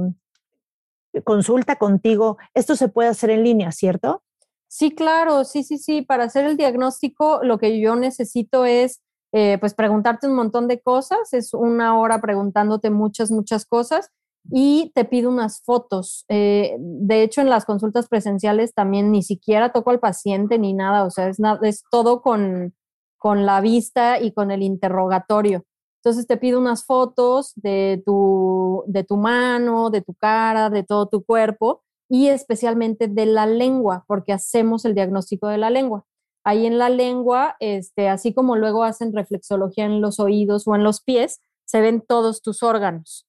consulta 1.25 1.77
contigo, 1.77 2.39
esto 2.55 2.77
se 2.77 2.89
puede 2.89 3.09
hacer 3.09 3.31
en 3.31 3.45
línea, 3.45 3.73
¿cierto? 3.73 4.23
Sí, 4.69 4.95
claro, 4.95 5.45
sí, 5.45 5.62
sí, 5.62 5.79
sí. 5.79 6.03
Para 6.03 6.25
hacer 6.25 6.45
el 6.45 6.57
diagnóstico, 6.57 7.41
lo 7.43 7.59
que 7.59 7.81
yo 7.81 7.97
necesito 7.97 8.64
es, 8.64 9.01
eh, 9.33 9.57
pues, 9.59 9.75
preguntarte 9.75 10.27
un 10.27 10.35
montón 10.35 10.69
de 10.69 10.81
cosas. 10.81 11.33
Es 11.33 11.55
una 11.55 11.99
hora 11.99 12.21
preguntándote 12.21 12.91
muchas, 12.91 13.31
muchas 13.31 13.64
cosas 13.64 14.11
y 14.51 14.93
te 14.95 15.05
pido 15.05 15.31
unas 15.31 15.62
fotos. 15.62 16.25
Eh, 16.29 16.77
de 16.79 17.23
hecho, 17.23 17.41
en 17.41 17.51
las 17.51 17.64
consultas 17.64 18.09
presenciales 18.09 18.75
también 18.75 19.12
ni 19.12 19.23
siquiera 19.23 19.73
toco 19.73 19.91
al 19.91 20.01
paciente 20.01 20.59
ni 20.59 20.73
nada, 20.73 21.05
o 21.05 21.11
sea, 21.11 21.29
es, 21.29 21.39
es 21.62 21.85
todo 21.91 22.23
con, 22.23 22.75
con 23.19 23.45
la 23.45 23.61
vista 23.61 24.21
y 24.21 24.33
con 24.33 24.51
el 24.51 24.62
interrogatorio. 24.62 25.64
Entonces 26.03 26.27
te 26.27 26.37
pido 26.37 26.59
unas 26.59 26.85
fotos 26.85 27.53
de 27.57 28.03
tu, 28.07 28.85
de 28.87 29.05
tu 29.05 29.16
mano, 29.16 29.91
de 29.91 30.01
tu 30.01 30.14
cara, 30.14 30.71
de 30.71 30.85
todo 30.85 31.09
tu 31.09 31.25
cuerpo 31.25 31.83
y 32.09 32.29
especialmente 32.29 33.09
de 33.09 33.27
la 33.27 33.47
lengua, 33.47 34.05
porque 34.07 34.33
hacemos 34.33 34.85
el 34.85 34.95
diagnóstico 34.95 35.49
de 35.49 35.59
la 35.59 35.71
lengua. 35.71 36.05
Ahí 36.45 36.66
en 36.66 36.79
la 36.79 36.89
lengua, 36.89 37.57
este, 37.61 38.09
así 38.09 38.33
como 38.33 38.57
luego 38.57 38.85
hacen 38.85 39.12
reflexología 39.12 39.85
en 39.85 40.01
los 40.01 40.19
oídos 40.21 40.66
o 40.66 40.75
en 40.75 40.85
los 40.85 41.03
pies, 41.03 41.41
se 41.66 41.81
ven 41.81 42.01
todos 42.01 42.41
tus 42.41 42.62
órganos. 42.62 43.27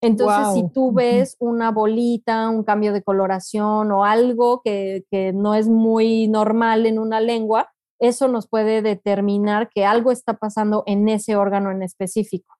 Entonces, 0.00 0.46
wow. 0.46 0.54
si 0.54 0.68
tú 0.72 0.92
ves 0.92 1.36
una 1.40 1.70
bolita, 1.70 2.48
un 2.48 2.62
cambio 2.62 2.92
de 2.92 3.02
coloración 3.02 3.90
o 3.90 4.04
algo 4.04 4.62
que, 4.62 5.04
que 5.10 5.32
no 5.32 5.54
es 5.54 5.68
muy 5.68 6.28
normal 6.28 6.86
en 6.86 6.98
una 6.98 7.20
lengua, 7.20 7.73
eso 7.98 8.28
nos 8.28 8.48
puede 8.48 8.82
determinar 8.82 9.68
que 9.68 9.84
algo 9.84 10.10
está 10.10 10.34
pasando 10.34 10.82
en 10.86 11.08
ese 11.08 11.36
órgano 11.36 11.70
en 11.70 11.82
específico. 11.82 12.54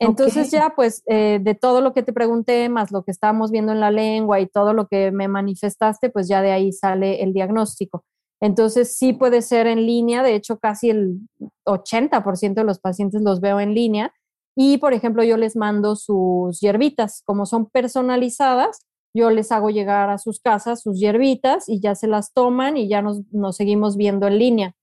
Entonces 0.00 0.48
okay. 0.48 0.60
ya, 0.60 0.72
pues, 0.74 1.02
eh, 1.06 1.38
de 1.40 1.54
todo 1.54 1.80
lo 1.80 1.92
que 1.92 2.02
te 2.02 2.12
pregunté, 2.12 2.68
más 2.68 2.90
lo 2.90 3.04
que 3.04 3.12
estábamos 3.12 3.50
viendo 3.50 3.72
en 3.72 3.80
la 3.80 3.90
lengua 3.90 4.40
y 4.40 4.46
todo 4.46 4.72
lo 4.72 4.88
que 4.88 5.12
me 5.12 5.28
manifestaste, 5.28 6.10
pues 6.10 6.26
ya 6.26 6.42
de 6.42 6.52
ahí 6.52 6.72
sale 6.72 7.22
el 7.22 7.32
diagnóstico. 7.32 8.04
Entonces 8.40 8.96
sí 8.96 9.12
puede 9.12 9.40
ser 9.40 9.66
en 9.66 9.86
línea, 9.86 10.22
de 10.22 10.34
hecho 10.34 10.58
casi 10.58 10.90
el 10.90 11.20
80% 11.66 12.54
de 12.54 12.64
los 12.64 12.78
pacientes 12.78 13.22
los 13.22 13.40
veo 13.40 13.60
en 13.60 13.74
línea 13.74 14.12
y 14.56 14.78
por 14.78 14.92
ejemplo 14.92 15.24
yo 15.24 15.36
les 15.36 15.56
mando 15.56 15.96
sus 15.96 16.60
hierbitas, 16.60 17.22
como 17.24 17.46
son 17.46 17.66
personalizadas, 17.70 18.80
yo 19.14 19.30
les 19.30 19.52
hago 19.52 19.70
llegar 19.70 20.10
a 20.10 20.18
sus 20.18 20.40
casas 20.40 20.82
sus 20.82 20.98
hierbitas 20.98 21.68
y 21.68 21.80
ya 21.80 21.94
se 21.94 22.08
las 22.08 22.32
toman 22.32 22.76
y 22.76 22.88
ya 22.88 23.00
nos, 23.00 23.22
seguimos 23.56 23.96
viendo 23.96 24.26
en 24.26 24.38
línea. 24.38 24.74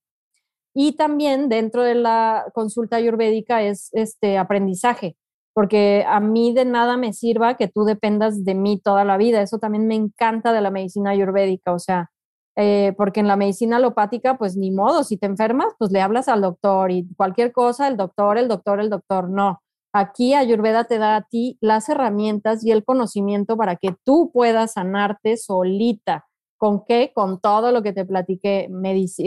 Y 0.74 0.92
también 0.92 1.50
dentro 1.50 1.82
de 1.82 1.94
la 1.94 2.46
consulta 2.54 2.96
ayurvédica 2.96 3.62
es 3.62 3.90
este 3.92 4.38
aprendizaje, 4.38 5.16
porque 5.52 6.04
a 6.08 6.18
mí 6.18 6.54
de 6.54 6.64
nada 6.64 6.96
me 6.96 7.12
sirva 7.12 7.58
que 7.58 7.68
tú 7.68 7.84
dependas 7.84 8.44
de 8.44 8.54
mí 8.54 8.80
toda 8.80 9.04
la 9.04 9.18
vida. 9.18 9.42
Eso 9.42 9.58
también 9.58 9.86
me 9.86 9.94
encanta 9.94 10.52
de 10.54 10.62
la 10.62 10.70
medicina 10.70 11.10
ayurvédica, 11.10 11.74
o 11.74 11.78
sea, 11.78 12.10
eh, 12.56 12.94
porque 12.96 13.20
en 13.20 13.28
la 13.28 13.36
medicina 13.36 13.76
alopática, 13.76 14.38
pues 14.38 14.56
ni 14.56 14.70
modo, 14.70 15.04
si 15.04 15.18
te 15.18 15.26
enfermas, 15.26 15.74
pues 15.78 15.90
le 15.92 16.00
hablas 16.00 16.28
al 16.28 16.40
doctor 16.42 16.90
y 16.90 17.06
cualquier 17.16 17.52
cosa, 17.52 17.88
el 17.88 17.96
doctor, 17.98 18.38
el 18.38 18.48
doctor, 18.48 18.80
el 18.80 18.90
doctor, 18.90 19.28
no. 19.30 19.61
Aquí 19.92 20.32
Ayurveda 20.32 20.84
te 20.84 20.98
da 20.98 21.16
a 21.16 21.22
ti 21.22 21.58
las 21.60 21.88
herramientas 21.88 22.64
y 22.64 22.70
el 22.70 22.84
conocimiento 22.84 23.56
para 23.58 23.76
que 23.76 23.94
tú 24.04 24.30
puedas 24.32 24.72
sanarte 24.72 25.36
solita. 25.36 26.26
¿Con 26.56 26.84
qué? 26.86 27.12
Con 27.14 27.40
todo 27.40 27.72
lo 27.72 27.82
que 27.82 27.92
te 27.92 28.04
platiqué, 28.04 28.68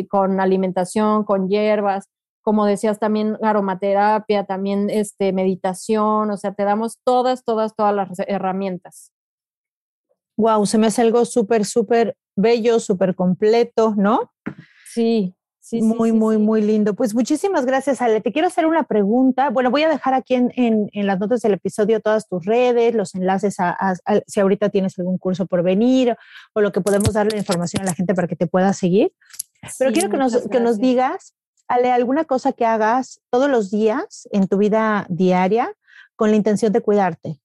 con 0.09 0.39
alimentación, 0.39 1.23
con 1.23 1.49
hierbas, 1.49 2.09
como 2.41 2.65
decías 2.65 2.99
también 2.99 3.37
aromaterapia, 3.41 4.45
también 4.45 4.89
este, 4.89 5.33
meditación, 5.33 6.31
o 6.31 6.37
sea, 6.37 6.53
te 6.53 6.63
damos 6.63 6.99
todas, 7.03 7.43
todas, 7.43 7.75
todas 7.75 7.93
las 7.93 8.19
herramientas. 8.27 9.11
Wow, 10.37 10.65
se 10.65 10.77
me 10.77 10.87
hace 10.87 11.01
algo 11.01 11.25
súper, 11.25 11.65
súper 11.65 12.15
bello, 12.35 12.79
súper 12.79 13.15
completo, 13.15 13.93
¿no? 13.97 14.31
Sí, 14.85 15.35
Sí, 15.65 15.81
muy, 15.81 16.11
sí, 16.11 16.15
muy, 16.15 16.35
sí. 16.35 16.41
muy 16.43 16.61
lindo. 16.61 16.93
Pues 16.93 17.15
muchísimas 17.15 17.65
gracias, 17.65 17.99
Ale. 17.99 18.21
Te 18.21 18.31
quiero 18.31 18.47
hacer 18.47 18.67
una 18.67 18.83
pregunta. 18.83 19.49
Bueno, 19.49 19.71
voy 19.71 19.81
a 19.81 19.89
dejar 19.89 20.13
aquí 20.13 20.35
en, 20.35 20.51
en, 20.55 20.91
en 20.93 21.07
las 21.07 21.19
notas 21.19 21.41
del 21.41 21.53
episodio 21.55 22.01
todas 22.01 22.27
tus 22.27 22.45
redes, 22.45 22.93
los 22.93 23.15
enlaces 23.15 23.59
a, 23.59 23.71
a, 23.71 23.95
a, 24.05 24.21
si 24.27 24.39
ahorita 24.39 24.69
tienes 24.69 24.99
algún 24.99 25.17
curso 25.17 25.47
por 25.47 25.63
venir 25.63 26.15
o 26.53 26.61
lo 26.61 26.71
que 26.71 26.81
podemos 26.81 27.13
darle 27.13 27.39
información 27.39 27.81
a 27.81 27.85
la 27.85 27.95
gente 27.95 28.13
para 28.13 28.27
que 28.27 28.35
te 28.35 28.45
pueda 28.45 28.73
seguir. 28.73 29.11
Pero 29.79 29.91
quiero 29.91 30.11
que 30.11 30.17
nos, 30.17 30.47
que 30.49 30.59
nos 30.59 30.77
digas, 30.77 31.33
Ale, 31.67 31.91
alguna 31.91 32.25
cosa 32.25 32.53
que 32.53 32.63
hagas 32.63 33.19
todos 33.31 33.49
los 33.49 33.71
días 33.71 34.29
en 34.31 34.47
tu 34.47 34.59
vida 34.59 35.07
diaria 35.09 35.73
con 36.15 36.29
la 36.29 36.37
intención 36.37 36.73
de 36.73 36.81
cuidarte. 36.81 37.39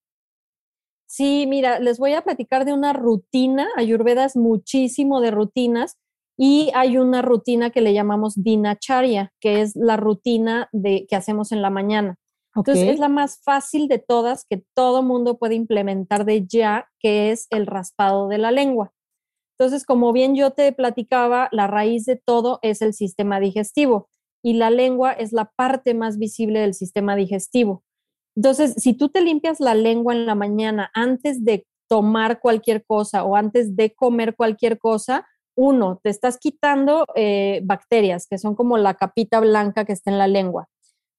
Sí, 1.07 1.47
mira, 1.49 1.79
les 1.79 1.99
voy 1.99 2.13
a 2.13 2.21
platicar 2.21 2.67
de 2.67 2.75
una 2.75 2.93
rutina. 2.93 3.67
Ayurveda 3.77 4.27
es 4.27 4.37
muchísimo 4.37 5.23
de 5.23 5.31
rutinas 5.31 5.97
y 6.43 6.71
hay 6.75 6.97
una 6.97 7.21
rutina 7.21 7.69
que 7.69 7.83
le 7.83 7.93
llamamos 7.93 8.43
dinacharya, 8.43 9.31
que 9.43 9.61
es 9.61 9.77
la 9.77 9.99
rutina 9.99 10.71
de, 10.73 11.07
que 11.07 11.15
hacemos 11.15 11.53
en 11.53 11.61
la 11.61 11.69
mañana. 11.69 12.17
Entonces, 12.57 12.89
es 12.89 12.99
la 12.99 13.11
más 13.11 13.43
fácil 13.45 13.89
de 13.89 13.99
todas 13.99 14.47
que 14.49 14.65
todo 14.75 15.03
mundo 15.03 15.39
puede 15.39 15.55
implementar 15.55 16.25
de 16.25 16.47
ya, 16.47 16.89
que 16.99 17.31
es 17.31 17.47
el 17.51 17.67
raspado 17.67 18.27
de 18.29 18.39
la 18.39 18.53
lengua. 18.53 18.91
Entonces, 19.59 19.85
como 19.85 20.15
bien 20.15 20.35
yo 20.35 20.53
te 20.53 20.73
platicaba, 20.73 21.51
la 21.53 21.67
raíz 21.67 22.07
de 22.07 22.17
todo 22.17 22.59
es 22.63 22.81
el 22.81 22.95
sistema 22.95 23.39
digestivo 23.39 24.09
y 24.43 24.55
la 24.55 24.71
lengua 24.71 25.13
es 25.13 25.35
la 25.35 25.53
parte 25.55 25.93
más 25.93 26.17
visible 26.17 26.61
del 26.61 26.73
sistema 26.73 27.17
digestivo. 27.17 27.85
Entonces, 28.35 28.77
si 28.79 28.95
tú 28.95 29.11
te 29.11 29.21
limpias 29.21 29.61
la 29.61 29.75
lengua 29.75 30.15
en 30.15 30.25
la 30.25 30.35
mañana 30.35 30.91
antes 30.95 31.45
de 31.45 31.67
tomar 31.87 32.41
cualquier 32.41 32.83
cosa 32.83 33.25
o 33.25 33.37
antes 33.37 33.77
de 33.77 33.93
comer 33.93 34.35
cualquier 34.35 34.79
cosa, 34.79 35.27
uno, 35.55 36.01
te 36.03 36.11
estás 36.11 36.39
quitando 36.39 37.05
eh, 37.15 37.61
bacterias, 37.65 38.27
que 38.27 38.39
son 38.39 38.55
como 38.55 38.79
la 38.79 38.95
capita 38.95 39.41
blanca 39.41 39.85
que 39.85 39.93
está 39.93 40.11
en 40.11 40.19
la 40.19 40.29
lengua. 40.29 40.69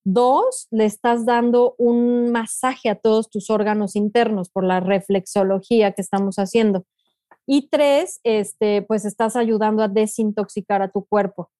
Dos, 0.03 0.67
le 0.71 0.85
estás 0.85 1.25
dando 1.25 1.75
un 1.77 2.31
masaje 2.31 2.89
a 2.89 2.95
todos 2.95 3.29
tus 3.29 3.49
órganos 3.49 3.95
internos 3.95 4.49
por 4.49 4.63
la 4.63 4.79
reflexología 4.79 5.91
que 5.91 6.01
estamos 6.01 6.37
haciendo. 6.37 6.85
Y 7.45 7.69
tres, 7.69 8.19
este, 8.23 8.81
pues 8.81 9.05
estás 9.05 9.35
ayudando 9.35 9.83
a 9.83 9.87
desintoxicar 9.87 10.81
a 10.81 10.89
tu 10.91 11.05
cuerpo. 11.05 11.51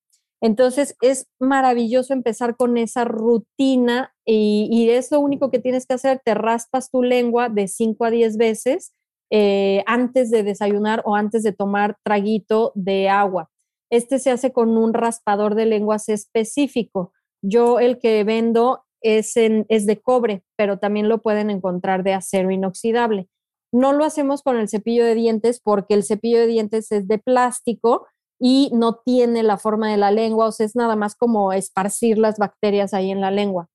Entonces 0.42 0.96
es 1.02 1.28
maravilloso 1.40 2.14
empezar 2.14 2.56
con 2.56 2.78
esa 2.78 3.06
rutina 3.06 4.12
y, 4.26 4.68
y 4.72 4.90
es 4.90 5.12
lo 5.12 5.20
único 5.20 5.52
que 5.52 5.60
tienes 5.60 5.86
que 5.86 5.94
hacer. 5.94 6.20
Te 6.26 6.34
raspas 6.34 6.90
tu 6.90 7.04
lengua 7.04 7.50
de 7.50 7.68
5 7.68 8.06
a 8.06 8.10
10 8.10 8.38
veces 8.38 8.94
eh, 9.32 9.84
antes 9.88 10.30
de 10.30 10.44
desayunar 10.44 11.02
o 11.06 11.16
antes 11.16 11.44
de 11.44 11.54
tomar 11.54 11.98
traguito 12.04 12.74
de 12.76 13.10
agua. 13.10 13.50
Este 13.90 14.20
se 14.20 14.30
hace 14.30 14.52
con 14.52 14.78
un 14.78 14.94
raspador 14.94 15.56
de 15.56 15.66
lenguas 15.66 16.10
específico. 16.10 17.14
Yo 17.42 17.80
el 17.80 17.98
que 17.98 18.24
vendo 18.24 18.84
es, 19.02 19.36
en, 19.38 19.66
es 19.70 19.86
de 19.86 20.02
cobre, 20.02 20.44
pero 20.58 20.80
también 20.80 21.10
lo 21.10 21.22
pueden 21.22 21.50
encontrar 21.50 22.04
de 22.04 22.14
acero 22.14 22.52
inoxidable. 22.52 23.30
No 23.74 23.94
lo 23.94 24.04
hacemos 24.04 24.44
con 24.44 24.58
el 24.58 24.68
cepillo 24.68 25.06
de 25.06 25.16
dientes 25.16 25.62
porque 25.64 25.94
el 25.94 26.04
cepillo 26.04 26.40
de 26.40 26.48
dientes 26.48 26.92
es 26.92 27.08
de 27.08 27.18
plástico 27.18 28.08
y 28.38 28.70
no 28.74 29.02
tiene 29.06 29.44
la 29.44 29.58
forma 29.58 29.90
de 29.90 29.98
la 29.98 30.12
lengua, 30.12 30.48
o 30.48 30.52
sea, 30.52 30.66
es 30.66 30.76
nada 30.76 30.96
más 30.96 31.16
como 31.16 31.54
esparcir 31.54 32.18
las 32.18 32.38
bacterias 32.38 32.94
ahí 32.94 33.12
en 33.12 33.22
la 33.22 33.32
lengua. 33.32 33.70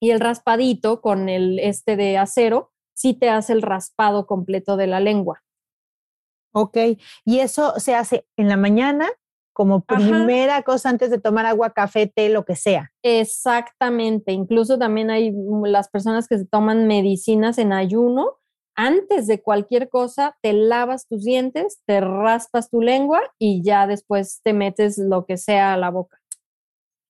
Y 0.00 0.10
el 0.10 0.20
raspadito 0.20 1.00
con 1.00 1.28
el 1.28 1.58
este 1.58 1.96
de 1.96 2.18
acero 2.18 2.73
sí 2.94 3.14
te 3.14 3.28
hace 3.30 3.52
el 3.52 3.62
raspado 3.62 4.26
completo 4.26 4.76
de 4.76 4.86
la 4.86 5.00
lengua. 5.00 5.42
Ok. 6.52 6.76
Y 7.24 7.40
eso 7.40 7.78
se 7.78 7.94
hace 7.94 8.26
en 8.36 8.48
la 8.48 8.56
mañana 8.56 9.08
como 9.52 9.84
Ajá. 9.86 9.98
primera 9.98 10.62
cosa 10.62 10.90
antes 10.90 11.10
de 11.10 11.20
tomar 11.20 11.46
agua, 11.46 11.70
café, 11.70 12.06
té, 12.06 12.28
lo 12.28 12.44
que 12.44 12.56
sea. 12.56 12.92
Exactamente. 13.02 14.32
Incluso 14.32 14.78
también 14.78 15.10
hay 15.10 15.32
las 15.64 15.88
personas 15.88 16.28
que 16.28 16.38
se 16.38 16.46
toman 16.46 16.86
medicinas 16.86 17.58
en 17.58 17.72
ayuno. 17.72 18.38
Antes 18.76 19.28
de 19.28 19.40
cualquier 19.40 19.88
cosa, 19.88 20.36
te 20.42 20.52
lavas 20.52 21.06
tus 21.06 21.22
dientes, 21.22 21.80
te 21.86 22.00
raspas 22.00 22.68
tu 22.70 22.80
lengua 22.80 23.22
y 23.38 23.62
ya 23.62 23.86
después 23.86 24.40
te 24.42 24.52
metes 24.52 24.98
lo 24.98 25.24
que 25.26 25.36
sea 25.36 25.74
a 25.74 25.76
la 25.76 25.90
boca. 25.90 26.18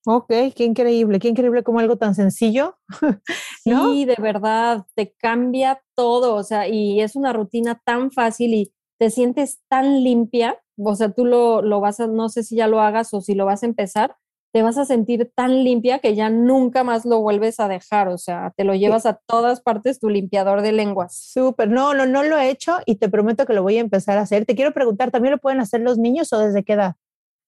Ok, 0.07 0.28
qué 0.55 0.64
increíble, 0.64 1.18
qué 1.18 1.28
increíble 1.28 1.62
como 1.62 1.78
algo 1.78 1.96
tan 1.96 2.14
sencillo. 2.14 2.76
¿no? 3.64 3.92
Sí, 3.92 4.05
de 4.05 4.16
verdad, 4.18 4.84
te 4.94 5.14
cambia 5.14 5.82
todo, 5.94 6.34
o 6.34 6.42
sea, 6.42 6.68
y 6.68 7.00
es 7.00 7.16
una 7.16 7.32
rutina 7.32 7.80
tan 7.84 8.11
fácil 8.11 8.55
y 8.55 8.74
te 8.98 9.11
sientes 9.11 9.61
tan 9.68 10.05
limpia, 10.05 10.61
o 10.76 10.94
sea, 10.94 11.12
tú 11.12 11.24
lo, 11.24 11.62
lo 11.62 11.80
vas 11.80 12.00
a, 12.00 12.07
no 12.07 12.28
sé 12.28 12.42
si 12.42 12.57
ya 12.57 12.68
lo 12.68 12.80
hagas 12.80 13.14
o 13.14 13.20
si 13.20 13.34
lo 13.34 13.46
vas 13.46 13.62
a 13.62 13.66
empezar, 13.66 14.16
te 14.52 14.62
vas 14.62 14.78
a 14.78 14.84
sentir 14.84 15.32
tan 15.34 15.64
limpia 15.64 15.98
que 15.98 16.14
ya 16.14 16.30
nunca 16.30 16.84
más 16.84 17.05
lo 17.05 17.20
vuelves 17.20 17.59
a 17.59 17.66
dejar, 17.66 18.07
o 18.07 18.18
sea, 18.18 18.52
te 18.57 18.62
lo 18.62 18.74
llevas 18.74 19.05
a 19.05 19.18
todas 19.26 19.61
partes 19.61 19.98
tu 19.98 20.09
limpiador 20.09 20.62
de 20.62 20.70
lenguas. 20.70 21.16
Súper, 21.16 21.68
no, 21.68 21.92
no, 21.92 22.07
no 22.07 22.22
lo 22.22 22.38
he 22.38 22.50
hecho 22.50 22.78
y 22.86 22.96
te 22.96 23.09
prometo 23.09 23.46
que 23.46 23.52
lo 23.52 23.64
voy 23.64 23.78
a 23.78 23.80
empezar 23.80 24.16
a 24.16 24.20
hacer. 24.20 24.46
Te 24.46 24.55
quiero 24.55 24.72
preguntar, 24.72 25.11
¿también 25.11 25.32
lo 25.32 25.38
pueden 25.38 25.61
hacer 25.61 25.80
los 25.80 25.98
niños 25.98 26.32
o 26.32 26.38
desde 26.38 26.62
qué 26.62 26.74
edad? 26.74 26.94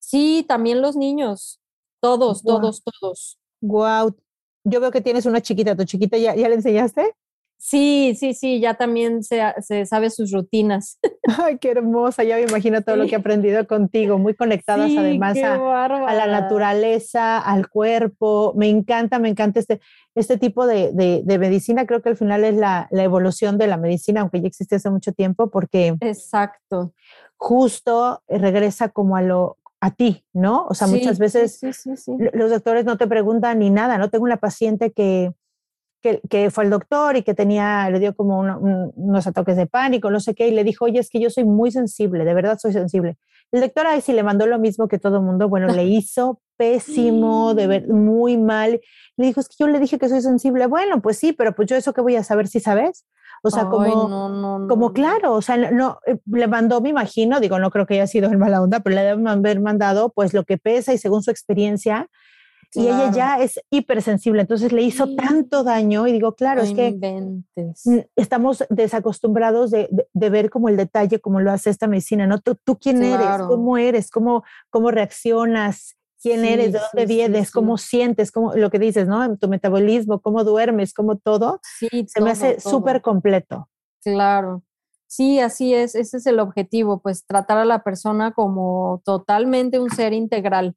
Sí, 0.00 0.44
también 0.48 0.82
los 0.82 0.96
niños, 0.96 1.60
todos, 2.00 2.42
todos, 2.42 2.82
todos. 2.82 3.38
Wow, 3.60 4.16
yo 4.64 4.80
veo 4.80 4.90
que 4.90 5.00
tienes 5.00 5.26
una 5.26 5.40
chiquita, 5.40 5.76
¿tu 5.76 5.84
chiquita 5.84 6.18
ya, 6.18 6.34
ya 6.34 6.48
le 6.48 6.56
enseñaste? 6.56 7.14
Sí, 7.58 8.14
sí, 8.18 8.34
sí, 8.34 8.60
ya 8.60 8.74
también 8.74 9.22
se, 9.22 9.40
se 9.60 9.86
sabe 9.86 10.10
sus 10.10 10.30
rutinas. 10.30 10.98
Ay, 11.42 11.58
qué 11.58 11.70
hermosa, 11.70 12.22
ya 12.22 12.36
me 12.36 12.42
imagino 12.42 12.82
todo 12.82 12.96
lo 12.96 13.06
que 13.06 13.12
he 13.14 13.18
aprendido 13.18 13.66
contigo, 13.66 14.18
muy 14.18 14.34
conectadas 14.34 14.90
Sí, 14.90 14.98
además 14.98 15.38
a, 15.42 15.86
a 15.86 16.14
la 16.14 16.26
naturaleza, 16.26 17.38
al 17.38 17.68
cuerpo. 17.68 18.52
Me 18.56 18.68
encanta, 18.68 19.18
me 19.18 19.30
encanta 19.30 19.58
este, 19.58 19.80
este 20.14 20.36
tipo 20.36 20.66
de, 20.66 20.92
de, 20.92 21.22
de 21.24 21.38
medicina. 21.38 21.86
Creo 21.86 22.02
que 22.02 22.10
al 22.10 22.16
final 22.16 22.44
es 22.44 22.54
la, 22.56 22.88
la 22.90 23.02
evolución 23.02 23.56
de 23.56 23.68
la 23.68 23.78
medicina, 23.78 24.20
aunque 24.20 24.42
ya 24.42 24.48
existe 24.48 24.76
hace 24.76 24.90
mucho 24.90 25.12
tiempo, 25.12 25.50
porque 25.50 25.96
Exacto. 26.00 26.92
justo 27.36 28.22
regresa 28.28 28.90
como 28.90 29.16
a 29.16 29.22
lo 29.22 29.56
a 29.80 29.90
ti, 29.94 30.24
¿no? 30.32 30.66
O 30.68 30.74
sea, 30.74 30.86
Sí, 30.88 30.94
muchas 30.94 31.18
veces 31.18 31.58
sí, 31.58 31.72
sí, 31.72 31.96
sí. 31.96 32.12
lo- 32.18 32.30
los 32.32 32.50
doctores 32.50 32.84
no 32.84 32.96
te 32.96 33.06
preguntan 33.06 33.58
ni 33.58 33.70
nada, 33.70 33.98
¿no? 33.98 34.08
Tengo 34.10 34.24
una 34.24 34.38
paciente 34.38 34.90
que, 34.92 35.32
que, 36.02 36.20
que 36.30 36.50
fue 36.50 36.64
al 36.64 36.70
doctor 36.70 37.16
y 37.16 37.22
que 37.22 37.34
tenía, 37.34 37.88
le 37.90 37.98
dio 37.98 38.14
como 38.14 38.38
una- 38.38 38.56
un- 38.58 38.92
unos 38.96 39.26
ataques 39.26 39.56
de 39.56 39.66
pánico, 39.66 40.10
no 40.10 40.20
sé 40.20 40.34
qué, 40.34 40.48
y 40.48 40.52
le 40.52 40.64
dijo, 40.64 40.84
oye, 40.86 40.98
es 41.00 41.10
que 41.10 41.20
yo 41.20 41.30
soy 41.30 41.44
muy 41.44 41.70
sensible, 41.70 42.24
de 42.24 42.34
verdad 42.34 42.58
soy 42.58 42.72
sensible. 42.72 43.16
El 43.52 43.60
doctor 43.60 43.86
ahí 43.86 44.00
sí 44.00 44.12
le 44.12 44.22
mandó 44.22 44.46
lo 44.46 44.58
mismo 44.58 44.88
que 44.88 44.98
todo 44.98 45.16
el 45.18 45.22
mundo, 45.22 45.48
bueno, 45.48 45.68
le 45.68 45.84
hizo 45.84 46.40
pésimo, 46.56 47.54
de 47.54 47.66
ver, 47.66 47.88
muy 47.92 48.36
mal. 48.38 48.80
Le 49.16 49.26
dijo, 49.26 49.40
es 49.40 49.48
que 49.48 49.56
yo 49.58 49.68
le 49.68 49.78
dije 49.78 49.98
que 49.98 50.08
soy 50.08 50.20
sensible. 50.20 50.66
Bueno, 50.66 51.00
pues 51.00 51.18
sí, 51.18 51.32
pero 51.32 51.54
pues 51.54 51.68
yo 51.68 51.76
eso 51.76 51.92
que 51.92 52.00
voy 52.00 52.16
a 52.16 52.24
saber 52.24 52.48
si 52.48 52.60
sabes. 52.60 53.04
O 53.46 53.50
sea, 53.50 53.62
Ay, 53.62 53.68
como, 53.68 54.08
no, 54.08 54.28
no, 54.28 54.58
no, 54.58 54.68
como 54.68 54.92
claro, 54.92 55.34
o 55.34 55.40
sea, 55.40 55.56
no, 55.56 56.00
eh, 56.04 56.18
le 56.26 56.48
mandó, 56.48 56.80
me 56.80 56.88
imagino, 56.88 57.38
digo, 57.38 57.60
no 57.60 57.70
creo 57.70 57.86
que 57.86 57.94
haya 57.94 58.08
sido 58.08 58.28
en 58.28 58.38
mala 58.40 58.60
onda, 58.60 58.80
pero 58.80 58.96
le 58.96 59.02
deben 59.02 59.28
haber 59.28 59.60
mandado 59.60 60.08
pues 60.10 60.34
lo 60.34 60.42
que 60.44 60.58
pesa 60.58 60.92
y 60.92 60.98
según 60.98 61.22
su 61.22 61.30
experiencia. 61.30 62.08
y 62.74 62.88
ella 62.88 63.12
ya 63.12 63.38
es 63.40 63.60
hipersensible, 63.70 64.40
entonces 64.40 64.72
le 64.72 64.82
hizo 64.82 65.14
tanto 65.14 65.62
daño 65.62 66.08
y 66.08 66.12
digo, 66.12 66.34
claro, 66.34 66.62
es 66.62 66.72
que 66.72 66.98
estamos 68.16 68.64
desacostumbrados 68.68 69.70
de, 69.70 69.88
ver 70.12 70.50
como 70.50 70.68
el 70.68 70.76
detalle, 70.76 71.20
como 71.20 71.40
lo 71.40 71.52
hace 71.52 71.70
esta 71.70 71.86
medicina, 71.86 72.26
¿no? 72.26 72.40
Tú, 72.40 72.56
tú 72.56 72.76
quién 72.76 73.02
eres, 73.02 73.42
cómo 73.46 73.78
eres, 73.78 74.10
cómo, 74.10 74.42
cómo 74.70 74.90
reaccionas, 74.90 75.95
quién 76.20 76.44
eres, 76.44 76.72
de 76.72 76.78
dónde 76.78 77.06
vienes, 77.06 77.50
cómo 77.50 77.78
sientes, 77.78 78.32
cómo 78.32 78.54
lo 78.54 78.70
que 78.70 78.78
dices, 78.78 79.06
¿no? 79.06 79.36
Tu 79.36 79.48
metabolismo, 79.48 80.20
cómo 80.20 80.44
duermes, 80.44 80.94
cómo 80.94 81.16
todo, 81.16 81.60
se 81.78 82.20
me 82.20 82.30
hace 82.30 82.60
súper 82.60 83.02
completo. 83.02 83.68
Claro. 84.02 84.62
Sí, 85.08 85.38
así 85.38 85.72
es, 85.72 85.94
ese 85.94 86.16
es 86.16 86.26
el 86.26 86.40
objetivo, 86.40 87.00
pues 87.00 87.24
tratar 87.26 87.58
a 87.58 87.64
la 87.64 87.84
persona 87.84 88.32
como 88.32 89.02
totalmente 89.04 89.78
un 89.78 89.90
ser 89.90 90.12
integral. 90.12 90.76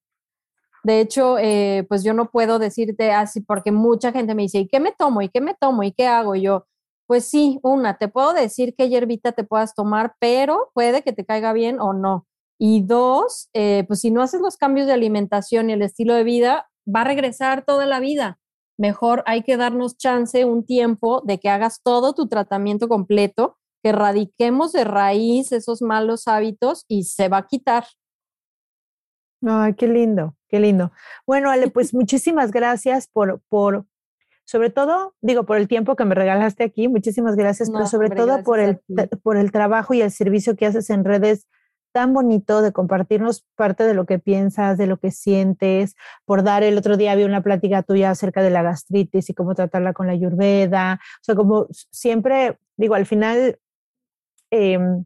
De 0.83 1.01
hecho, 1.01 1.37
eh, 1.39 1.85
pues 1.89 2.03
yo 2.03 2.13
no 2.13 2.31
puedo 2.31 2.59
decirte 2.59 3.11
así 3.11 3.41
porque 3.41 3.71
mucha 3.71 4.11
gente 4.11 4.35
me 4.35 4.43
dice, 4.43 4.59
¿y 4.59 4.67
qué 4.67 4.79
me 4.79 4.91
tomo? 4.91 5.21
¿Y 5.21 5.29
qué 5.29 5.41
me 5.41 5.55
tomo? 5.55 5.83
¿Y 5.83 5.91
qué 5.91 6.07
hago? 6.07 6.35
Y 6.35 6.43
yo, 6.43 6.67
pues 7.05 7.25
sí, 7.25 7.59
una, 7.63 7.97
te 7.97 8.07
puedo 8.07 8.33
decir 8.33 8.75
qué 8.77 8.87
hierbita 8.87 9.31
te 9.31 9.43
puedas 9.43 9.73
tomar, 9.73 10.15
pero 10.19 10.71
puede 10.73 11.01
que 11.01 11.11
te 11.11 11.25
caiga 11.25 11.51
bien 11.53 11.79
o 11.81 11.93
no. 11.93 12.27
Y 12.59 12.83
dos, 12.83 13.49
eh, 13.53 13.85
pues 13.87 14.01
si 14.01 14.11
no 14.11 14.21
haces 14.21 14.41
los 14.41 14.57
cambios 14.57 14.85
de 14.85 14.93
alimentación 14.93 15.69
y 15.69 15.73
el 15.73 15.81
estilo 15.81 16.13
de 16.13 16.23
vida, 16.23 16.69
va 16.85 17.01
a 17.01 17.05
regresar 17.05 17.63
toda 17.63 17.85
la 17.85 17.99
vida. 17.99 18.37
Mejor 18.77 19.23
hay 19.25 19.43
que 19.43 19.57
darnos 19.57 19.97
chance, 19.97 20.45
un 20.45 20.65
tiempo 20.65 21.21
de 21.25 21.39
que 21.39 21.49
hagas 21.49 21.81
todo 21.81 22.13
tu 22.13 22.27
tratamiento 22.27 22.87
completo 22.87 23.57
que 23.81 23.89
erradiquemos 23.89 24.73
de 24.73 24.83
raíz 24.83 25.51
esos 25.51 25.81
malos 25.81 26.27
hábitos 26.27 26.85
y 26.87 27.03
se 27.03 27.29
va 27.29 27.37
a 27.37 27.47
quitar. 27.47 27.85
Ay, 29.45 29.73
qué 29.75 29.87
lindo, 29.87 30.35
qué 30.47 30.59
lindo. 30.59 30.91
Bueno, 31.25 31.49
Ale, 31.49 31.69
pues 31.73 31.93
muchísimas 31.93 32.51
gracias 32.51 33.07
por, 33.07 33.41
por, 33.47 33.85
sobre 34.45 34.69
todo, 34.69 35.15
digo, 35.21 35.45
por 35.45 35.57
el 35.57 35.67
tiempo 35.67 35.95
que 35.95 36.05
me 36.05 36.15
regalaste 36.15 36.63
aquí, 36.63 36.87
muchísimas 36.87 37.35
gracias, 37.35 37.69
pero 37.69 37.85
sobre 37.85 38.09
todo 38.09 38.43
por 38.43 38.59
el, 38.59 38.81
por 39.23 39.37
el 39.37 39.51
trabajo 39.51 39.93
y 39.93 40.01
el 40.01 40.11
servicio 40.11 40.55
que 40.55 40.65
haces 40.65 40.89
en 40.89 41.05
redes 41.05 41.47
tan 41.91 42.13
bonito 42.13 42.61
de 42.61 42.71
compartirnos 42.71 43.45
parte 43.55 43.83
de 43.83 43.93
lo 43.93 44.05
que 44.05 44.19
piensas, 44.19 44.77
de 44.77 44.87
lo 44.87 44.97
que 44.97 45.11
sientes, 45.11 45.95
por 46.25 46.43
dar 46.43 46.63
el 46.63 46.77
otro 46.77 46.97
día 46.97 47.11
había 47.11 47.25
una 47.25 47.43
plática 47.43 47.83
tuya 47.83 48.11
acerca 48.11 48.41
de 48.41 48.49
la 48.49 48.63
gastritis 48.63 49.29
y 49.29 49.33
cómo 49.33 49.55
tratarla 49.55 49.93
con 49.93 50.07
la 50.07 50.13
ayurveda, 50.13 50.99
o 51.01 51.23
sea, 51.23 51.35
como 51.35 51.67
siempre, 51.91 52.57
digo, 52.77 52.95
al 52.95 53.05
final 53.05 53.57
Em, 54.51 55.05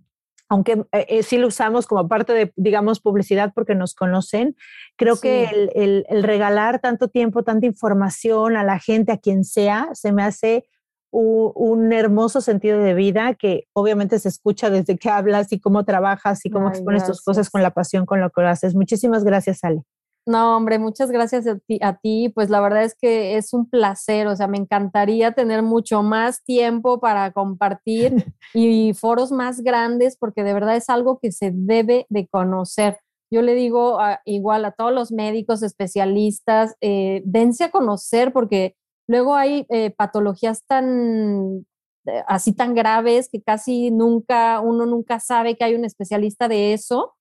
aunque 0.50 0.74
eh, 0.92 1.06
eh, 1.10 1.24
sí 1.24 1.38
lo 1.38 1.48
usamos 1.48 1.88
como 1.88 2.08
parte 2.08 2.34
de, 2.34 2.54
digamos, 2.56 3.00
publicidad 3.00 3.54
porque 3.56 3.76
nos 3.76 3.96
conocen, 3.96 4.56
creo 4.96 5.20
que 5.20 5.46
el, 5.46 6.06
el, 6.08 6.24
regalar 6.24 6.80
tanto 6.80 7.08
tiempo, 7.08 7.44
tanta 7.44 7.66
información 7.66 8.56
a 8.56 8.64
la 8.64 8.78
gente, 8.78 9.12
a 9.12 9.18
quien 9.18 9.46
sea, 9.46 9.90
se 9.94 10.12
me 10.12 10.22
hace 10.22 10.66
un, 11.14 11.94
hermoso 11.94 12.42
sentido 12.42 12.80
de 12.80 12.94
vida 12.94 13.36
que 13.36 13.68
obviamente 13.74 14.18
se 14.20 14.30
escucha 14.30 14.70
desde 14.70 14.98
que 14.98 15.10
hablas 15.10 15.52
y 15.52 15.60
cómo 15.60 15.86
trabajas 15.86 16.46
y 16.46 16.50
cómo 16.50 16.70
expones 16.70 17.06
tus 17.06 17.22
cosas 17.22 17.50
con 17.50 17.62
la 17.62 17.72
pasión 17.72 18.06
con 18.06 18.20
lo 18.20 18.32
que 18.32 18.42
lo 18.42 18.50
haces. 18.50 18.76
Muchísimas 18.76 19.24
gracias, 19.24 19.64
Ale. 19.64 19.84
No, 20.26 20.56
hombre, 20.56 20.80
muchas 20.80 21.12
gracias 21.12 21.46
a 21.48 21.60
ti, 21.60 21.80
a 21.82 21.98
ti, 21.98 22.32
Pues 22.34 22.50
la 22.50 22.62
verdad 22.62 22.84
es 22.84 22.96
que 22.96 23.36
es 23.36 23.54
un 23.54 23.70
placer, 23.70 24.28
o 24.28 24.36
sea, 24.36 24.48
me 24.48 24.58
encantaría 24.58 25.34
tener 25.34 25.64
mucho 25.64 26.02
más 26.02 26.44
tiempo 26.46 27.02
para 27.02 27.32
compartir 27.32 28.14
y 28.54 28.94
foros 28.94 29.32
más 29.32 29.62
grandes 29.62 30.18
porque 30.18 30.44
de 30.44 30.54
verdad 30.54 30.78
es 30.78 30.90
algo 30.90 31.20
que 31.20 31.32
se 31.32 31.52
debe 31.54 32.06
de 32.10 32.28
conocer. 32.28 33.00
Yo 33.30 33.42
le 33.42 33.54
digo 33.54 33.98
igual 34.26 34.64
a 34.64 34.72
todos 34.72 34.94
los 34.94 35.12
médicos 35.12 35.62
especialistas, 35.64 36.76
eh, 36.82 37.22
dense 37.26 37.66
a 37.66 37.72
conocer 37.72 38.32
porque 38.32 38.76
luego 39.08 39.36
hay 39.36 39.66
eh, 39.70 39.92
patologías 39.92 40.64
tan 40.66 41.66
eh, 42.06 42.22
así 42.28 42.52
tan 42.52 42.76
graves 42.76 43.30
que 43.32 43.42
casi 43.42 43.90
nunca, 43.90 44.60
uno 44.60 44.86
nunca 44.86 45.20
sabe 45.22 45.56
que 45.56 45.64
hay 45.64 45.76
un 45.76 45.86
especialista 45.86 46.50
de 46.50 46.74
eso 46.74 47.14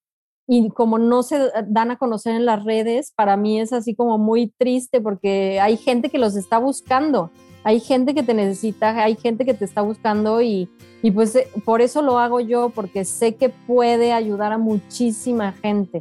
y 0.48 0.70
como 0.70 0.98
no 0.98 1.22
se 1.22 1.38
dan 1.68 1.92
a 1.92 1.96
conocer 1.96 2.34
en 2.34 2.46
las 2.46 2.64
redes, 2.64 3.12
para 3.14 3.36
mí 3.36 3.60
es 3.60 3.72
así 3.72 3.94
como 3.94 4.18
muy 4.18 4.48
triste 4.58 5.00
porque 5.00 5.60
hay 5.60 5.76
gente 5.76 6.10
que 6.10 6.18
los 6.18 6.34
está 6.34 6.58
buscando, 6.58 7.30
hay 7.62 7.78
gente 7.78 8.12
que 8.12 8.24
te 8.24 8.34
necesita, 8.34 9.04
hay 9.04 9.14
gente 9.14 9.44
que 9.44 9.54
te 9.54 9.64
está 9.64 9.82
buscando 9.82 10.42
y, 10.42 10.68
y 11.00 11.12
pues 11.12 11.36
eh, 11.36 11.48
por 11.64 11.80
eso 11.80 12.02
lo 12.02 12.18
hago 12.18 12.40
yo, 12.40 12.70
porque 12.70 13.04
sé 13.04 13.36
que 13.36 13.50
puede 13.50 14.12
ayudar 14.12 14.52
a 14.52 14.58
muchísima 14.58 15.52
gente. 15.52 16.00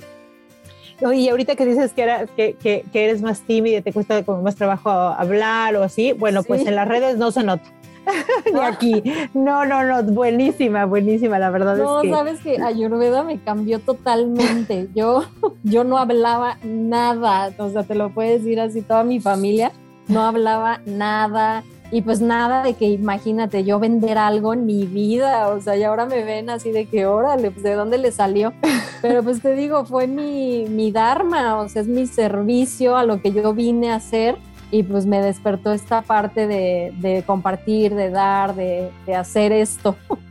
Y 1.14 1.30
ahorita 1.30 1.56
que 1.56 1.66
dices 1.66 1.94
que, 1.94 2.04
era, 2.04 2.28
que, 2.28 2.56
que, 2.56 2.84
eres 2.94 3.22
más 3.22 3.42
tímida, 3.42 3.82
te 3.82 3.92
cuesta 3.92 4.24
como 4.24 4.42
más 4.42 4.56
trabajo 4.56 4.90
hablar 4.90 5.76
o 5.76 5.84
así, 5.84 6.12
bueno, 6.14 6.44
pues 6.44 6.66
en 6.66 6.76
las 6.76 6.88
redes 6.88 7.18
no 7.18 7.32
se 7.32 7.44
nota. 7.44 7.64
aquí. 8.64 9.04
No, 9.34 9.66
no, 9.66 9.84
no, 9.84 10.04
buenísima, 10.04 10.86
buenísima, 10.86 11.38
la 11.40 11.50
verdad 11.52 11.78
no, 11.78 11.98
es 11.98 12.04
que... 12.04 12.10
sabes 12.12 12.40
que 12.42 12.62
Ayurveda 12.62 13.24
me 13.24 13.40
cambió 13.40 13.80
totalmente. 13.80 14.90
Yo, 14.96 15.24
yo 15.64 15.84
no 15.84 15.98
hablaba 15.98 16.58
nada, 16.64 17.52
o 17.58 17.70
sea, 17.70 17.84
te 17.84 17.96
lo 17.96 18.10
puedes 18.10 18.44
decir 18.44 18.60
así, 18.60 18.82
toda 18.82 19.04
mi 19.04 19.20
familia 19.20 19.72
no 20.08 20.22
hablaba 20.22 20.82
nada. 20.86 21.64
Y 21.92 22.02
pues 22.02 22.22
nada 22.22 22.64
de 22.64 22.74
que 22.74 22.86
imagínate 22.86 23.66
yo 23.66 23.78
vender 23.80 24.18
algo 24.18 24.54
en 24.54 24.66
mi 24.66 24.86
vida, 24.86 25.50
o 25.50 25.60
sea, 25.60 25.76
y 25.76 25.84
ahora 25.84 26.06
me 26.06 26.24
ven 26.24 26.50
así 26.50 26.72
de 26.72 26.86
que 26.86 27.06
órale, 27.06 27.52
pues 27.52 27.64
de 27.64 27.74
dónde 27.74 27.98
le 27.98 28.12
salió. 28.12 28.54
Pero 29.02 29.24
pues 29.24 29.42
te 29.42 29.56
digo, 29.56 29.86
fue 29.86 30.08
mi, 30.08 30.66
mi 30.70 30.92
dharma, 30.92 31.60
o 31.60 31.68
sea, 31.68 31.82
es 31.82 31.88
mi 31.88 32.08
servicio 32.08 32.96
a 32.96 33.04
lo 33.04 33.22
que 33.22 33.34
yo 33.34 33.54
vine 33.54 33.92
a 33.92 33.96
hacer 33.96 34.38
y 34.72 34.84
pues 34.84 35.06
me 35.06 35.22
despertó 35.22 35.74
esta 35.74 36.02
parte 36.02 36.48
de, 36.48 37.24
compartir, 37.28 37.94
de 37.94 38.10
dar, 38.10 38.56
de, 38.56 38.90
hacer 39.16 39.52
esto. 39.52 39.96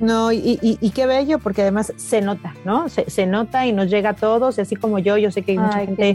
No, 0.00 0.32
y, 0.32 0.58
y, 0.62 0.90
qué 0.90 1.06
bello, 1.06 1.38
porque 1.38 1.62
además 1.62 1.92
se 1.96 2.20
nota, 2.22 2.54
¿no? 2.64 2.88
Se, 2.88 3.26
nota 3.26 3.66
y 3.66 3.72
nos 3.72 3.90
llega 3.90 4.10
a 4.10 4.14
todos, 4.14 4.58
así 4.58 4.76
como 4.76 4.98
yo, 4.98 5.18
yo 5.18 5.30
sé 5.30 5.42
que 5.42 5.52
hay 5.52 5.58
mucha 5.58 5.80
gente 5.80 6.14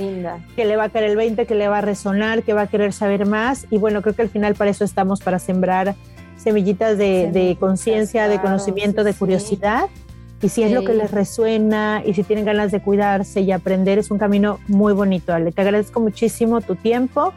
que 0.56 0.66
le 0.66 0.76
va 0.76 0.86
a 0.86 0.90
caer 0.90 1.06
el 1.06 1.16
20, 1.16 1.46
que 1.46 1.56
le 1.56 1.68
va 1.68 1.80
a 1.80 1.82
resonar, 1.82 2.44
que 2.44 2.54
va 2.54 2.62
a 2.64 2.68
querer 2.68 2.94
saber 2.94 3.26
más, 3.28 3.68
y 3.70 3.78
bueno, 3.78 4.02
creo 4.02 4.16
que 4.16 4.24
al 4.24 4.30
final 4.30 4.56
para 4.56 4.72
eso 4.72 4.84
estamos, 4.84 5.22
para 5.22 5.38
sembrar 5.38 5.96
semillitas 6.38 6.98
de, 6.98 7.58
conciencia, 7.60 8.28
de 8.28 8.40
conocimiento, 8.42 9.04
de 9.04 9.14
curiosidad. 9.14 9.86
Y 10.42 10.50
si 10.50 10.62
es 10.62 10.74
lo 10.74 10.84
que 10.84 10.94
les 10.94 11.10
resuena 11.10 12.04
y 12.06 12.14
si 12.16 12.24
tienen 12.24 12.44
ganas 12.44 12.70
de 12.72 12.82
cuidarse 12.82 13.40
y 13.40 13.52
aprender, 13.54 13.98
es 13.98 14.12
un 14.12 14.18
camino 14.18 14.60
muy 14.68 14.92
bonito, 14.92 15.34
Ale. 15.34 15.54
Te 15.54 15.62
agradezco 15.62 16.02
muchísimo 16.02 16.60
tu 16.60 16.76
tiempo 16.76 17.34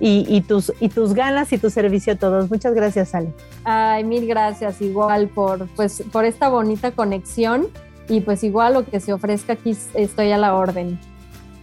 y, 0.00 0.40
tus, 0.42 0.72
y 0.80 0.88
tus 0.88 1.14
ganas 1.14 1.52
y 1.52 1.58
tu 1.58 1.70
servicio 1.70 2.14
a 2.14 2.16
todos. 2.16 2.50
Muchas 2.50 2.74
gracias, 2.74 3.14
Ale. 3.14 3.32
Ay, 3.64 4.04
mil 4.04 4.26
gracias 4.26 4.80
igual 4.80 5.28
por, 5.28 5.68
pues, 5.76 6.02
por 6.12 6.24
esta 6.24 6.48
bonita 6.48 6.92
conexión 6.92 7.68
y 8.08 8.20
pues 8.20 8.44
igual 8.44 8.74
lo 8.74 8.84
que 8.84 9.00
se 9.00 9.12
ofrezca 9.12 9.54
aquí 9.54 9.76
estoy 9.94 10.32
a 10.32 10.38
la 10.38 10.54
orden. 10.54 10.98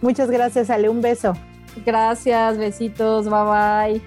Muchas 0.00 0.30
gracias, 0.30 0.70
Ale. 0.70 0.88
Un 0.88 1.00
beso. 1.00 1.34
Gracias, 1.86 2.58
besitos, 2.58 3.26
bye 3.26 3.92
bye. 3.92 4.02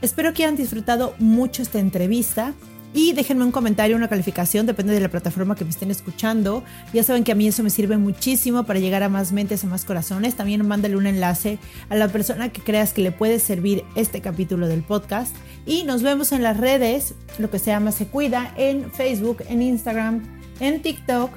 Espero 0.00 0.32
que 0.32 0.44
hayan 0.44 0.56
disfrutado 0.56 1.14
mucho 1.18 1.62
esta 1.62 1.78
entrevista. 1.78 2.54
Y 2.94 3.12
déjenme 3.12 3.44
un 3.44 3.52
comentario, 3.52 3.96
una 3.96 4.08
calificación, 4.08 4.66
depende 4.66 4.94
de 4.94 5.00
la 5.00 5.10
plataforma 5.10 5.54
que 5.54 5.64
me 5.64 5.70
estén 5.70 5.90
escuchando. 5.90 6.64
Ya 6.92 7.02
saben 7.02 7.22
que 7.22 7.32
a 7.32 7.34
mí 7.34 7.46
eso 7.46 7.62
me 7.62 7.70
sirve 7.70 7.98
muchísimo 7.98 8.64
para 8.64 8.78
llegar 8.78 9.02
a 9.02 9.08
más 9.08 9.32
mentes, 9.32 9.62
a 9.62 9.66
más 9.66 9.84
corazones. 9.84 10.34
También 10.36 10.66
mándale 10.66 10.96
un 10.96 11.06
enlace 11.06 11.58
a 11.90 11.96
la 11.96 12.08
persona 12.08 12.48
que 12.50 12.62
creas 12.62 12.92
que 12.92 13.02
le 13.02 13.12
puede 13.12 13.40
servir 13.40 13.84
este 13.94 14.20
capítulo 14.20 14.68
del 14.68 14.82
podcast. 14.82 15.36
Y 15.66 15.82
nos 15.82 16.02
vemos 16.02 16.32
en 16.32 16.42
las 16.42 16.56
redes, 16.56 17.14
lo 17.38 17.50
que 17.50 17.58
se 17.58 17.66
llama 17.66 17.92
Se 17.92 18.06
Cuida, 18.06 18.54
en 18.56 18.90
Facebook, 18.90 19.42
en 19.48 19.60
Instagram, 19.60 20.22
en 20.60 20.80
TikTok. 20.80 21.30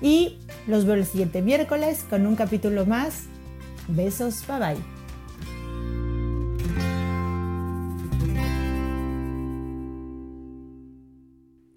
Y 0.00 0.38
los 0.66 0.86
veo 0.86 0.94
el 0.94 1.04
siguiente 1.04 1.42
miércoles 1.42 2.04
con 2.08 2.26
un 2.26 2.34
capítulo 2.34 2.86
más. 2.86 3.24
Besos, 3.88 4.44
bye 4.46 4.58
bye. 4.58 4.97